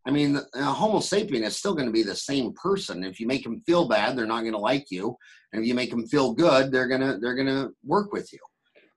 I 0.07 0.11
mean, 0.11 0.39
Homo 0.55 0.99
sapien 0.99 1.43
is 1.43 1.57
still 1.57 1.75
going 1.75 1.87
to 1.87 1.93
be 1.93 2.05
the 2.05 2.15
same 2.15 2.53
person. 2.53 3.03
If 3.03 3.19
you 3.19 3.27
make 3.27 3.43
them 3.43 3.61
feel 3.67 3.89
bad, 3.89 4.17
they're 4.17 4.27
not 4.27 4.43
going 4.43 4.53
to 4.53 4.59
like 4.59 4.87
you, 4.91 5.17
and 5.53 5.63
if 5.63 5.67
you 5.67 5.75
make 5.75 5.91
them 5.91 6.07
feel 6.07 6.33
good, 6.33 6.71
they're 6.71 6.87
gonna 6.87 7.19
they're 7.19 7.35
gonna 7.35 7.71
work 7.85 8.13
with 8.13 8.33
you. 8.33 8.39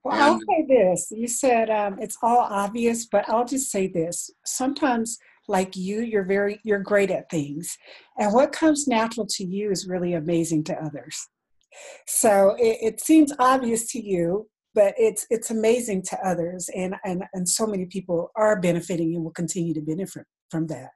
Well, 0.04 0.14
and, 0.14 0.24
I'll 0.24 0.39
say 0.39 0.66
this. 0.68 1.08
You 1.10 1.28
said 1.28 1.72
um, 1.72 1.97
it's 2.00 2.18
all 2.22 2.38
obvious, 2.38 3.08
but 3.08 3.28
I'll 3.28 3.45
just 3.45 3.72
say 3.72 3.88
this. 3.88 4.30
Sometimes, 4.45 5.18
like 5.50 5.76
you, 5.76 6.02
you're 6.02 6.24
very 6.24 6.62
you're 6.64 6.80
great 6.80 7.12
at 7.12 7.30
things, 7.30 7.78
and 8.18 8.34
what 8.34 8.52
comes 8.52 8.88
natural 8.88 9.28
to 9.32 9.43
you 9.43 9.72
is 9.72 9.88
really 9.88 10.14
amazing 10.14 10.64
to 10.66 10.76
others. 10.76 11.28
So 12.08 12.56
it, 12.58 12.78
it 12.82 13.02
seems 13.02 13.34
obvious 13.39 13.91
to 13.91 14.02
you, 14.02 14.47
but 14.74 14.93
it's 14.97 15.26
it's 15.30 15.50
amazing 15.50 16.04
to 16.04 16.20
others, 16.26 16.70
and 16.76 16.95
and 17.04 17.24
and 17.34 17.50
so 17.50 17.66
many 17.66 17.86
people 17.86 18.32
are 18.36 18.62
benefiting 18.62 19.16
and 19.16 19.24
will 19.24 19.32
continue 19.32 19.74
to 19.74 19.82
benefit 19.82 20.26
from 20.50 20.68
that. 20.68 20.91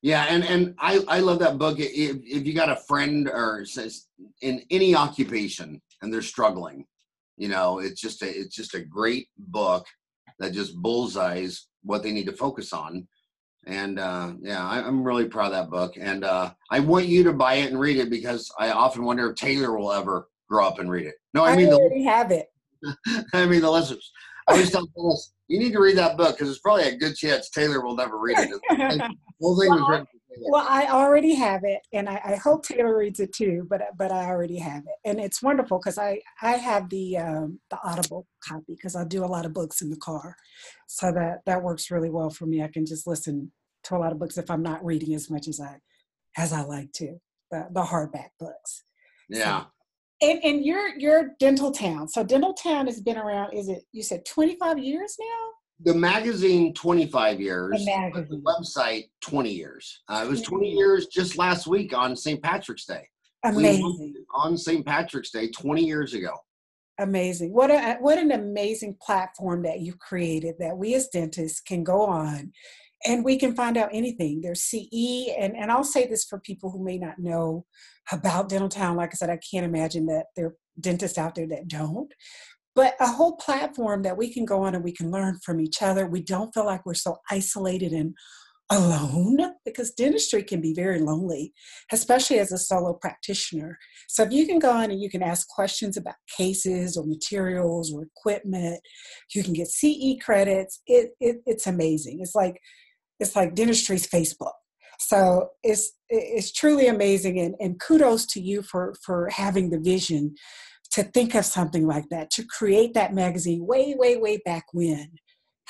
Yeah, 0.00 0.26
and 0.28 0.44
and 0.44 0.74
I 0.78 1.04
I 1.06 1.20
love 1.20 1.38
that 1.40 1.58
book. 1.58 1.78
If 1.78 2.16
if 2.24 2.46
you 2.46 2.54
got 2.54 2.70
a 2.70 2.82
friend 2.88 3.28
or 3.28 3.64
says 3.64 4.08
in 4.40 4.62
any 4.70 4.96
occupation 4.96 5.80
and 6.00 6.12
they're 6.12 6.22
struggling, 6.22 6.86
you 7.36 7.48
know, 7.48 7.78
it's 7.78 8.00
just 8.00 8.22
a 8.22 8.28
it's 8.28 8.56
just 8.56 8.74
a 8.74 8.84
great 8.84 9.28
book 9.38 9.86
that 10.38 10.52
just 10.52 10.74
bullseyes 10.76 11.68
what 11.82 12.02
they 12.02 12.12
need 12.12 12.26
to 12.26 12.32
focus 12.32 12.72
on. 12.72 13.06
And 13.66 13.98
uh, 13.98 14.32
yeah, 14.40 14.66
I, 14.66 14.80
am 14.80 15.04
really 15.04 15.26
proud 15.26 15.46
of 15.46 15.52
that 15.52 15.70
book, 15.70 15.94
and 15.96 16.24
uh, 16.24 16.52
I 16.70 16.80
want 16.80 17.06
you 17.06 17.22
to 17.24 17.32
buy 17.32 17.54
it 17.54 17.70
and 17.70 17.78
read 17.78 17.96
it 17.96 18.10
because 18.10 18.50
I 18.58 18.72
often 18.72 19.04
wonder 19.04 19.30
if 19.30 19.36
Taylor 19.36 19.78
will 19.78 19.92
ever 19.92 20.28
grow 20.50 20.66
up 20.66 20.80
and 20.80 20.90
read 20.90 21.06
it. 21.06 21.14
No, 21.32 21.44
I, 21.44 21.52
I 21.52 21.56
mean 21.56 21.68
already 21.68 22.02
the, 22.02 22.10
have 22.10 22.32
it. 22.32 22.48
I 23.32 23.46
mean 23.46 23.60
the 23.60 23.70
listeners. 23.70 24.10
I 24.48 24.52
always 24.52 24.72
tell 24.72 24.82
us 24.82 25.32
you 25.46 25.58
need 25.58 25.72
to 25.72 25.80
read 25.80 25.96
that 25.98 26.16
book 26.16 26.36
because 26.36 26.50
it's 26.50 26.58
probably 26.58 26.84
a 26.84 26.96
good 26.96 27.14
chance 27.14 27.50
Taylor 27.50 27.84
will 27.84 27.94
never 27.94 28.18
read 28.18 28.38
it. 28.38 28.50
whole 29.40 29.60
thing 29.60 29.70
well, 29.70 29.78
was 29.78 29.88
written. 29.88 30.06
Well, 30.40 30.66
I 30.68 30.86
already 30.86 31.34
have 31.34 31.64
it, 31.64 31.80
and 31.92 32.08
I, 32.08 32.20
I, 32.24 32.36
hope 32.36 32.64
Taylor 32.64 32.96
reads 32.96 33.20
it 33.20 33.32
too. 33.32 33.66
But 33.68 33.82
but 33.96 34.10
I 34.10 34.26
already 34.26 34.58
have 34.58 34.82
it, 34.82 35.08
and 35.08 35.20
it's 35.20 35.42
wonderful 35.42 35.78
because 35.78 35.98
I 35.98 36.20
I 36.40 36.52
have 36.52 36.88
the 36.88 37.18
um, 37.18 37.60
the 37.70 37.78
Audible 37.84 38.26
copy 38.46 38.74
because 38.74 38.96
I 38.96 39.04
do 39.04 39.24
a 39.24 39.26
lot 39.26 39.46
of 39.46 39.52
books 39.52 39.82
in 39.82 39.90
the 39.90 39.96
car, 39.96 40.36
so 40.88 41.12
that 41.12 41.40
that 41.46 41.62
works 41.62 41.90
really 41.90 42.10
well 42.10 42.30
for 42.30 42.46
me. 42.46 42.62
I 42.62 42.68
can 42.68 42.86
just 42.86 43.06
listen 43.06 43.52
to 43.84 43.96
a 43.96 43.98
lot 43.98 44.12
of 44.12 44.18
books 44.18 44.38
if 44.38 44.50
I'm 44.50 44.62
not 44.62 44.84
reading 44.84 45.14
as 45.14 45.30
much 45.30 45.48
as 45.48 45.60
I 45.60 45.78
as 46.36 46.52
I 46.52 46.62
like 46.62 46.92
to 46.94 47.18
the 47.50 47.68
the 47.72 47.82
hardback 47.82 48.30
books. 48.40 48.84
Yeah. 49.28 49.62
So, 49.62 49.66
and, 50.30 50.44
and 50.44 50.64
your 50.64 50.98
your 50.98 51.30
Dentaltown. 51.40 52.08
So 52.08 52.24
Dentaltown 52.24 52.86
has 52.86 53.00
been 53.00 53.18
around. 53.18 53.52
Is 53.52 53.68
it 53.68 53.84
you 53.92 54.02
said 54.02 54.24
25 54.24 54.78
years 54.78 55.16
now? 55.20 55.48
The 55.84 55.94
magazine 55.94 56.74
25 56.74 57.40
years 57.40 57.84
the, 57.84 58.26
the 58.28 58.42
website 58.42 59.08
20 59.22 59.50
years. 59.50 60.02
Uh, 60.08 60.22
it 60.24 60.28
was 60.28 60.42
20 60.42 60.70
years. 60.70 61.06
just 61.06 61.36
last 61.36 61.66
week 61.66 61.96
on 61.96 62.16
st 62.16 62.42
patrick's 62.42 62.84
day. 62.84 63.08
Amazing. 63.44 64.14
on 64.34 64.56
st 64.56 64.86
patrick's 64.86 65.30
day 65.30 65.50
20 65.50 65.84
years 65.84 66.14
ago. 66.14 66.34
Amazing. 66.98 67.52
What 67.52 67.70
a 67.70 67.96
what 68.00 68.18
an 68.18 68.32
amazing 68.32 68.96
platform 69.00 69.62
that 69.62 69.80
you 69.80 69.94
created 69.94 70.54
that 70.60 70.76
we 70.76 70.94
as 70.94 71.08
dentists 71.08 71.60
can 71.60 71.82
go 71.82 72.02
on 72.02 72.52
and 73.04 73.24
we 73.24 73.38
can 73.38 73.54
find 73.54 73.76
out 73.76 73.90
anything. 73.92 74.40
There's 74.40 74.62
CE, 74.62 75.30
and, 75.38 75.56
and 75.56 75.70
I'll 75.70 75.84
say 75.84 76.06
this 76.06 76.24
for 76.24 76.38
people 76.40 76.70
who 76.70 76.84
may 76.84 76.98
not 76.98 77.18
know 77.18 77.66
about 78.10 78.48
Dentaltown. 78.48 78.96
Like 78.96 79.10
I 79.12 79.14
said, 79.14 79.30
I 79.30 79.38
can't 79.38 79.66
imagine 79.66 80.06
that 80.06 80.26
there 80.36 80.46
are 80.46 80.56
dentists 80.80 81.18
out 81.18 81.34
there 81.34 81.48
that 81.48 81.68
don't. 81.68 82.12
But 82.74 82.94
a 83.00 83.06
whole 83.06 83.36
platform 83.36 84.02
that 84.02 84.16
we 84.16 84.32
can 84.32 84.44
go 84.44 84.62
on 84.62 84.74
and 84.74 84.84
we 84.84 84.92
can 84.92 85.10
learn 85.10 85.38
from 85.44 85.60
each 85.60 85.82
other. 85.82 86.06
We 86.06 86.22
don't 86.22 86.52
feel 86.54 86.64
like 86.64 86.86
we're 86.86 86.94
so 86.94 87.18
isolated 87.30 87.92
and 87.92 88.14
alone 88.70 89.38
because 89.66 89.92
dentistry 89.92 90.42
can 90.42 90.60
be 90.60 90.72
very 90.72 90.98
lonely, 90.98 91.52
especially 91.92 92.38
as 92.38 92.52
a 92.52 92.58
solo 92.58 92.94
practitioner. 92.94 93.78
So 94.08 94.22
if 94.22 94.32
you 94.32 94.46
can 94.46 94.58
go 94.58 94.70
on 94.70 94.90
and 94.90 95.00
you 95.00 95.10
can 95.10 95.22
ask 95.22 95.46
questions 95.48 95.96
about 95.96 96.14
cases 96.36 96.96
or 96.96 97.04
materials 97.04 97.92
or 97.92 98.04
equipment, 98.04 98.80
you 99.34 99.44
can 99.44 99.52
get 99.52 99.68
CE 99.68 100.16
credits. 100.22 100.80
It, 100.86 101.10
it 101.20 101.42
it's 101.44 101.66
amazing. 101.66 102.20
It's 102.22 102.34
like 102.34 102.58
it's 103.20 103.36
like 103.36 103.54
dentistry's 103.54 104.06
Facebook. 104.06 104.52
So 104.98 105.48
it's 105.62 105.92
it's 106.08 106.52
truly 106.52 106.86
amazing 106.86 107.40
and, 107.40 107.54
and 107.60 107.80
kudos 107.80 108.24
to 108.26 108.40
you 108.40 108.62
for 108.62 108.94
for 109.04 109.28
having 109.30 109.70
the 109.70 109.80
vision 109.80 110.34
to 110.92 111.02
think 111.02 111.34
of 111.34 111.44
something 111.44 111.86
like 111.86 112.08
that, 112.10 112.30
to 112.30 112.44
create 112.44 112.94
that 112.94 113.14
magazine 113.14 113.66
way, 113.66 113.94
way, 113.96 114.16
way 114.16 114.40
back 114.44 114.66
when. 114.72 115.10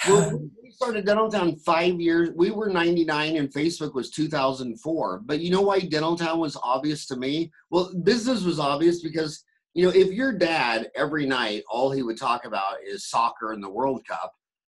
Well, 0.08 0.30
we 0.30 0.36
um, 0.36 0.50
started 0.70 1.06
Dentaltown 1.06 1.60
five 1.60 2.00
years. 2.00 2.30
We 2.34 2.50
were 2.50 2.68
99 2.68 3.36
and 3.36 3.52
Facebook 3.52 3.94
was 3.94 4.10
2004. 4.10 5.22
But 5.24 5.40
you 5.40 5.50
know 5.50 5.60
why 5.60 5.80
Dentaltown 5.80 6.38
was 6.38 6.56
obvious 6.62 7.06
to 7.06 7.16
me? 7.16 7.52
Well, 7.70 7.92
business 8.02 8.42
was 8.42 8.58
obvious 8.58 9.00
because, 9.00 9.44
you 9.74 9.84
know, 9.84 9.92
if 9.94 10.10
your 10.10 10.32
dad 10.32 10.90
every 10.96 11.24
night, 11.24 11.62
all 11.70 11.92
he 11.92 12.02
would 12.02 12.18
talk 12.18 12.44
about 12.44 12.78
is 12.84 13.08
soccer 13.08 13.52
and 13.52 13.62
the 13.62 13.70
World 13.70 14.04
Cup, 14.08 14.32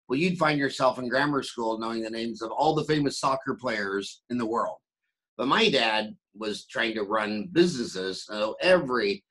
well, 0.08 0.18
you'd 0.18 0.38
find 0.38 0.60
yourself 0.60 1.00
in 1.00 1.08
grammar 1.08 1.42
school 1.42 1.78
knowing 1.78 2.02
the 2.02 2.10
names 2.10 2.40
of 2.40 2.52
all 2.52 2.76
the 2.76 2.84
famous 2.84 3.18
soccer 3.18 3.54
players 3.54 4.22
in 4.30 4.38
the 4.38 4.46
world. 4.46 4.76
But 5.36 5.48
my 5.48 5.68
dad 5.68 6.14
was 6.36 6.66
trying 6.66 6.94
to 6.94 7.02
run 7.02 7.48
businesses. 7.52 8.24
So 8.24 8.54
every 8.60 9.24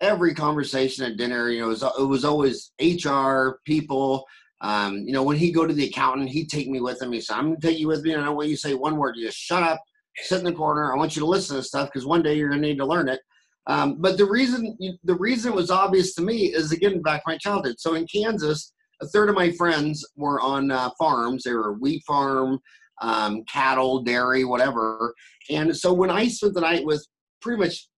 every 0.00 0.34
conversation 0.34 1.04
at 1.04 1.16
dinner, 1.16 1.50
you 1.50 1.60
know, 1.60 1.66
it 1.66 1.68
was, 1.68 1.82
it 1.82 2.06
was 2.06 2.24
always 2.24 2.72
HR, 2.80 3.60
people. 3.64 4.24
Um, 4.60 4.98
you 4.98 5.12
know, 5.12 5.22
when 5.22 5.36
he'd 5.36 5.52
go 5.52 5.66
to 5.66 5.74
the 5.74 5.88
accountant, 5.88 6.30
he'd 6.30 6.48
take 6.48 6.68
me 6.68 6.80
with 6.80 7.00
him. 7.00 7.12
He 7.12 7.20
said, 7.20 7.36
I'm 7.36 7.54
to 7.54 7.60
take 7.60 7.78
you 7.78 7.88
with 7.88 8.02
me, 8.02 8.12
and 8.12 8.22
I 8.22 8.26
don't 8.26 8.36
want 8.36 8.48
you 8.48 8.56
to 8.56 8.60
say 8.60 8.74
one 8.74 8.96
word. 8.96 9.16
You 9.16 9.26
just 9.26 9.38
shut 9.38 9.62
up, 9.62 9.82
sit 10.16 10.38
in 10.38 10.44
the 10.44 10.52
corner. 10.52 10.92
I 10.92 10.96
want 10.96 11.14
you 11.14 11.20
to 11.20 11.26
listen 11.26 11.56
to 11.56 11.62
stuff 11.62 11.88
because 11.88 12.06
one 12.06 12.22
day 12.22 12.34
you're 12.34 12.50
to 12.50 12.56
need 12.56 12.78
to 12.78 12.86
learn 12.86 13.08
it. 13.08 13.20
Um, 13.66 13.96
but 13.98 14.16
the 14.16 14.24
reason 14.24 14.76
the 15.02 15.16
reason 15.16 15.54
was 15.54 15.70
obvious 15.70 16.14
to 16.14 16.22
me 16.22 16.54
is 16.54 16.70
again 16.70 17.02
back 17.02 17.24
to 17.24 17.30
my 17.30 17.36
childhood. 17.36 17.76
So 17.78 17.94
in 17.94 18.06
Kansas, 18.06 18.72
a 19.02 19.06
third 19.08 19.28
of 19.28 19.34
my 19.34 19.50
friends 19.52 20.06
were 20.16 20.40
on 20.40 20.70
uh, 20.70 20.90
farms. 20.98 21.42
They 21.42 21.52
were 21.52 21.72
wheat 21.74 22.02
farm, 22.06 22.60
um, 23.02 23.42
cattle, 23.44 24.02
dairy, 24.02 24.44
whatever. 24.44 25.14
And 25.50 25.76
so 25.76 25.92
when 25.92 26.10
I 26.10 26.28
spent 26.28 26.54
the 26.54 26.60
night 26.60 26.84
with 26.84 27.04
pretty 27.40 27.60
much 27.60 27.88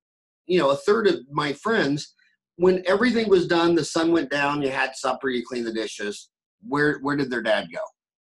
you 0.48 0.58
know, 0.58 0.70
a 0.70 0.76
third 0.76 1.06
of 1.06 1.16
my 1.30 1.52
friends, 1.52 2.14
when 2.56 2.82
everything 2.86 3.28
was 3.28 3.46
done, 3.46 3.74
the 3.74 3.84
sun 3.84 4.10
went 4.10 4.30
down, 4.30 4.62
you 4.62 4.70
had 4.70 4.96
supper, 4.96 5.28
you 5.28 5.44
cleaned 5.46 5.66
the 5.66 5.72
dishes. 5.72 6.30
Where 6.66 6.98
where 7.02 7.16
did 7.16 7.30
their 7.30 7.42
dad 7.42 7.68
go? 7.72 7.80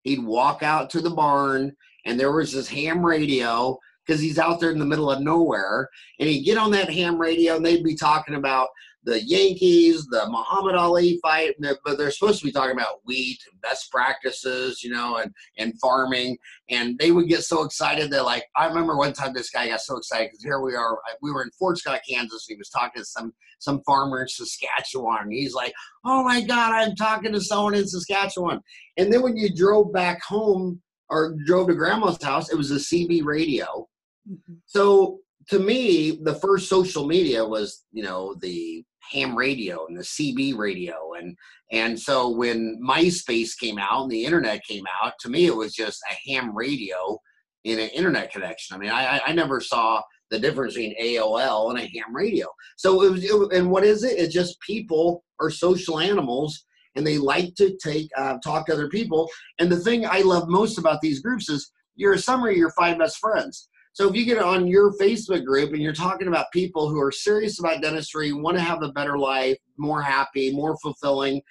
He'd 0.02 0.22
walk 0.22 0.62
out 0.62 0.90
to 0.90 1.00
the 1.00 1.10
barn, 1.10 1.74
and 2.04 2.20
there 2.20 2.32
was 2.32 2.52
this 2.52 2.68
ham 2.68 3.04
radio 3.04 3.78
because 4.06 4.20
he's 4.20 4.38
out 4.38 4.60
there 4.60 4.70
in 4.70 4.78
the 4.78 4.84
middle 4.84 5.10
of 5.10 5.22
nowhere, 5.22 5.88
and 6.18 6.28
he'd 6.28 6.44
get 6.44 6.58
on 6.58 6.70
that 6.72 6.90
ham 6.90 7.18
radio, 7.18 7.56
and 7.56 7.64
they'd 7.64 7.84
be 7.84 7.94
talking 7.94 8.34
about 8.34 8.68
the 9.04 9.22
Yankees, 9.24 10.06
the 10.06 10.26
Muhammad 10.28 10.74
Ali 10.74 11.18
fight, 11.22 11.54
but 11.60 11.96
they're 11.96 12.10
supposed 12.10 12.40
to 12.40 12.44
be 12.44 12.52
talking 12.52 12.76
about 12.76 13.00
wheat 13.04 13.38
and 13.50 13.60
best 13.60 13.90
practices, 13.90 14.82
you 14.82 14.90
know, 14.90 15.16
and 15.16 15.32
and 15.56 15.78
farming. 15.80 16.36
And 16.68 16.98
they 16.98 17.10
would 17.10 17.28
get 17.28 17.42
so 17.42 17.62
excited 17.64 18.10
that, 18.10 18.24
like, 18.24 18.44
I 18.56 18.66
remember 18.66 18.96
one 18.96 19.12
time 19.12 19.32
this 19.32 19.50
guy 19.50 19.68
got 19.68 19.80
so 19.80 19.96
excited 19.96 20.30
because 20.30 20.44
here 20.44 20.60
we 20.60 20.74
are, 20.74 20.98
we 21.22 21.32
were 21.32 21.42
in 21.42 21.50
Fort 21.58 21.78
Scott, 21.78 22.00
Kansas. 22.08 22.46
And 22.48 22.56
he 22.56 22.58
was 22.58 22.70
talking 22.70 23.00
to 23.00 23.06
some 23.06 23.32
some 23.60 23.82
farmer 23.86 24.22
in 24.22 24.28
Saskatchewan. 24.28 25.22
And 25.22 25.32
he's 25.32 25.54
like, 25.54 25.72
"Oh 26.04 26.24
my 26.24 26.40
God, 26.40 26.72
I'm 26.72 26.94
talking 26.94 27.32
to 27.32 27.40
someone 27.40 27.74
in 27.74 27.86
Saskatchewan." 27.86 28.60
And 28.96 29.12
then 29.12 29.22
when 29.22 29.36
you 29.36 29.54
drove 29.54 29.92
back 29.92 30.22
home 30.22 30.82
or 31.08 31.34
drove 31.46 31.68
to 31.68 31.74
Grandma's 31.74 32.22
house, 32.22 32.50
it 32.50 32.56
was 32.56 32.70
a 32.70 32.76
CB 32.76 33.24
radio. 33.24 33.88
Mm-hmm. 34.30 34.54
So 34.66 35.20
to 35.50 35.58
me, 35.58 36.18
the 36.22 36.34
first 36.34 36.68
social 36.68 37.06
media 37.06 37.44
was, 37.44 37.84
you 37.92 38.02
know, 38.02 38.34
the 38.40 38.84
ham 39.10 39.36
radio 39.36 39.86
and 39.86 39.96
the 39.96 40.02
CB 40.02 40.56
radio. 40.56 41.14
And 41.18 41.36
and 41.72 41.98
so 41.98 42.30
when 42.30 42.80
MySpace 42.82 43.58
came 43.58 43.78
out 43.78 44.02
and 44.02 44.10
the 44.10 44.24
internet 44.24 44.64
came 44.64 44.84
out, 45.02 45.14
to 45.20 45.28
me 45.28 45.46
it 45.46 45.56
was 45.56 45.74
just 45.74 46.00
a 46.10 46.30
ham 46.30 46.56
radio 46.56 47.18
in 47.64 47.78
an 47.78 47.88
internet 47.90 48.32
connection. 48.32 48.76
I 48.76 48.78
mean, 48.78 48.90
I 48.90 49.20
I 49.26 49.32
never 49.32 49.60
saw 49.60 50.02
the 50.30 50.38
difference 50.38 50.74
between 50.74 50.94
AOL 51.00 51.70
and 51.70 51.78
a 51.78 51.82
ham 51.82 52.14
radio. 52.14 52.48
So 52.76 53.02
it 53.02 53.10
was, 53.10 53.24
it, 53.24 53.52
and 53.52 53.70
what 53.70 53.84
is 53.84 54.04
it? 54.04 54.18
It's 54.18 54.34
just 54.34 54.60
people 54.60 55.24
are 55.40 55.50
social 55.50 55.98
animals 55.98 56.66
and 56.96 57.06
they 57.06 57.16
like 57.16 57.54
to 57.54 57.76
take 57.82 58.08
uh, 58.16 58.36
talk 58.44 58.66
to 58.66 58.74
other 58.74 58.88
people. 58.88 59.28
And 59.58 59.70
the 59.70 59.78
thing 59.78 60.04
I 60.04 60.20
love 60.20 60.48
most 60.48 60.78
about 60.78 61.00
these 61.00 61.20
groups 61.20 61.48
is 61.48 61.70
you're 61.96 62.12
a 62.12 62.18
summary 62.18 62.52
of 62.52 62.58
your 62.58 62.72
five 62.72 62.98
best 62.98 63.18
friends. 63.18 63.68
So 63.98 64.08
if 64.08 64.14
you 64.14 64.24
get 64.24 64.38
on 64.38 64.68
your 64.68 64.92
Facebook 64.92 65.44
group 65.44 65.72
and 65.72 65.82
you're 65.82 65.92
talking 65.92 66.28
about 66.28 66.52
people 66.52 66.88
who 66.88 67.00
are 67.00 67.10
serious 67.10 67.58
about 67.58 67.82
dentistry, 67.82 68.30
want 68.32 68.56
to 68.56 68.62
have 68.62 68.80
a 68.84 68.92
better 68.92 69.18
life, 69.18 69.56
more 69.76 70.00
happy, 70.00 70.52
more 70.52 70.76
fulfilling, 70.80 71.42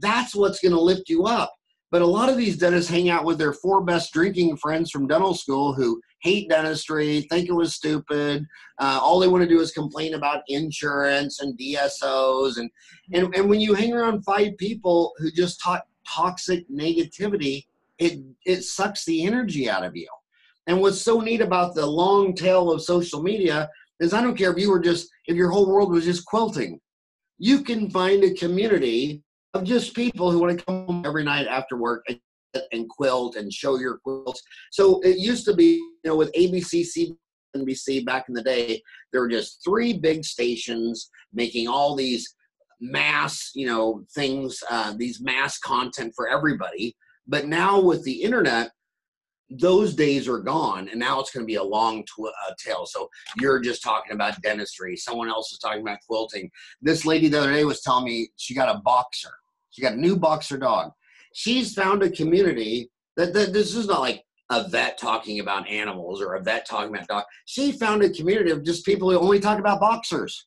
that's 0.00 0.34
what's 0.34 0.58
going 0.58 0.72
to 0.72 0.80
lift 0.80 1.08
you 1.08 1.26
up. 1.26 1.54
But 1.92 2.02
a 2.02 2.06
lot 2.06 2.28
of 2.28 2.36
these 2.36 2.56
dentists 2.56 2.90
hang 2.90 3.10
out 3.10 3.24
with 3.24 3.38
their 3.38 3.52
four 3.52 3.84
best 3.84 4.12
drinking 4.12 4.56
friends 4.56 4.90
from 4.90 5.06
dental 5.06 5.34
school 5.34 5.72
who 5.72 6.00
hate 6.18 6.48
dentistry, 6.48 7.28
think 7.30 7.48
it 7.48 7.52
was 7.52 7.74
stupid. 7.74 8.44
Uh, 8.80 8.98
all 9.00 9.20
they 9.20 9.28
want 9.28 9.44
to 9.44 9.48
do 9.48 9.60
is 9.60 9.70
complain 9.70 10.14
about 10.14 10.42
insurance 10.48 11.42
and 11.42 11.56
DSOs. 11.56 12.56
And, 12.56 12.68
and, 13.12 13.32
and 13.36 13.48
when 13.48 13.60
you 13.60 13.72
hang 13.72 13.92
around 13.92 14.24
five 14.24 14.58
people 14.58 15.12
who 15.18 15.30
just 15.30 15.60
talk 15.60 15.84
toxic 16.04 16.68
negativity, 16.68 17.66
it, 18.00 18.18
it 18.44 18.64
sucks 18.64 19.04
the 19.04 19.24
energy 19.24 19.70
out 19.70 19.84
of 19.84 19.94
you. 19.94 20.08
And 20.66 20.80
what's 20.80 21.02
so 21.02 21.20
neat 21.20 21.40
about 21.40 21.74
the 21.74 21.86
long 21.86 22.34
tail 22.34 22.70
of 22.70 22.82
social 22.82 23.22
media 23.22 23.68
is 24.00 24.12
I 24.12 24.22
don't 24.22 24.36
care 24.36 24.50
if 24.50 24.58
you 24.58 24.70
were 24.70 24.80
just, 24.80 25.08
if 25.26 25.36
your 25.36 25.50
whole 25.50 25.70
world 25.70 25.92
was 25.92 26.04
just 26.04 26.24
quilting, 26.24 26.80
you 27.38 27.62
can 27.62 27.90
find 27.90 28.24
a 28.24 28.34
community 28.34 29.22
of 29.52 29.64
just 29.64 29.94
people 29.94 30.30
who 30.30 30.38
want 30.38 30.58
to 30.58 30.64
come 30.64 30.86
home 30.86 31.02
every 31.06 31.24
night 31.24 31.46
after 31.46 31.76
work 31.76 32.04
and, 32.08 32.88
quilt 32.88 33.34
and 33.34 33.52
show 33.52 33.78
your 33.78 33.98
quilts. 33.98 34.40
So 34.70 35.00
it 35.00 35.18
used 35.18 35.44
to 35.46 35.54
be, 35.54 35.74
you 35.74 36.10
know, 36.10 36.16
with 36.16 36.32
ABC, 36.34 37.16
NBC 37.56 38.04
back 38.04 38.26
in 38.28 38.34
the 38.34 38.42
day, 38.42 38.80
there 39.12 39.20
were 39.20 39.28
just 39.28 39.60
three 39.64 39.92
big 39.92 40.24
stations 40.24 41.10
making 41.32 41.66
all 41.66 41.96
these 41.96 42.32
mass, 42.80 43.50
you 43.54 43.66
know, 43.66 44.04
things, 44.14 44.62
uh, 44.70 44.94
these 44.96 45.20
mass 45.20 45.58
content 45.58 46.12
for 46.14 46.28
everybody. 46.28 46.96
But 47.26 47.46
now 47.46 47.80
with 47.80 48.04
the 48.04 48.22
internet, 48.22 48.70
those 49.58 49.94
days 49.94 50.28
are 50.28 50.38
gone 50.38 50.88
and 50.88 50.98
now 50.98 51.20
it's 51.20 51.30
going 51.30 51.44
to 51.44 51.46
be 51.46 51.56
a 51.56 51.62
long 51.62 52.02
tw- 52.04 52.26
uh, 52.26 52.52
tail 52.58 52.86
so 52.86 53.08
you're 53.40 53.60
just 53.60 53.82
talking 53.82 54.12
about 54.12 54.40
dentistry. 54.42 54.96
Someone 54.96 55.28
else 55.28 55.52
is 55.52 55.58
talking 55.58 55.82
about 55.82 55.98
quilting. 56.06 56.50
This 56.80 57.04
lady 57.04 57.28
the 57.28 57.40
other 57.40 57.52
day 57.52 57.64
was 57.64 57.82
telling 57.82 58.04
me 58.04 58.28
she 58.36 58.54
got 58.54 58.74
a 58.74 58.80
boxer. 58.80 59.32
She 59.70 59.82
got 59.82 59.94
a 59.94 60.00
new 60.00 60.16
boxer 60.16 60.56
dog. 60.56 60.92
She's 61.34 61.74
found 61.74 62.02
a 62.02 62.10
community 62.10 62.90
that, 63.16 63.32
that 63.34 63.52
this 63.52 63.74
is 63.74 63.86
not 63.86 64.00
like 64.00 64.24
a 64.50 64.68
vet 64.68 64.98
talking 64.98 65.40
about 65.40 65.68
animals 65.68 66.20
or 66.20 66.34
a 66.34 66.42
vet 66.42 66.66
talking 66.66 66.94
about 66.94 67.08
dog. 67.08 67.24
She 67.46 67.72
found 67.72 68.02
a 68.02 68.10
community 68.10 68.50
of 68.50 68.64
just 68.64 68.84
people 68.84 69.10
who 69.10 69.18
only 69.18 69.40
talk 69.40 69.58
about 69.58 69.80
boxers 69.80 70.46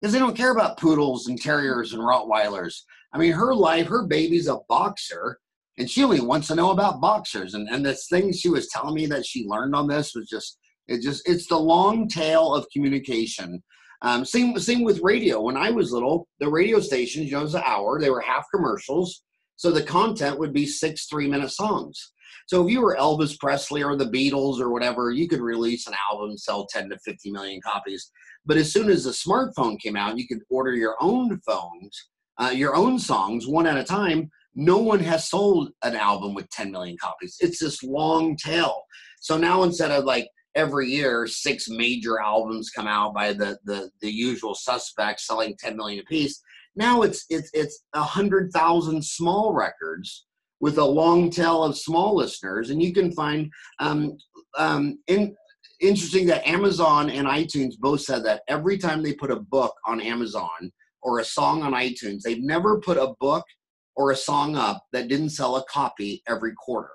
because 0.00 0.12
they 0.12 0.18
don't 0.18 0.36
care 0.36 0.52
about 0.52 0.78
poodles 0.78 1.28
and 1.28 1.40
terriers 1.40 1.92
and 1.92 2.02
rottweilers. 2.02 2.80
I 3.12 3.18
mean 3.18 3.32
her 3.32 3.54
life 3.54 3.86
her 3.88 4.06
baby's 4.06 4.48
a 4.48 4.58
boxer 4.68 5.38
and 5.78 5.88
she 5.88 6.04
only 6.04 6.20
wants 6.20 6.48
to 6.48 6.54
know 6.54 6.70
about 6.70 7.00
boxers. 7.00 7.54
And 7.54 7.68
and 7.68 7.84
this 7.84 8.06
thing 8.08 8.32
she 8.32 8.48
was 8.48 8.68
telling 8.68 8.94
me 8.94 9.06
that 9.06 9.26
she 9.26 9.46
learned 9.46 9.74
on 9.74 9.88
this 9.88 10.14
was 10.14 10.28
just 10.28 10.58
it 10.88 11.00
just 11.00 11.28
it's 11.28 11.46
the 11.46 11.58
long 11.58 12.08
tail 12.08 12.54
of 12.54 12.66
communication. 12.72 13.62
Um, 14.02 14.24
same 14.24 14.58
same 14.58 14.82
with 14.82 15.00
radio. 15.02 15.40
When 15.40 15.56
I 15.56 15.70
was 15.70 15.92
little, 15.92 16.26
the 16.40 16.50
radio 16.50 16.80
stations, 16.80 17.26
you 17.26 17.32
know, 17.32 17.40
it 17.40 17.44
was 17.44 17.54
an 17.54 17.62
hour. 17.64 18.00
They 18.00 18.10
were 18.10 18.20
half 18.20 18.44
commercials, 18.54 19.22
so 19.56 19.70
the 19.70 19.82
content 19.82 20.38
would 20.38 20.52
be 20.52 20.66
six 20.66 21.06
three 21.06 21.28
minute 21.28 21.50
songs. 21.50 22.12
So 22.46 22.64
if 22.64 22.72
you 22.72 22.80
were 22.80 22.96
Elvis 22.98 23.38
Presley 23.38 23.82
or 23.82 23.96
the 23.96 24.10
Beatles 24.10 24.60
or 24.60 24.70
whatever, 24.70 25.10
you 25.10 25.28
could 25.28 25.40
release 25.40 25.86
an 25.86 25.94
album, 26.10 26.36
sell 26.36 26.66
10 26.66 26.88
to 26.90 26.98
50 26.98 27.30
million 27.30 27.60
copies. 27.60 28.10
But 28.44 28.56
as 28.56 28.72
soon 28.72 28.90
as 28.90 29.04
the 29.04 29.10
smartphone 29.10 29.78
came 29.78 29.96
out, 29.96 30.18
you 30.18 30.26
could 30.26 30.40
order 30.50 30.74
your 30.74 30.96
own 31.00 31.40
phones, 31.46 32.08
uh, 32.38 32.50
your 32.52 32.74
own 32.74 32.98
songs 32.98 33.46
one 33.46 33.66
at 33.66 33.78
a 33.78 33.84
time 33.84 34.30
no 34.54 34.78
one 34.78 35.00
has 35.00 35.28
sold 35.28 35.70
an 35.82 35.96
album 35.96 36.34
with 36.34 36.48
10 36.50 36.70
million 36.70 36.96
copies. 37.00 37.36
It's 37.40 37.58
this 37.58 37.82
long 37.82 38.36
tail. 38.36 38.82
So 39.20 39.36
now 39.36 39.62
instead 39.62 39.90
of 39.90 40.04
like 40.04 40.28
every 40.54 40.90
year 40.90 41.26
six 41.26 41.68
major 41.68 42.20
albums 42.20 42.70
come 42.70 42.86
out 42.86 43.14
by 43.14 43.32
the 43.32 43.58
the, 43.64 43.90
the 44.00 44.10
usual 44.10 44.54
suspects 44.54 45.26
selling 45.26 45.56
10 45.58 45.76
million 45.76 46.00
a 46.00 46.04
piece, 46.04 46.42
now 46.76 47.02
it's 47.02 47.24
it's 47.30 47.50
it's 47.54 47.84
a 47.94 48.02
hundred 48.02 48.50
thousand 48.52 49.04
small 49.04 49.52
records 49.52 50.26
with 50.60 50.78
a 50.78 50.84
long 50.84 51.28
tail 51.28 51.64
of 51.64 51.76
small 51.76 52.16
listeners. 52.16 52.70
And 52.70 52.80
you 52.80 52.92
can 52.94 53.10
find 53.12 53.50
um, 53.80 54.16
um, 54.56 54.98
in, 55.08 55.34
interesting 55.80 56.24
that 56.26 56.46
Amazon 56.46 57.10
and 57.10 57.26
iTunes 57.26 57.72
both 57.78 58.02
said 58.02 58.24
that 58.24 58.42
every 58.48 58.78
time 58.78 59.02
they 59.02 59.12
put 59.12 59.32
a 59.32 59.40
book 59.40 59.74
on 59.86 60.00
Amazon 60.00 60.70
or 61.02 61.18
a 61.18 61.24
song 61.24 61.64
on 61.64 61.72
iTunes, 61.72 62.22
they've 62.22 62.42
never 62.42 62.78
put 62.78 62.96
a 62.96 63.12
book 63.18 63.44
or 63.96 64.10
a 64.10 64.16
song 64.16 64.56
up 64.56 64.84
that 64.92 65.08
didn't 65.08 65.30
sell 65.30 65.56
a 65.56 65.64
copy 65.64 66.22
every 66.28 66.52
quarter. 66.54 66.90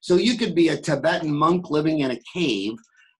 So 0.00 0.16
you 0.16 0.36
could 0.36 0.54
be 0.54 0.68
a 0.68 0.76
Tibetan 0.76 1.32
monk 1.32 1.70
living 1.70 2.00
in 2.00 2.10
a 2.10 2.20
cave 2.34 2.72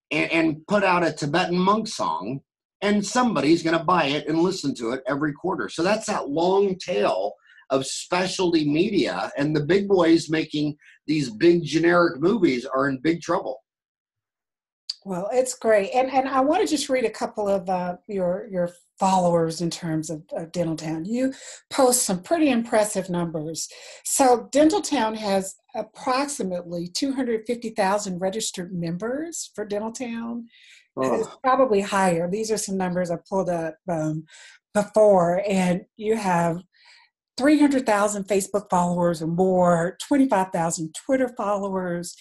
and, 0.09 0.31
and 0.31 0.67
put 0.67 0.83
out 0.83 1.05
a 1.05 1.11
Tibetan 1.11 1.57
monk 1.57 1.87
song, 1.87 2.41
and 2.81 3.05
somebody's 3.05 3.63
going 3.63 3.77
to 3.77 3.83
buy 3.83 4.05
it 4.05 4.27
and 4.27 4.39
listen 4.39 4.73
to 4.75 4.91
it 4.91 5.03
every 5.07 5.33
quarter. 5.33 5.69
So 5.69 5.83
that's 5.83 6.07
that 6.07 6.29
long 6.29 6.75
tail 6.77 7.33
of 7.69 7.85
specialty 7.85 8.67
media, 8.69 9.31
and 9.37 9.55
the 9.55 9.63
big 9.63 9.87
boys 9.87 10.29
making 10.29 10.75
these 11.07 11.29
big 11.29 11.63
generic 11.63 12.19
movies 12.19 12.65
are 12.65 12.89
in 12.89 12.99
big 12.99 13.21
trouble. 13.21 13.61
Well, 15.03 15.29
it's 15.33 15.55
great, 15.55 15.91
and 15.95 16.11
and 16.11 16.29
I 16.29 16.41
want 16.41 16.61
to 16.61 16.67
just 16.67 16.87
read 16.87 17.05
a 17.05 17.09
couple 17.09 17.47
of 17.47 17.67
uh, 17.67 17.97
your 18.07 18.47
your 18.51 18.69
followers 18.99 19.59
in 19.61 19.71
terms 19.71 20.11
of, 20.11 20.21
of 20.31 20.51
Dentaltown. 20.51 21.07
You 21.07 21.33
post 21.71 22.03
some 22.03 22.21
pretty 22.21 22.51
impressive 22.51 23.09
numbers. 23.09 23.67
So 24.05 24.47
Dentaltown 24.53 25.17
has 25.17 25.55
approximately 25.75 26.87
two 26.87 27.13
hundred 27.13 27.47
fifty 27.47 27.71
thousand 27.71 28.19
registered 28.19 28.73
members 28.73 29.49
for 29.55 29.65
Dentaltown. 29.65 30.43
Oh. 30.95 31.19
It's 31.19 31.29
probably 31.43 31.81
higher. 31.81 32.29
These 32.29 32.51
are 32.51 32.57
some 32.57 32.77
numbers 32.77 33.09
I 33.09 33.17
pulled 33.27 33.49
up 33.49 33.77
um, 33.89 34.25
before, 34.73 35.41
and 35.47 35.81
you 35.97 36.15
have 36.15 36.61
300,000 37.37 38.27
Facebook 38.27 38.69
followers 38.69 39.21
or 39.21 39.27
more, 39.27 39.97
25,000 40.05 40.93
Twitter 40.93 41.29
followers, 41.37 42.15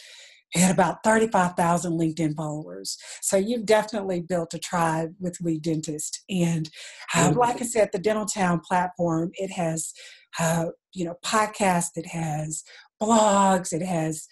had 0.58 0.72
about 0.72 1.04
35,000 1.04 1.92
LinkedIn 1.92 2.34
followers. 2.36 2.96
So 3.22 3.36
you've 3.36 3.66
definitely 3.66 4.20
built 4.20 4.54
a 4.54 4.58
tribe 4.58 5.14
with 5.20 5.38
We 5.40 5.58
Dentist. 5.58 6.24
And 6.28 6.68
uh, 7.14 7.32
like 7.36 7.60
I 7.60 7.64
said, 7.64 7.90
the 7.92 8.00
Dentaltown 8.00 8.62
platform, 8.62 9.30
it 9.34 9.52
has, 9.52 9.92
uh, 10.38 10.66
you 10.92 11.04
know, 11.04 11.14
podcasts, 11.24 11.96
it 11.96 12.06
has 12.06 12.64
blogs, 13.00 13.72
it 13.72 13.82
has 13.82 14.26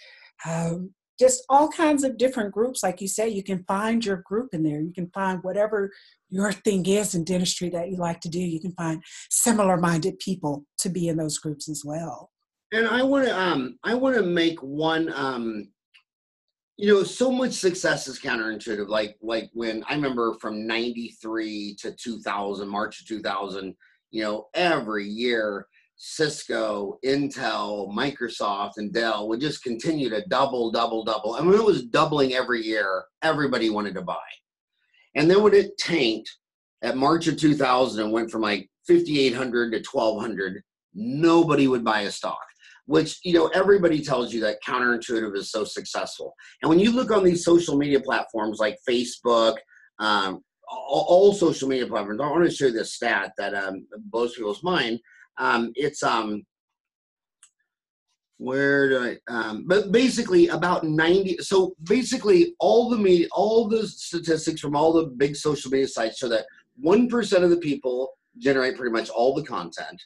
um, 0.46 0.90
just 1.18 1.44
all 1.48 1.68
kinds 1.68 2.04
of 2.04 2.16
different 2.16 2.52
groups. 2.52 2.82
Like 2.82 3.00
you 3.00 3.08
say, 3.08 3.28
you 3.28 3.42
can 3.42 3.64
find 3.64 4.04
your 4.04 4.18
group 4.18 4.50
in 4.52 4.62
there. 4.62 4.80
You 4.80 4.92
can 4.92 5.10
find 5.12 5.40
whatever 5.42 5.90
your 6.30 6.52
thing 6.52 6.86
is 6.86 7.14
in 7.14 7.24
dentistry 7.24 7.68
that 7.70 7.90
you 7.90 7.96
like 7.96 8.20
to 8.20 8.28
do. 8.28 8.38
You 8.38 8.60
can 8.60 8.72
find 8.72 9.02
similar 9.30 9.76
minded 9.76 10.18
people 10.18 10.64
to 10.78 10.88
be 10.88 11.08
in 11.08 11.16
those 11.16 11.38
groups 11.38 11.68
as 11.68 11.82
well. 11.84 12.30
And 12.72 12.86
I 12.86 13.02
want 13.02 13.26
to 13.26 13.38
um 13.38 13.78
I 13.82 13.94
want 13.94 14.16
to 14.16 14.22
make 14.22 14.60
one 14.62 15.12
um 15.14 15.68
you 16.78 16.86
know 16.86 17.02
so 17.02 17.30
much 17.30 17.52
success 17.52 18.06
is 18.06 18.20
counterintuitive 18.20 18.88
like 18.88 19.16
like 19.20 19.50
when 19.52 19.84
i 19.88 19.94
remember 19.94 20.34
from 20.40 20.66
93 20.66 21.76
to 21.80 21.92
2000 21.92 22.68
march 22.68 23.00
of 23.00 23.06
2000 23.08 23.74
you 24.12 24.22
know 24.22 24.46
every 24.54 25.04
year 25.04 25.66
cisco 25.96 26.96
intel 27.04 27.92
microsoft 27.92 28.74
and 28.76 28.92
dell 28.92 29.28
would 29.28 29.40
just 29.40 29.64
continue 29.64 30.08
to 30.08 30.24
double 30.28 30.70
double 30.70 31.02
double 31.02 31.34
and 31.34 31.46
when 31.46 31.58
it 31.58 31.64
was 31.64 31.84
doubling 31.86 32.34
every 32.34 32.62
year 32.62 33.04
everybody 33.22 33.68
wanted 33.68 33.94
to 33.94 34.02
buy. 34.02 34.16
And 35.16 35.28
then 35.28 35.42
when 35.42 35.54
it 35.54 35.76
tanked 35.78 36.30
at 36.82 36.96
march 36.96 37.26
of 37.26 37.36
2000 37.36 38.00
and 38.00 38.12
went 38.12 38.30
from 38.30 38.42
like 38.42 38.70
5800 38.86 39.72
to 39.72 39.78
1200 39.78 40.62
nobody 40.94 41.66
would 41.66 41.84
buy 41.84 42.02
a 42.02 42.12
stock 42.12 42.38
which 42.88 43.20
you 43.22 43.34
know 43.34 43.48
everybody 43.48 44.00
tells 44.00 44.32
you 44.32 44.40
that 44.40 44.62
counterintuitive 44.66 45.36
is 45.36 45.50
so 45.50 45.62
successful. 45.62 46.34
And 46.62 46.70
when 46.70 46.78
you 46.78 46.90
look 46.90 47.10
on 47.10 47.22
these 47.22 47.44
social 47.44 47.76
media 47.76 48.00
platforms 48.00 48.58
like 48.58 48.78
facebook 48.88 49.56
um, 49.98 50.42
all, 50.70 51.04
all, 51.08 51.32
social 51.34 51.68
media 51.68 51.86
platforms 51.86 52.20
i 52.20 52.26
want 52.26 52.44
to 52.44 52.50
show 52.50 52.66
you 52.66 52.72
this 52.72 52.94
stat 52.94 53.32
that 53.36 53.54
um, 53.54 53.86
blows 54.10 54.34
people's 54.34 54.62
mind. 54.62 54.98
Um, 55.36 55.70
it's 55.74 56.02
um 56.02 56.44
where 58.38 58.88
do 58.88 59.18
I, 59.28 59.32
um, 59.32 59.64
but 59.66 59.92
basically 59.92 60.48
about 60.48 60.84
90 60.84 61.38
so 61.40 61.74
basically 61.82 62.54
all 62.58 62.88
the 62.88 62.96
media 62.96 63.26
all 63.32 63.68
the 63.68 63.86
statistics 63.86 64.62
from 64.62 64.74
all 64.74 64.94
the 64.94 65.06
big 65.06 65.36
social 65.36 65.70
media 65.70 65.88
sites 65.88 66.18
show 66.18 66.28
that 66.28 66.46
1% 66.82 67.42
of 67.42 67.50
the 67.50 67.56
people 67.58 68.12
generate 68.38 68.76
pretty 68.76 68.92
much 68.92 69.10
all 69.10 69.34
the 69.34 69.42
content 69.42 70.00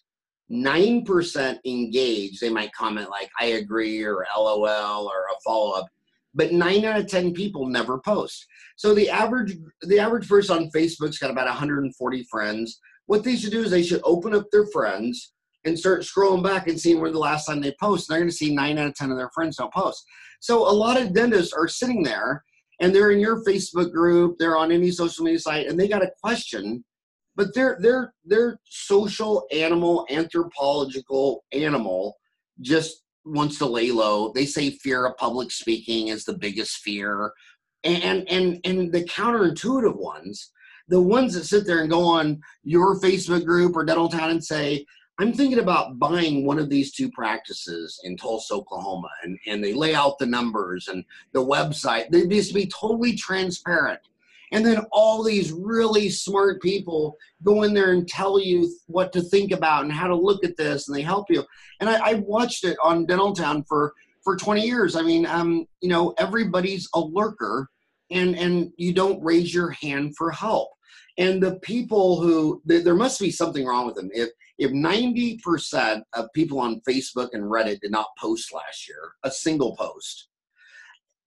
9% 0.51 1.59
engage. 1.65 2.41
They 2.41 2.51
might 2.51 2.73
comment 2.73 3.11
like, 3.11 3.31
I 3.41 3.47
agree, 3.47 4.03
or 4.03 4.27
LOL, 4.37 5.07
or 5.07 5.27
a 5.31 5.41
follow 5.45 5.73
up. 5.73 5.87
But 6.35 6.53
nine 6.53 6.85
out 6.85 6.99
of 6.99 7.09
10 7.09 7.33
people 7.33 7.67
never 7.67 7.99
post. 7.99 8.47
So 8.77 8.95
the 8.95 9.11
average, 9.11 9.57
the 9.83 9.99
average 9.99 10.29
person 10.29 10.57
on 10.57 10.71
Facebook's 10.71 11.19
got 11.19 11.31
about 11.31 11.47
140 11.47 12.25
friends. 12.31 12.81
What 13.07 13.23
they 13.23 13.37
should 13.37 13.53
do 13.53 13.63
is 13.63 13.71
they 13.71 13.83
should 13.83 14.01
open 14.05 14.35
up 14.35 14.47
their 14.51 14.67
friends 14.67 15.33
and 15.65 15.79
start 15.79 16.01
scrolling 16.01 16.43
back 16.43 16.67
and 16.69 16.81
seeing 16.81 17.01
where 17.01 17.13
the 17.13 17.19
last 17.19 17.47
time 17.47 17.61
they 17.61 17.75
post. 17.81 18.09
They're 18.09 18.19
going 18.19 18.31
to 18.31 18.35
see 18.35 18.55
nine 18.55 18.79
out 18.79 18.89
of 18.89 18.95
10 18.95 19.11
of 19.11 19.17
their 19.17 19.31
friends 19.35 19.57
don't 19.57 19.73
post. 19.73 20.05
So 20.41 20.69
a 20.69 20.73
lot 20.73 21.01
of 21.01 21.13
dentists 21.13 21.53
are 21.53 21.69
sitting 21.69 22.03
there 22.03 22.43
and 22.81 22.93
they're 22.93 23.13
in 23.13 23.21
your 23.21 23.45
Facebook 23.45 23.93
group, 23.93 24.37
they're 24.39 24.57
on 24.57 24.73
any 24.73 24.91
social 24.91 25.25
media 25.25 25.39
site, 25.39 25.69
and 25.69 25.79
they 25.79 25.87
got 25.87 26.03
a 26.03 26.11
question 26.21 26.85
but 27.37 27.55
they're 27.55 27.79
they're 27.81 28.13
they're 28.25 28.59
social 28.65 29.47
animal 29.53 30.07
anthropological 30.11 31.45
animal 31.53 32.17
just 32.61 33.03
wants 33.25 33.59
to 33.59 33.67
lay 33.67 33.91
low. 33.91 34.33
They 34.33 34.47
say 34.47 34.71
fear 34.71 35.07
of 35.07 35.17
public 35.17 35.51
speaking 35.51 36.09
is 36.09 36.25
the 36.25 36.37
biggest 36.37 36.79
fear. 36.79 37.33
And 37.85 38.29
and 38.29 38.61
and 38.65 38.93
the 38.93 39.05
counterintuitive 39.05 39.97
ones 39.97 40.53
the 40.89 41.01
ones 41.01 41.35
that 41.35 41.45
sit 41.45 41.67
there 41.67 41.81
and 41.81 41.91
go 41.91 42.05
on 42.05 42.41
your 42.65 43.01
facebook 43.01 43.45
group 43.45 43.77
or 43.77 43.85
Dentaltown 43.85 44.31
and 44.31 44.45
say 44.45 44.85
i'm 45.19 45.33
thinking 45.33 45.59
about 45.59 45.99
buying 45.99 46.45
one 46.45 46.59
of 46.59 46.69
these 46.69 46.93
two 46.93 47.11
practices 47.11 47.99
in 48.05 48.17
tulsa 48.17 48.55
oklahoma 48.55 49.09
and, 49.23 49.39
and 49.47 49.63
they 49.63 49.73
lay 49.73 49.95
out 49.95 50.19
the 50.19 50.27
numbers 50.27 50.89
and 50.89 51.05
the 51.33 51.45
website. 51.45 52.11
They 52.11 52.27
just 52.27 52.55
be 52.55 52.67
totally 52.67 53.15
transparent 53.15 54.01
and 54.53 54.65
then 54.65 54.85
all 54.93 55.23
these 55.23 55.51
really 55.51 56.11
smart 56.11 56.61
people 56.61 57.17
go 57.43 57.63
in 57.63 57.73
there 57.73 57.93
and 57.93 58.07
tell 58.07 58.39
you 58.39 58.71
what 58.87 59.13
to 59.13 59.23
think 59.23 59.51
about 59.51 59.83
and 59.83 59.93
how 59.93 60.07
to 60.07 60.15
look 60.15 60.45
at 60.45 60.57
this, 60.57 60.87
and 60.87 60.97
they 60.97 61.03
help 61.03 61.27
you. 61.31 61.43
And 61.81 61.89
I, 61.89 62.11
I 62.11 62.15
watched 62.15 62.65
it 62.65 62.77
on 62.83 63.07
Dentaltown 63.07 63.65
for 63.67 63.93
for 64.23 64.37
20 64.37 64.63
years. 64.65 64.95
I 64.95 65.03
mean, 65.03 65.27
um, 65.27 65.67
you 65.81 65.89
know, 65.89 66.15
everybody's 66.19 66.89
a 66.95 67.01
lurker, 67.01 67.69
and 68.11 68.37
and 68.39 68.71
you 68.77 68.93
don't 68.93 69.23
raise 69.23 69.53
your 69.53 69.71
hand 69.71 70.15
for 70.17 70.31
help. 70.31 70.69
And 71.19 71.43
the 71.43 71.57
people 71.61 72.21
who 72.21 72.63
there 72.65 72.95
must 72.95 73.21
be 73.21 73.31
something 73.31 73.67
wrong 73.67 73.87
with 73.87 73.97
them. 73.97 74.11
If 74.13 74.29
if 74.59 74.71
90% 74.71 76.03
of 76.13 76.33
people 76.35 76.61
on 76.61 76.83
Facebook 76.89 77.31
and 77.33 77.45
Reddit 77.45 77.81
did 77.81 77.91
not 77.91 78.07
post 78.19 78.53
last 78.55 78.87
year, 78.87 79.13
a 79.25 79.31
single 79.31 79.75
post, 79.77 80.29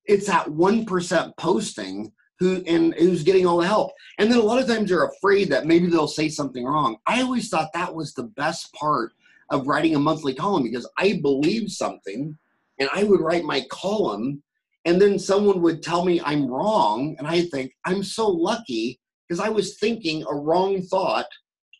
it's 0.05 0.27
that 0.27 0.47
1% 0.47 1.31
posting 1.37 2.13
who 2.39 2.63
and 2.67 2.93
who's 2.95 3.23
getting 3.23 3.45
all 3.45 3.57
the 3.57 3.67
help. 3.67 3.91
And 4.17 4.29
then 4.29 4.39
a 4.39 4.43
lot 4.43 4.61
of 4.61 4.67
times 4.67 4.89
they're 4.89 5.05
afraid 5.05 5.49
that 5.49 5.65
maybe 5.65 5.87
they'll 5.87 6.07
say 6.07 6.29
something 6.29 6.65
wrong. 6.65 6.97
I 7.07 7.21
always 7.21 7.49
thought 7.49 7.73
that 7.73 7.93
was 7.93 8.13
the 8.13 8.23
best 8.23 8.73
part 8.73 9.13
of 9.49 9.67
writing 9.67 9.95
a 9.95 9.99
monthly 9.99 10.33
column 10.33 10.63
because 10.63 10.89
I 10.97 11.19
believed 11.21 11.71
something 11.71 12.37
and 12.79 12.89
I 12.93 13.03
would 13.03 13.21
write 13.21 13.43
my 13.43 13.65
column 13.69 14.41
and 14.85 15.01
then 15.01 15.17
someone 15.17 15.61
would 15.61 15.81
tell 15.81 16.03
me 16.03 16.21
I'm 16.23 16.47
wrong 16.47 17.15
and 17.17 17.27
I 17.27 17.43
think 17.43 17.73
I'm 17.85 18.03
so 18.03 18.27
lucky 18.27 18.99
because 19.27 19.39
I 19.39 19.49
was 19.49 19.77
thinking 19.77 20.23
a 20.29 20.35
wrong 20.35 20.81
thought 20.81 21.27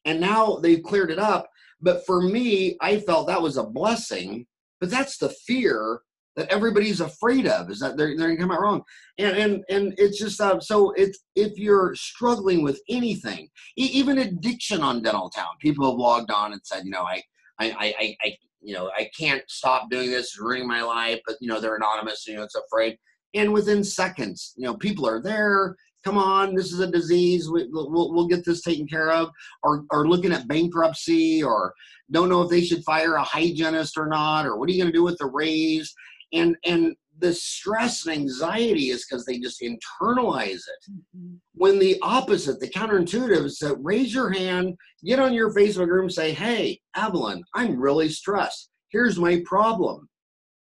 and 0.05 0.19
now 0.19 0.57
they've 0.57 0.83
cleared 0.83 1.11
it 1.11 1.19
up. 1.19 1.49
But 1.81 2.05
for 2.05 2.21
me, 2.21 2.77
I 2.81 2.99
felt 2.99 3.27
that 3.27 3.41
was 3.41 3.57
a 3.57 3.63
blessing. 3.63 4.47
But 4.79 4.89
that's 4.89 5.17
the 5.17 5.29
fear 5.29 6.01
that 6.35 6.51
everybody's 6.51 7.01
afraid 7.01 7.47
of 7.47 7.69
is 7.69 7.79
that 7.79 7.97
they're, 7.97 8.17
they're 8.17 8.27
gonna 8.35 8.39
come 8.39 8.51
out 8.51 8.61
wrong. 8.61 8.83
And 9.17 9.37
and 9.37 9.63
and 9.69 9.93
it's 9.97 10.19
just 10.19 10.39
uh, 10.41 10.59
so 10.59 10.91
it's 10.91 11.19
if 11.35 11.57
you're 11.57 11.95
struggling 11.95 12.63
with 12.63 12.81
anything 12.89 13.49
e- 13.77 13.91
even 13.93 14.19
addiction 14.19 14.81
on 14.81 15.01
Dentaltown 15.01 15.57
people 15.59 15.89
have 15.89 15.97
logged 15.97 16.31
on 16.31 16.53
and 16.53 16.61
said 16.63 16.83
you 16.83 16.91
know 16.91 17.03
i 17.03 17.21
i 17.59 17.71
i, 17.79 18.17
I 18.23 18.37
you 18.61 18.73
know 18.73 18.91
i 18.97 19.09
can't 19.17 19.43
stop 19.47 19.89
doing 19.89 20.09
this 20.09 20.37
ruining 20.39 20.67
my 20.67 20.81
life 20.81 21.21
but 21.25 21.37
you 21.39 21.47
know 21.47 21.59
they're 21.59 21.75
anonymous 21.75 22.27
you 22.27 22.35
know 22.35 22.43
it's 22.43 22.55
afraid. 22.55 22.97
And 23.33 23.53
within 23.53 23.83
seconds 23.83 24.53
you 24.57 24.65
know 24.65 24.75
people 24.75 25.07
are 25.07 25.21
there 25.21 25.75
come 26.03 26.17
on 26.17 26.53
this 26.53 26.71
is 26.71 26.79
a 26.79 26.91
disease 26.91 27.49
we, 27.49 27.67
will 27.69 27.91
we'll, 27.91 28.13
we'll 28.13 28.27
get 28.27 28.45
this 28.45 28.61
taken 28.61 28.87
care 28.87 29.11
of 29.11 29.29
or, 29.63 29.85
or 29.91 30.07
looking 30.07 30.31
at 30.31 30.47
bankruptcy 30.47 31.43
or 31.43 31.73
don't 32.11 32.29
know 32.29 32.43
if 32.43 32.49
they 32.49 32.61
should 32.61 32.83
fire 32.83 33.15
a 33.15 33.23
hygienist 33.23 33.97
or 33.97 34.07
not 34.07 34.45
or 34.45 34.57
what 34.57 34.69
are 34.69 34.71
you 34.71 34.81
going 34.81 34.91
to 34.91 34.97
do 34.97 35.03
with 35.03 35.17
the 35.17 35.25
raise 35.25 35.93
and 36.35 36.55
and 36.65 36.95
the 37.19 37.33
stress 37.33 38.05
and 38.05 38.13
anxiety 38.15 38.89
is 38.89 39.05
because 39.05 39.25
they 39.25 39.39
just 39.39 39.61
internalize 39.61 40.63
it. 40.73 40.91
Mm-hmm. 40.91 41.35
When 41.53 41.79
the 41.79 41.97
opposite, 42.01 42.59
the 42.59 42.69
counterintuitive 42.69 43.45
is 43.45 43.57
to 43.59 43.75
raise 43.81 44.13
your 44.13 44.31
hand, 44.31 44.75
get 45.05 45.19
on 45.19 45.33
your 45.33 45.53
Facebook 45.53 45.87
group, 45.87 46.11
say, 46.11 46.33
Hey, 46.33 46.81
Evelyn, 46.95 47.41
I'm 47.53 47.79
really 47.79 48.09
stressed. 48.09 48.69
Here's 48.89 49.17
my 49.17 49.41
problem. 49.45 50.09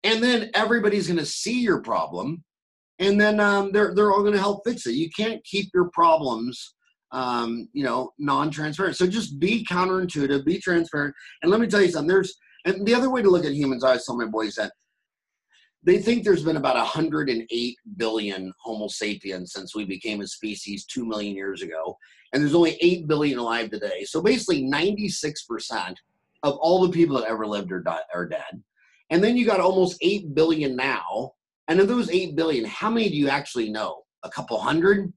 and 0.03 0.23
then 0.23 0.49
everybody's 0.53 1.07
going 1.07 1.19
to 1.19 1.25
see 1.25 1.59
your 1.61 1.81
problem, 1.81 2.43
and 2.99 3.19
then 3.19 3.39
um, 3.39 3.71
they're 3.73 3.93
they're 3.95 4.11
all 4.11 4.21
going 4.21 4.33
to 4.33 4.39
help 4.39 4.61
fix 4.65 4.85
it. 4.87 4.93
You 4.93 5.09
can't 5.09 5.43
keep 5.43 5.69
your 5.73 5.89
problems, 5.93 6.75
um, 7.11 7.67
you 7.73 7.83
know, 7.83 8.11
non-transparent. 8.19 8.95
So 8.95 9.07
just 9.07 9.39
be 9.39 9.65
counterintuitive, 9.65 10.45
be 10.45 10.59
transparent, 10.59 11.13
and 11.41 11.51
let 11.51 11.59
me 11.59 11.67
tell 11.67 11.81
you 11.81 11.89
something. 11.91 12.07
There's 12.07 12.35
and 12.65 12.85
the 12.85 12.95
other 12.95 13.09
way 13.09 13.21
to 13.21 13.29
look 13.29 13.45
at 13.45 13.53
humans, 13.53 13.83
I 13.83 13.89
always 13.89 14.05
tell 14.05 14.17
my 14.17 14.25
boys 14.25 14.55
that 14.55 14.71
they 15.87 15.97
think 15.99 16.23
there's 16.23 16.43
been 16.43 16.57
about 16.57 16.75
108 16.75 17.77
billion 17.95 18.53
Homo 18.59 18.89
sapiens 18.89 19.53
since 19.53 19.73
we 19.73 19.85
became 19.85 20.19
a 20.19 20.27
species 20.27 20.83
2 20.85 21.05
million 21.05 21.33
years 21.33 21.61
ago. 21.61 21.97
And 22.33 22.43
there's 22.43 22.53
only 22.53 22.77
8 22.81 23.07
billion 23.07 23.39
alive 23.39 23.71
today. 23.71 24.03
So 24.03 24.21
basically, 24.21 24.63
96% 24.63 25.95
of 26.43 26.57
all 26.57 26.85
the 26.85 26.91
people 26.91 27.17
that 27.17 27.29
ever 27.29 27.47
lived 27.47 27.71
are, 27.71 27.79
di- 27.79 28.01
are 28.13 28.27
dead. 28.27 28.61
And 29.09 29.23
then 29.23 29.37
you 29.37 29.45
got 29.45 29.61
almost 29.61 29.97
8 30.01 30.35
billion 30.35 30.75
now. 30.75 31.31
And 31.69 31.79
of 31.79 31.87
those 31.87 32.11
8 32.11 32.35
billion, 32.35 32.65
how 32.65 32.89
many 32.89 33.07
do 33.09 33.15
you 33.15 33.29
actually 33.29 33.69
know? 33.69 34.03
A 34.23 34.29
couple 34.29 34.59
hundred? 34.59 35.13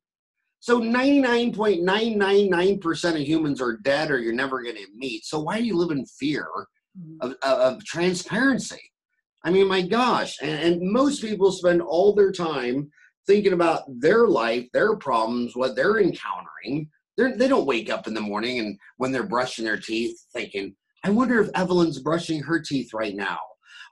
So 0.61 0.81
99.999% 0.81 3.11
of 3.11 3.17
humans 3.21 3.61
are 3.61 3.77
dead 3.79 4.13
or 4.13 4.21
you're 4.21 4.33
never 4.33 4.63
going 4.63 4.77
to 4.77 4.87
meet. 4.95 5.25
So 5.25 5.41
why 5.41 5.59
do 5.59 5.65
you 5.65 5.77
live 5.77 5.91
in 5.91 6.07
fear 6.07 6.47
Mm-hmm. 6.99 7.19
of, 7.21 7.37
of, 7.43 7.59
of 7.77 7.85
transparency? 7.85 8.81
I 9.45 9.51
mean, 9.51 9.69
my 9.69 9.83
gosh. 9.83 10.37
And, 10.43 10.61
and 10.61 10.93
most 10.93 11.23
people 11.23 11.53
spend 11.53 11.81
all 11.83 12.15
their 12.15 12.33
time 12.33 12.91
thinking 13.27 13.53
about 13.53 13.83
their 14.01 14.27
life, 14.27 14.67
their 14.73 14.97
problems, 14.97 15.57
what 15.57 15.77
they're 15.77 15.99
encountering. 15.99 16.89
They're, 17.17 17.37
they 17.37 17.49
don't 17.49 17.67
wake 17.67 17.91
up 17.91 18.07
in 18.07 18.15
the 18.15 18.21
morning 18.21 18.59
and 18.59 18.79
when 18.97 19.13
they're 19.13 19.27
brushing 19.27 19.65
their 19.65 19.79
teeth 19.79 20.17
thinking, 20.33 20.75
I 21.05 21.11
wonder 21.11 21.41
if 21.41 21.51
Evelyn's 21.55 22.01
brushing 22.01 22.43
her 22.43 22.61
teeth 22.61 22.93
right 22.93 23.15
now. 23.15 23.39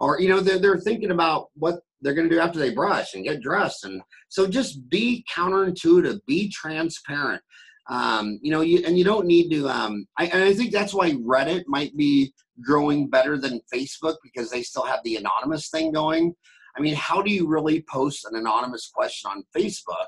Or, 0.01 0.21
you 0.21 0.29
know, 0.29 0.41
they're, 0.41 0.59
they're 0.59 0.79
thinking 0.81 1.11
about 1.11 1.47
what 1.55 1.81
they're 2.01 2.15
going 2.15 2.29
to 2.29 2.35
do 2.35 2.41
after 2.41 2.59
they 2.59 2.71
brush 2.73 3.15
and 3.15 3.25
get 3.25 3.41
dressed. 3.41 3.85
And 3.85 4.01
so 4.29 4.47
just 4.47 4.89
be 4.89 5.25
counterintuitive, 5.35 6.21
be 6.27 6.51
transparent. 6.51 7.43
Um, 7.91 8.39
you 8.43 8.51
know, 8.51 8.61
you, 8.61 8.85
and 8.87 8.99
you 8.99 9.05
don't 9.05 9.27
need 9.27 9.51
to, 9.51 9.69
um, 9.69 10.07
I, 10.19 10.27
and 10.27 10.45
I 10.45 10.53
think 10.53 10.73
that's 10.73 10.95
why 10.95 11.13
Reddit 11.13 11.65
might 11.67 11.97
be 11.97 12.33
growing 12.63 13.09
better 13.09 13.39
than 13.39 13.61
Facebook 13.73 14.17
because 14.23 14.51
they 14.51 14.63
still 14.63 14.85
have 14.85 15.01
the 15.05 15.17
anonymous 15.17 15.69
thing 15.69 15.93
going. 15.93 16.35
I 16.77 16.81
mean, 16.81 16.95
how 16.95 17.23
do 17.23 17.31
you 17.31 17.49
really 17.49 17.85
post 17.91 18.25
an 18.25 18.37
anonymous 18.37 18.91
question 18.93 19.31
on 19.31 19.45
Facebook 19.57 20.07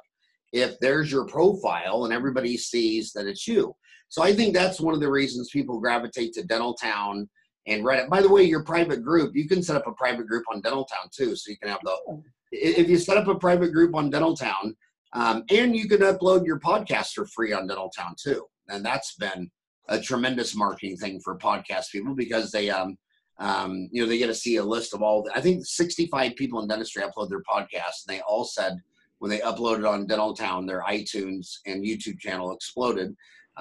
if 0.53 0.79
there's 0.81 1.11
your 1.11 1.27
profile 1.27 2.05
and 2.05 2.15
everybody 2.15 2.57
sees 2.57 3.13
that 3.13 3.27
it's 3.27 3.47
you? 3.47 3.75
So 4.09 4.23
I 4.23 4.35
think 4.35 4.55
that's 4.55 4.81
one 4.81 4.95
of 4.95 5.01
the 5.01 5.11
reasons 5.11 5.51
people 5.51 5.81
gravitate 5.81 6.33
to 6.35 6.43
Dentaltown 6.43 7.29
and 7.67 7.85
Reddit. 7.85 8.09
By 8.09 8.23
the 8.23 8.29
way, 8.29 8.43
your 8.43 8.65
private 8.65 9.03
group, 9.03 9.37
you 9.37 9.49
can 9.49 9.63
set 9.63 9.77
up 9.77 9.87
a 9.87 9.93
private 9.93 10.27
group 10.27 10.45
on 10.53 10.63
Dentaltown 10.63 11.11
too. 11.13 11.37
So 11.37 11.51
you 11.51 11.59
can 11.59 11.69
have 11.69 11.81
the, 11.85 12.23
if 12.51 12.89
you 12.89 12.99
set 12.99 13.17
up 13.17 13.29
a 13.29 13.35
private 13.37 13.73
group 13.73 13.95
on 13.95 14.11
Dentaltown, 14.11 14.75
um, 15.13 15.45
and 15.51 15.75
you 15.75 15.89
can 15.89 16.01
upload 16.01 16.47
your 16.47 16.61
podcast 16.61 17.13
for 17.15 17.27
free 17.27 17.53
on 17.53 17.69
Dentaltown 17.69 18.17
too. 18.21 18.45
And 18.69 18.85
that's 18.85 19.15
been 19.17 19.51
a 19.91 20.01
tremendous 20.01 20.55
marketing 20.55 20.97
thing 20.97 21.21
for 21.21 21.37
podcast 21.37 21.91
people 21.91 22.15
because 22.15 22.51
they, 22.51 22.71
um, 22.71 22.97
um, 23.39 23.89
you 23.93 24.03
know, 24.03 24.09
they 24.09 24.19
get 24.19 24.29
to 24.29 24.35
see 24.35 24.57
a 24.57 24.65
list 24.65 24.95
of 24.95 25.03
all. 25.03 25.23
The, 25.23 25.37
I 25.37 25.41
think 25.41 25.67
65 25.67 26.37
people 26.37 26.63
in 26.63 26.69
dentistry 26.69 27.03
upload 27.03 27.29
their 27.29 27.43
podcasts, 27.43 28.07
and 28.07 28.17
they 28.17 28.21
all 28.21 28.45
said 28.45 28.81
when 29.19 29.31
they 29.31 29.41
uploaded 29.41 29.89
on 29.89 30.07
Dentaltown, 30.07 30.67
their 30.67 30.83
iTunes 30.83 31.57
and 31.67 31.85
YouTube 31.85 32.19
channel 32.19 32.53
exploded 32.53 33.15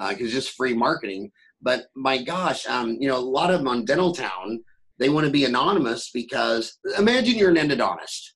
because 0.08 0.28
uh, 0.28 0.30
just 0.30 0.56
free 0.56 0.74
marketing. 0.74 1.30
But 1.60 1.86
my 1.94 2.22
gosh, 2.22 2.66
um, 2.66 2.96
you 3.00 3.08
know, 3.08 3.18
a 3.18 3.20
lot 3.20 3.50
of 3.50 3.58
them 3.58 3.68
on 3.68 3.84
Dentaltown, 3.84 4.58
they 4.98 5.08
want 5.08 5.26
to 5.26 5.32
be 5.32 5.44
anonymous 5.44 6.10
because 6.12 6.78
imagine 6.98 7.36
you're 7.36 7.50
an 7.50 7.56
endodontist 7.56 8.30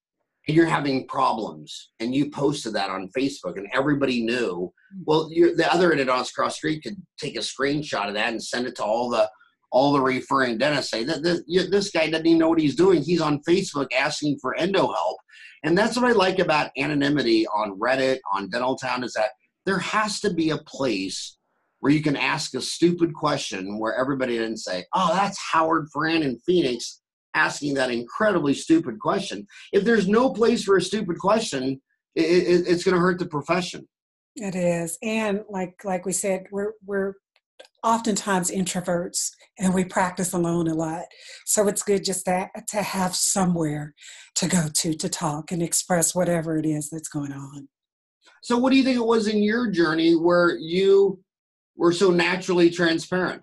you're 0.48 0.66
having 0.66 1.06
problems 1.08 1.90
and 2.00 2.14
you 2.14 2.30
posted 2.30 2.74
that 2.74 2.90
on 2.90 3.10
Facebook 3.16 3.56
and 3.56 3.68
everybody 3.72 4.22
knew, 4.24 4.72
hmm. 4.92 5.02
well, 5.06 5.28
the 5.28 5.68
other 5.72 5.92
endodontist 5.92 6.34
cross 6.34 6.56
street 6.56 6.82
could 6.82 6.96
take 7.18 7.36
a 7.36 7.40
screenshot 7.40 8.08
of 8.08 8.14
that 8.14 8.30
and 8.30 8.42
send 8.42 8.66
it 8.66 8.76
to 8.76 8.84
all 8.84 9.08
the 9.08 9.28
all 9.70 9.92
the 9.92 10.00
referring 10.00 10.56
dentists. 10.56 10.92
Say 10.92 11.02
that 11.04 11.22
this, 11.22 11.42
this 11.48 11.90
guy 11.90 12.08
doesn't 12.08 12.26
even 12.26 12.38
know 12.38 12.48
what 12.48 12.60
he's 12.60 12.76
doing. 12.76 13.02
He's 13.02 13.20
on 13.20 13.42
Facebook 13.42 13.88
asking 13.92 14.38
for 14.40 14.54
endo 14.54 14.86
help, 14.86 15.18
and 15.64 15.76
that's 15.76 15.96
what 15.96 16.04
I 16.04 16.12
like 16.12 16.38
about 16.38 16.70
anonymity 16.78 17.46
on 17.48 17.78
Reddit 17.78 18.18
on 18.32 18.50
Dentaltown 18.50 19.02
is 19.02 19.14
that 19.14 19.30
there 19.66 19.78
has 19.78 20.20
to 20.20 20.32
be 20.32 20.50
a 20.50 20.58
place 20.58 21.38
where 21.80 21.92
you 21.92 22.02
can 22.02 22.16
ask 22.16 22.54
a 22.54 22.60
stupid 22.60 23.12
question 23.12 23.78
where 23.78 23.94
everybody 23.94 24.38
didn't 24.38 24.58
say, 24.58 24.84
"Oh, 24.94 25.12
that's 25.12 25.38
Howard 25.52 25.88
Farran 25.92 26.22
in 26.22 26.38
Phoenix." 26.38 27.00
Asking 27.34 27.74
that 27.74 27.90
incredibly 27.90 28.54
stupid 28.54 28.98
question. 28.98 29.46
If 29.72 29.84
there's 29.84 30.08
no 30.08 30.30
place 30.30 30.64
for 30.64 30.76
a 30.76 30.82
stupid 30.82 31.18
question, 31.18 31.80
it, 32.14 32.22
it, 32.22 32.68
it's 32.68 32.84
going 32.84 32.94
to 32.94 33.00
hurt 33.00 33.18
the 33.18 33.26
profession. 33.26 33.88
It 34.36 34.56
is, 34.56 34.98
and 35.02 35.42
like 35.48 35.84
like 35.84 36.04
we 36.04 36.12
said, 36.12 36.46
we're 36.50 36.72
we're 36.84 37.14
oftentimes 37.84 38.50
introverts 38.50 39.30
and 39.58 39.74
we 39.74 39.84
practice 39.84 40.32
alone 40.32 40.66
a 40.66 40.74
lot. 40.74 41.04
So 41.44 41.68
it's 41.68 41.82
good 41.82 42.02
just 42.02 42.24
that 42.24 42.50
to 42.68 42.82
have 42.82 43.14
somewhere 43.14 43.94
to 44.36 44.48
go 44.48 44.68
to 44.72 44.94
to 44.94 45.08
talk 45.08 45.52
and 45.52 45.62
express 45.62 46.14
whatever 46.14 46.56
it 46.56 46.66
is 46.66 46.90
that's 46.90 47.08
going 47.08 47.32
on. 47.32 47.68
So, 48.42 48.58
what 48.58 48.70
do 48.70 48.76
you 48.76 48.84
think 48.84 48.96
it 48.96 49.06
was 49.06 49.28
in 49.28 49.42
your 49.42 49.70
journey 49.70 50.14
where 50.14 50.56
you 50.58 51.20
were 51.76 51.92
so 51.92 52.10
naturally 52.10 52.70
transparent? 52.70 53.42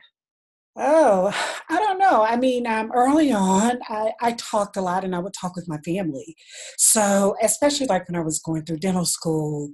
Oh, 0.76 1.34
I 1.70 1.78
don't 1.78 1.91
know. 2.12 2.24
I 2.24 2.36
mean, 2.36 2.68
um, 2.68 2.92
early 2.94 3.32
on, 3.32 3.80
I, 3.88 4.14
I 4.22 4.34
talked 4.34 4.78
a 4.78 4.82
lot 4.82 5.04
and 5.04 5.16
I 5.16 5.20
would 5.20 5.34
talk 5.34 5.56
with 5.56 5.68
my 5.68 5.78
family. 5.80 6.36
So, 6.78 7.36
especially 7.42 7.88
like 7.88 8.08
when 8.08 8.20
I 8.20 8.24
was 8.24 8.40
going 8.40 8.66
through 8.66 8.78
dental 8.78 9.06
school 9.06 9.70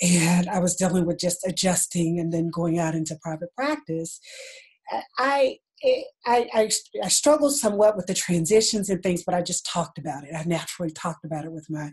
and 0.00 0.48
I 0.48 0.58
was 0.58 0.76
dealing 0.76 1.06
with 1.06 1.18
just 1.18 1.46
adjusting 1.46 2.18
and 2.18 2.32
then 2.32 2.48
going 2.48 2.78
out 2.78 2.94
into 2.94 3.18
private 3.22 3.54
practice, 3.56 4.20
I, 5.18 5.58
I, 6.26 6.48
I, 6.54 6.70
I 7.02 7.08
struggled 7.08 7.54
somewhat 7.54 7.96
with 7.96 8.06
the 8.06 8.14
transitions 8.14 8.88
and 8.88 9.02
things, 9.02 9.24
but 9.24 9.34
I 9.34 9.42
just 9.42 9.66
talked 9.66 9.98
about 9.98 10.24
it. 10.24 10.34
I 10.34 10.44
naturally 10.44 10.92
talked 10.92 11.24
about 11.24 11.44
it 11.44 11.52
with 11.52 11.66
my 11.68 11.90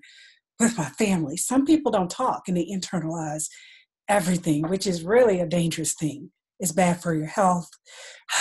with 0.60 0.78
my 0.78 0.90
family. 0.90 1.38
Some 1.38 1.66
people 1.66 1.90
don't 1.90 2.12
talk 2.12 2.44
and 2.48 2.58
they 2.58 2.66
internalize 2.66 3.48
everything, 4.10 4.68
which 4.68 4.86
is 4.86 5.04
really 5.04 5.40
a 5.40 5.48
dangerous 5.48 5.94
thing. 5.94 6.32
It's 6.60 6.72
bad 6.72 7.02
for 7.02 7.14
your 7.14 7.28
health. 7.28 7.70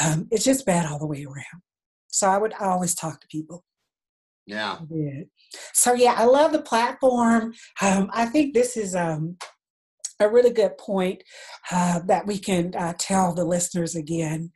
Um, 0.03 0.29
it's 0.31 0.45
just 0.45 0.66
bad 0.66 0.87
all 0.87 0.99
the 0.99 1.07
way 1.07 1.25
around. 1.25 1.62
So 2.09 2.29
I 2.29 2.39
would 2.39 2.55
always 2.61 2.95
talk 2.95 3.21
to 3.21 3.27
people. 3.29 3.64
Yeah. 4.47 4.79
So 5.75 5.93
yeah, 5.93 6.14
I 6.16 6.25
love 6.25 6.53
the 6.53 6.62
platform. 6.62 7.53
Um, 7.83 8.11
I 8.12 8.27
think 8.27 8.55
this 8.55 8.77
is 8.77 8.97
um, 8.97 9.37
a 10.21 10.29
really 10.29 10.51
good 10.51 10.77
point 10.79 11.23
uh, 11.71 12.01
that 12.07 12.27
we 12.27 12.39
can 12.39 12.75
uh, 12.75 12.95
tell 12.99 13.35
the 13.35 13.45
listeners 13.45 13.95
again. 13.95 14.51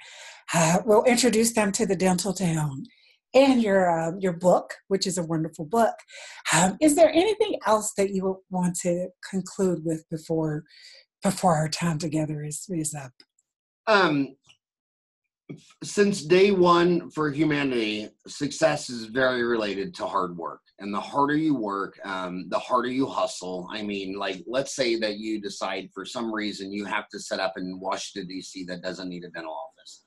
Uh, 0.54 0.78
we'll 0.84 1.04
introduce 1.04 1.52
them 1.52 1.72
to 1.72 1.86
the 1.86 1.96
Dentaltown 1.96 2.84
and 3.34 3.62
your 3.62 3.90
uh, 3.90 4.12
your 4.18 4.32
book, 4.32 4.74
which 4.88 5.06
is 5.06 5.18
a 5.18 5.22
wonderful 5.22 5.64
book. 5.64 5.94
Um, 6.52 6.76
is 6.80 6.96
there 6.96 7.10
anything 7.10 7.58
else 7.66 7.92
that 7.96 8.10
you 8.10 8.42
want 8.50 8.76
to 8.80 9.08
conclude 9.30 9.84
with 9.84 10.04
before 10.10 10.64
before 11.22 11.56
our 11.56 11.68
time 11.68 11.98
together 11.98 12.42
is 12.42 12.66
is 12.70 12.94
up? 12.94 13.12
Um, 13.86 14.36
since 15.82 16.22
day 16.22 16.50
one 16.50 17.10
for 17.10 17.30
humanity, 17.30 18.08
success 18.26 18.88
is 18.88 19.06
very 19.06 19.42
related 19.42 19.94
to 19.96 20.06
hard 20.06 20.36
work. 20.36 20.60
And 20.78 20.92
the 20.92 21.00
harder 21.00 21.36
you 21.36 21.54
work, 21.54 21.98
um, 22.04 22.48
the 22.48 22.58
harder 22.58 22.88
you 22.88 23.06
hustle. 23.06 23.68
I 23.70 23.82
mean, 23.82 24.14
like, 24.18 24.42
let's 24.46 24.74
say 24.74 24.98
that 24.98 25.18
you 25.18 25.40
decide 25.40 25.90
for 25.94 26.04
some 26.04 26.32
reason 26.32 26.72
you 26.72 26.84
have 26.84 27.08
to 27.10 27.20
set 27.20 27.40
up 27.40 27.54
in 27.56 27.78
Washington, 27.80 28.28
D.C. 28.28 28.64
that 28.64 28.82
doesn't 28.82 29.08
need 29.08 29.24
a 29.24 29.30
dental 29.30 29.52
office. 29.52 30.04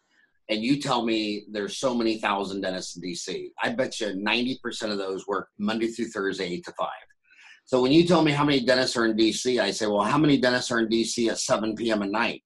And 0.49 0.61
you 0.61 0.81
tell 0.81 1.03
me 1.03 1.45
there's 1.51 1.77
so 1.77 1.95
many 1.95 2.19
thousand 2.19 2.61
dentists 2.61 2.95
in 2.95 3.01
D.C. 3.01 3.51
I 3.63 3.69
bet 3.69 3.99
you 3.99 4.07
90% 4.07 4.91
of 4.91 4.97
those 4.97 5.27
work 5.27 5.49
Monday 5.57 5.87
through 5.87 6.09
Thursday, 6.09 6.45
8 6.45 6.65
to 6.65 6.73
5. 6.77 6.89
So 7.65 7.81
when 7.81 7.91
you 7.91 8.05
tell 8.05 8.21
me 8.21 8.31
how 8.31 8.43
many 8.43 8.63
dentists 8.63 8.95
are 8.95 9.05
in 9.05 9.15
D.C., 9.15 9.59
I 9.59 9.71
say, 9.71 9.87
well, 9.87 10.03
how 10.03 10.19
many 10.19 10.39
dentists 10.39 10.71
are 10.71 10.79
in 10.79 10.89
D.C. 10.89 11.29
at 11.29 11.39
7 11.39 11.75
p.m. 11.75 12.03
at 12.03 12.11
night? 12.11 12.43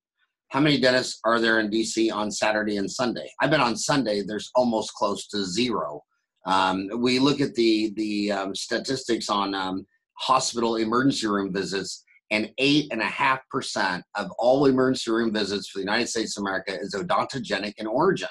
How 0.50 0.60
many 0.60 0.80
dentists 0.80 1.20
are 1.26 1.40
there 1.40 1.60
in 1.60 1.70
DC 1.70 2.12
on 2.12 2.32
Saturday 2.32 2.78
and 2.78 2.90
Sunday? 2.90 3.30
I've 3.40 3.52
been 3.52 3.62
on 3.62 3.76
Sunday. 3.76 4.22
There's 4.22 4.52
almost 4.56 4.94
close 4.94 5.28
to 5.28 5.46
zero. 5.46 6.02
Um, 6.46 6.90
we 6.98 7.20
look 7.20 7.40
at 7.40 7.54
the 7.54 7.94
the 7.96 8.32
um, 8.32 8.56
statistics 8.56 9.30
on 9.30 9.54
um, 9.54 9.86
hospital 10.14 10.78
emergency 10.78 11.28
room 11.28 11.54
visits, 11.54 12.04
and 12.32 12.52
eight 12.58 12.88
and 12.92 13.02
a 13.02 13.06
half 13.06 13.40
percent 13.52 14.04
of 14.16 14.32
all 14.40 14.66
emergency 14.66 15.12
room 15.12 15.32
visits 15.32 15.70
for 15.70 15.78
the 15.80 15.84
United 15.84 16.10
States 16.10 16.36
of 16.38 16.42
America 16.42 16.76
is 16.80 16.96
odontogenic 16.96 17.74
in 17.78 17.86
origin, 17.86 18.30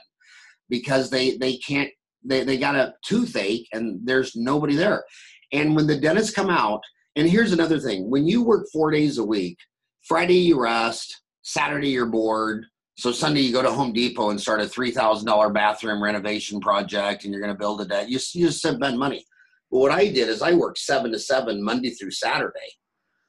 because 0.68 1.10
they 1.10 1.36
they 1.36 1.56
can't 1.58 1.90
they 2.24 2.42
they 2.42 2.58
got 2.58 2.74
a 2.74 2.94
toothache 3.04 3.68
and 3.72 4.00
there's 4.04 4.34
nobody 4.34 4.74
there, 4.74 5.04
and 5.52 5.76
when 5.76 5.86
the 5.86 6.00
dentists 6.00 6.34
come 6.34 6.50
out, 6.50 6.80
and 7.14 7.28
here's 7.28 7.52
another 7.52 7.78
thing: 7.78 8.10
when 8.10 8.26
you 8.26 8.42
work 8.42 8.66
four 8.72 8.90
days 8.90 9.18
a 9.18 9.24
week, 9.24 9.56
Friday 10.02 10.38
you 10.38 10.60
rest, 10.60 11.14
Saturday 11.48 11.88
you're 11.88 12.04
bored. 12.04 12.66
So 12.98 13.10
Sunday 13.10 13.40
you 13.40 13.54
go 13.54 13.62
to 13.62 13.70
Home 13.70 13.94
Depot 13.94 14.28
and 14.28 14.38
start 14.38 14.60
a 14.60 14.68
three 14.68 14.90
thousand 14.90 15.26
dollar 15.26 15.48
bathroom 15.48 16.02
renovation 16.02 16.60
project, 16.60 17.24
and 17.24 17.32
you're 17.32 17.40
going 17.40 17.54
to 17.54 17.58
build 17.58 17.80
a 17.80 17.86
debt. 17.86 18.10
You, 18.10 18.18
you 18.34 18.48
just 18.48 18.58
spend 18.58 18.98
money. 18.98 19.24
But 19.70 19.78
what 19.78 19.90
I 19.90 20.08
did 20.08 20.28
is 20.28 20.42
I 20.42 20.52
worked 20.52 20.76
seven 20.76 21.10
to 21.12 21.18
seven 21.18 21.62
Monday 21.62 21.90
through 21.90 22.10
Saturday. 22.10 22.68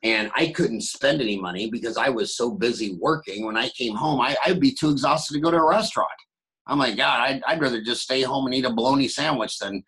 And 0.04 0.32
I 0.36 0.48
couldn't 0.48 0.82
spend 0.82 1.22
any 1.22 1.40
money 1.40 1.70
because 1.70 1.96
I 1.96 2.10
was 2.10 2.36
so 2.36 2.52
busy 2.52 2.98
working. 3.00 3.46
When 3.46 3.58
I 3.58 3.70
came 3.70 3.96
home, 3.96 4.20
I, 4.20 4.36
I'd 4.46 4.60
be 4.60 4.74
too 4.74 4.90
exhausted 4.90 5.34
to 5.34 5.40
go 5.40 5.52
to 5.52 5.58
a 5.58 5.70
restaurant. 5.70 6.10
I'm 6.68 6.80
like, 6.80 6.98
God, 6.98 7.22
I'd, 7.22 7.42
I'd 7.48 7.62
rather 7.62 7.82
just 7.82 8.04
stay 8.04 8.22
home 8.22 8.46
and 8.46 8.56
eat 8.56 8.66
a 8.66 8.74
bologna 8.74 9.08
sandwich 9.08 9.58
than 9.60 9.84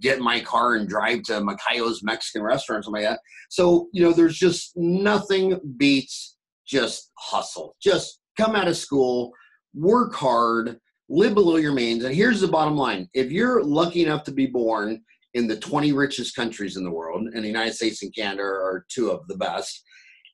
get 0.00 0.18
in 0.18 0.24
my 0.24 0.40
car 0.40 0.74
and 0.74 0.88
drive 0.88 1.22
to 1.24 1.40
Macayo's 1.40 2.02
Mexican 2.02 2.42
restaurant 2.42 2.80
or 2.80 2.82
something 2.84 3.02
like 3.02 3.10
that. 3.10 3.20
So, 3.50 3.88
you 3.92 4.02
know, 4.02 4.12
there's 4.12 4.38
just 4.38 4.72
nothing 4.76 5.58
beats 5.76 6.35
just 6.66 7.12
hustle. 7.18 7.76
Just 7.80 8.20
come 8.36 8.54
out 8.54 8.68
of 8.68 8.76
school, 8.76 9.32
work 9.74 10.14
hard, 10.14 10.78
live 11.08 11.34
below 11.34 11.56
your 11.56 11.72
means. 11.72 12.04
And 12.04 12.14
here's 12.14 12.40
the 12.40 12.48
bottom 12.48 12.76
line 12.76 13.08
if 13.14 13.30
you're 13.30 13.62
lucky 13.62 14.02
enough 14.04 14.24
to 14.24 14.32
be 14.32 14.46
born 14.46 15.02
in 15.34 15.46
the 15.46 15.56
20 15.56 15.92
richest 15.92 16.34
countries 16.34 16.76
in 16.76 16.84
the 16.84 16.90
world, 16.90 17.28
and 17.34 17.44
the 17.44 17.48
United 17.48 17.74
States 17.74 18.02
and 18.02 18.14
Canada 18.14 18.42
are 18.42 18.86
two 18.88 19.10
of 19.10 19.26
the 19.28 19.36
best, 19.36 19.82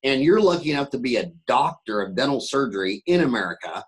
and 0.04 0.22
you're 0.22 0.40
lucky 0.40 0.70
enough 0.70 0.90
to 0.90 0.98
be 0.98 1.16
a 1.16 1.30
doctor 1.46 2.00
of 2.00 2.14
dental 2.14 2.40
surgery 2.40 3.02
in 3.06 3.22
America, 3.22 3.84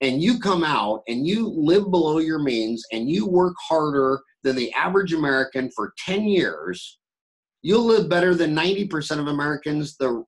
and 0.00 0.20
you 0.20 0.38
come 0.38 0.64
out 0.64 1.02
and 1.08 1.26
you 1.26 1.48
live 1.48 1.90
below 1.90 2.18
your 2.18 2.40
means 2.40 2.84
and 2.92 3.08
you 3.08 3.26
work 3.26 3.54
harder 3.60 4.20
than 4.42 4.56
the 4.56 4.72
average 4.72 5.12
American 5.12 5.70
for 5.74 5.94
10 6.04 6.24
years, 6.24 6.98
you'll 7.62 7.84
live 7.84 8.08
better 8.08 8.34
than 8.34 8.54
90% 8.54 9.18
of 9.18 9.28
Americans 9.28 9.96
the 9.96 10.22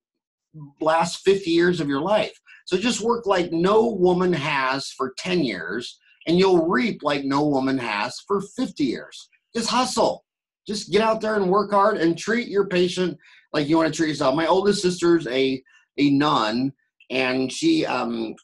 last 0.80 1.24
50 1.24 1.50
years 1.50 1.80
of 1.80 1.88
your 1.88 2.00
life. 2.00 2.38
So 2.66 2.76
just 2.76 3.00
work 3.00 3.26
like 3.26 3.50
no 3.50 3.88
woman 3.88 4.32
has 4.32 4.90
for 4.90 5.14
10 5.18 5.42
years, 5.42 5.98
and 6.26 6.38
you'll 6.38 6.68
reap 6.68 7.02
like 7.02 7.24
no 7.24 7.46
woman 7.46 7.78
has 7.78 8.20
for 8.26 8.40
50 8.40 8.84
years. 8.84 9.28
Just 9.54 9.70
hustle. 9.70 10.24
Just 10.66 10.92
get 10.92 11.00
out 11.00 11.22
there 11.22 11.36
and 11.36 11.48
work 11.48 11.70
hard 11.70 11.96
and 11.96 12.18
treat 12.18 12.48
your 12.48 12.66
patient 12.66 13.16
like 13.54 13.68
you 13.68 13.78
want 13.78 13.92
to 13.92 13.96
treat 13.96 14.10
yourself. 14.10 14.34
My 14.34 14.46
oldest 14.46 14.82
sister's 14.82 15.26
a 15.28 15.62
a 15.96 16.10
nun, 16.10 16.72
and 17.10 17.50
she 17.50 17.86
um, 17.86 18.34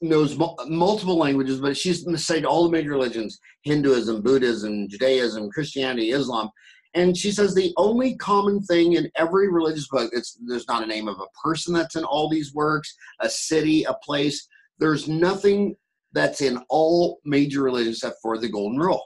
knows 0.00 0.36
multiple 0.68 1.16
languages, 1.16 1.60
but 1.60 1.76
she's 1.76 2.04
studied 2.22 2.44
all 2.44 2.64
the 2.64 2.70
major 2.70 2.90
religions: 2.90 3.38
Hinduism, 3.62 4.22
Buddhism, 4.22 4.88
Judaism, 4.88 5.50
Christianity, 5.50 6.10
Islam. 6.10 6.50
And 6.96 7.14
she 7.14 7.30
says 7.30 7.54
the 7.54 7.74
only 7.76 8.16
common 8.16 8.62
thing 8.62 8.94
in 8.94 9.10
every 9.16 9.52
religious 9.52 9.86
book, 9.86 10.10
there's 10.46 10.66
not 10.66 10.82
a 10.82 10.86
name 10.86 11.08
of 11.08 11.20
a 11.20 11.38
person 11.38 11.74
that's 11.74 11.94
in 11.94 12.04
all 12.04 12.30
these 12.30 12.54
works, 12.54 12.96
a 13.20 13.28
city, 13.28 13.84
a 13.84 13.92
place. 14.02 14.48
There's 14.78 15.06
nothing 15.06 15.76
that's 16.14 16.40
in 16.40 16.58
all 16.70 17.20
major 17.26 17.62
religions 17.62 17.98
except 17.98 18.16
for 18.22 18.38
the 18.38 18.48
golden 18.48 18.78
rule. 18.78 19.04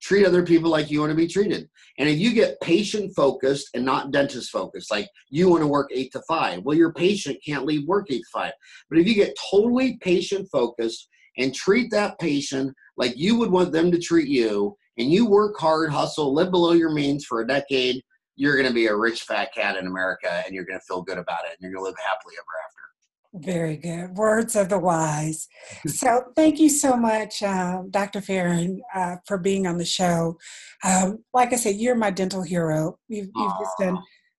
Treat 0.00 0.24
other 0.24 0.44
people 0.44 0.70
like 0.70 0.90
you 0.90 1.00
want 1.00 1.10
to 1.10 1.16
be 1.16 1.28
treated. 1.28 1.68
And 1.98 2.08
if 2.08 2.18
you 2.18 2.32
get 2.32 2.60
patient 2.62 3.12
focused 3.14 3.68
and 3.74 3.84
not 3.84 4.12
dentist 4.12 4.50
focused, 4.50 4.90
like 4.90 5.08
you 5.28 5.50
want 5.50 5.62
to 5.62 5.66
work 5.66 5.90
eight 5.92 6.12
to 6.12 6.22
five, 6.26 6.62
well, 6.62 6.76
your 6.76 6.94
patient 6.94 7.36
can't 7.44 7.66
leave 7.66 7.86
work 7.86 8.06
eight 8.10 8.22
to 8.22 8.30
five. 8.32 8.52
But 8.88 8.98
if 8.98 9.06
you 9.06 9.14
get 9.14 9.36
totally 9.50 9.98
patient 9.98 10.48
focused 10.50 11.06
and 11.36 11.54
treat 11.54 11.90
that 11.90 12.18
patient 12.18 12.74
like 12.96 13.12
you 13.14 13.36
would 13.36 13.50
want 13.50 13.72
them 13.72 13.90
to 13.90 13.98
treat 13.98 14.28
you, 14.28 14.74
and 14.98 15.10
you 15.10 15.26
work 15.26 15.58
hard, 15.58 15.90
hustle, 15.90 16.32
live 16.32 16.50
below 16.50 16.72
your 16.72 16.90
means 16.90 17.24
for 17.24 17.40
a 17.40 17.46
decade, 17.46 18.02
you're 18.36 18.56
going 18.56 18.68
to 18.68 18.74
be 18.74 18.86
a 18.86 18.96
rich 18.96 19.22
fat 19.22 19.52
cat 19.54 19.76
in 19.76 19.86
America 19.86 20.42
and 20.44 20.54
you're 20.54 20.64
going 20.64 20.78
to 20.78 20.84
feel 20.84 21.02
good 21.02 21.18
about 21.18 21.44
it 21.44 21.52
and 21.52 21.58
you're 21.60 21.72
going 21.72 21.84
to 21.84 21.88
live 21.88 21.96
happily 22.04 22.34
ever 22.38 22.44
after. 22.64 22.76
Very 23.38 23.76
good. 23.76 24.16
Words 24.16 24.56
of 24.56 24.70
the 24.70 24.78
wise. 24.78 25.46
So, 25.86 26.24
thank 26.34 26.58
you 26.58 26.70
so 26.70 26.96
much, 26.96 27.42
uh, 27.42 27.82
Dr. 27.90 28.22
Farran, 28.22 28.80
uh, 28.94 29.16
for 29.26 29.36
being 29.36 29.66
on 29.66 29.76
the 29.76 29.84
show. 29.84 30.38
Um, 30.82 31.22
like 31.34 31.52
I 31.52 31.56
said, 31.56 31.76
you're 31.76 31.96
my 31.96 32.10
dental 32.10 32.42
hero. 32.42 32.98
You've, 33.08 33.28
you've 33.34 33.52
just 33.60 33.78
done 33.78 33.98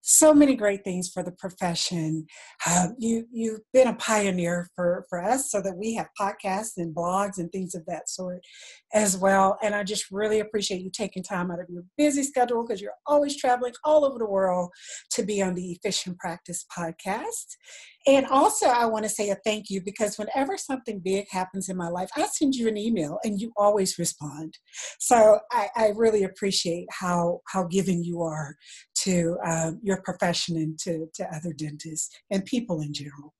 so 0.09 0.33
many 0.33 0.55
great 0.55 0.85
things 0.85 1.09
for 1.09 1.21
the 1.21 1.33
profession. 1.33 2.25
Uh, 2.65 2.87
you 2.97 3.25
you've 3.29 3.59
been 3.73 3.89
a 3.89 3.95
pioneer 3.95 4.69
for 4.73 5.05
for 5.09 5.21
us, 5.21 5.51
so 5.51 5.61
that 5.61 5.75
we 5.75 5.93
have 5.95 6.07
podcasts 6.19 6.77
and 6.77 6.95
blogs 6.95 7.37
and 7.37 7.51
things 7.51 7.75
of 7.75 7.85
that 7.87 8.09
sort 8.09 8.39
as 8.93 9.17
well. 9.17 9.57
And 9.61 9.75
I 9.75 9.83
just 9.83 10.09
really 10.09 10.39
appreciate 10.39 10.81
you 10.81 10.89
taking 10.89 11.23
time 11.23 11.51
out 11.51 11.59
of 11.59 11.67
your 11.69 11.83
busy 11.97 12.23
schedule 12.23 12.65
because 12.65 12.81
you're 12.81 12.91
always 13.05 13.35
traveling 13.35 13.73
all 13.83 14.05
over 14.05 14.17
the 14.17 14.25
world 14.25 14.69
to 15.11 15.23
be 15.23 15.41
on 15.41 15.55
the 15.55 15.71
Efficient 15.73 16.17
Practice 16.17 16.65
podcast. 16.75 17.57
And 18.07 18.25
also, 18.27 18.67
I 18.67 18.85
want 18.85 19.03
to 19.03 19.09
say 19.09 19.29
a 19.31 19.35
thank 19.43 19.69
you 19.69 19.81
because 19.81 20.17
whenever 20.17 20.57
something 20.57 21.01
big 21.03 21.25
happens 21.29 21.67
in 21.67 21.75
my 21.75 21.89
life, 21.89 22.09
I 22.15 22.25
send 22.27 22.55
you 22.55 22.69
an 22.69 22.77
email 22.77 23.19
and 23.25 23.41
you 23.41 23.51
always 23.57 23.99
respond. 23.99 24.57
So 24.99 25.39
I, 25.51 25.67
I 25.75 25.93
really 25.93 26.23
appreciate 26.23 26.87
how 26.89 27.41
how 27.47 27.65
giving 27.65 28.05
you 28.05 28.21
are 28.21 28.55
to 29.07 29.37
um, 29.45 29.79
your 29.81 30.01
profession 30.01 30.57
and 30.57 30.77
to, 30.79 31.07
to 31.13 31.23
other 31.33 31.53
dentists 31.53 32.13
and 32.29 32.43
people 32.45 32.81
in 32.81 32.93
general. 32.93 33.33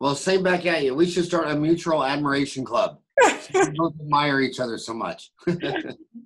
Well, 0.00 0.14
same 0.14 0.42
back 0.42 0.64
at 0.64 0.82
you. 0.82 0.94
We 0.94 1.10
should 1.10 1.26
start 1.26 1.48
a 1.48 1.54
mutual 1.54 2.02
admiration 2.02 2.64
club. 2.64 3.00
we 3.54 3.70
both 3.76 3.92
admire 4.00 4.40
each 4.40 4.58
other 4.58 4.78
so 4.78 4.94
much. 4.94 5.30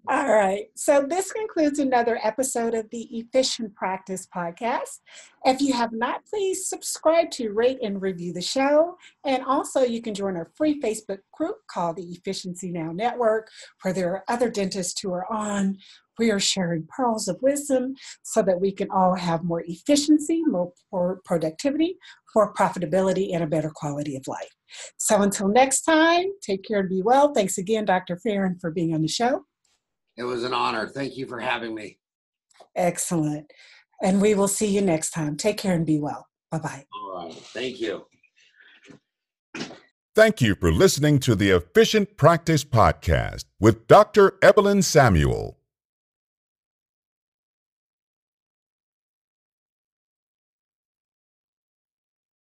All 0.08 0.32
right. 0.32 0.66
So 0.76 1.04
this 1.08 1.32
concludes 1.32 1.80
another 1.80 2.20
episode 2.22 2.74
of 2.74 2.88
the 2.90 3.02
Efficient 3.10 3.74
Practice 3.74 4.28
Podcast. 4.32 5.00
If 5.44 5.60
you 5.60 5.72
have 5.72 5.92
not, 5.92 6.24
please 6.24 6.68
subscribe 6.68 7.32
to 7.32 7.50
rate 7.50 7.78
and 7.82 8.00
review 8.00 8.32
the 8.32 8.42
show. 8.42 8.96
And 9.24 9.42
also 9.44 9.80
you 9.80 10.00
can 10.00 10.14
join 10.14 10.36
our 10.36 10.52
free 10.54 10.80
Facebook 10.80 11.18
group 11.32 11.56
called 11.68 11.96
the 11.96 12.04
Efficiency 12.04 12.70
Now 12.70 12.92
Network, 12.92 13.48
where 13.82 13.92
there 13.92 14.12
are 14.12 14.24
other 14.28 14.50
dentists 14.50 15.00
who 15.00 15.12
are 15.12 15.30
on 15.32 15.78
we 16.18 16.30
are 16.30 16.40
sharing 16.40 16.86
pearls 16.88 17.28
of 17.28 17.40
wisdom 17.42 17.94
so 18.22 18.42
that 18.42 18.60
we 18.60 18.72
can 18.72 18.90
all 18.90 19.14
have 19.14 19.44
more 19.44 19.62
efficiency, 19.66 20.42
more 20.92 21.20
productivity, 21.24 21.96
more 22.34 22.52
profitability, 22.54 23.34
and 23.34 23.42
a 23.42 23.46
better 23.46 23.70
quality 23.74 24.16
of 24.16 24.26
life. 24.26 24.50
So 24.96 25.22
until 25.22 25.48
next 25.48 25.82
time, 25.82 26.26
take 26.42 26.64
care 26.64 26.80
and 26.80 26.88
be 26.88 27.02
well. 27.02 27.32
Thanks 27.32 27.58
again, 27.58 27.84
Dr. 27.84 28.16
Farran, 28.16 28.58
for 28.60 28.70
being 28.70 28.94
on 28.94 29.02
the 29.02 29.08
show. 29.08 29.44
It 30.16 30.24
was 30.24 30.44
an 30.44 30.54
honor. 30.54 30.88
Thank 30.88 31.16
you 31.16 31.26
for 31.26 31.40
having 31.40 31.74
me. 31.74 31.98
Excellent. 32.76 33.50
And 34.02 34.20
we 34.20 34.34
will 34.34 34.48
see 34.48 34.66
you 34.66 34.80
next 34.80 35.10
time. 35.10 35.36
Take 35.36 35.58
care 35.58 35.74
and 35.74 35.86
be 35.86 35.98
well. 35.98 36.26
Bye 36.50 36.58
bye. 36.58 36.84
All 36.92 37.24
right. 37.24 37.32
Thank 37.32 37.80
you. 37.80 38.06
Thank 40.14 40.40
you 40.40 40.54
for 40.54 40.70
listening 40.70 41.18
to 41.20 41.34
the 41.34 41.50
Efficient 41.50 42.16
Practice 42.16 42.64
Podcast 42.64 43.46
with 43.58 43.88
Dr. 43.88 44.38
Evelyn 44.42 44.82
Samuel. 44.82 45.58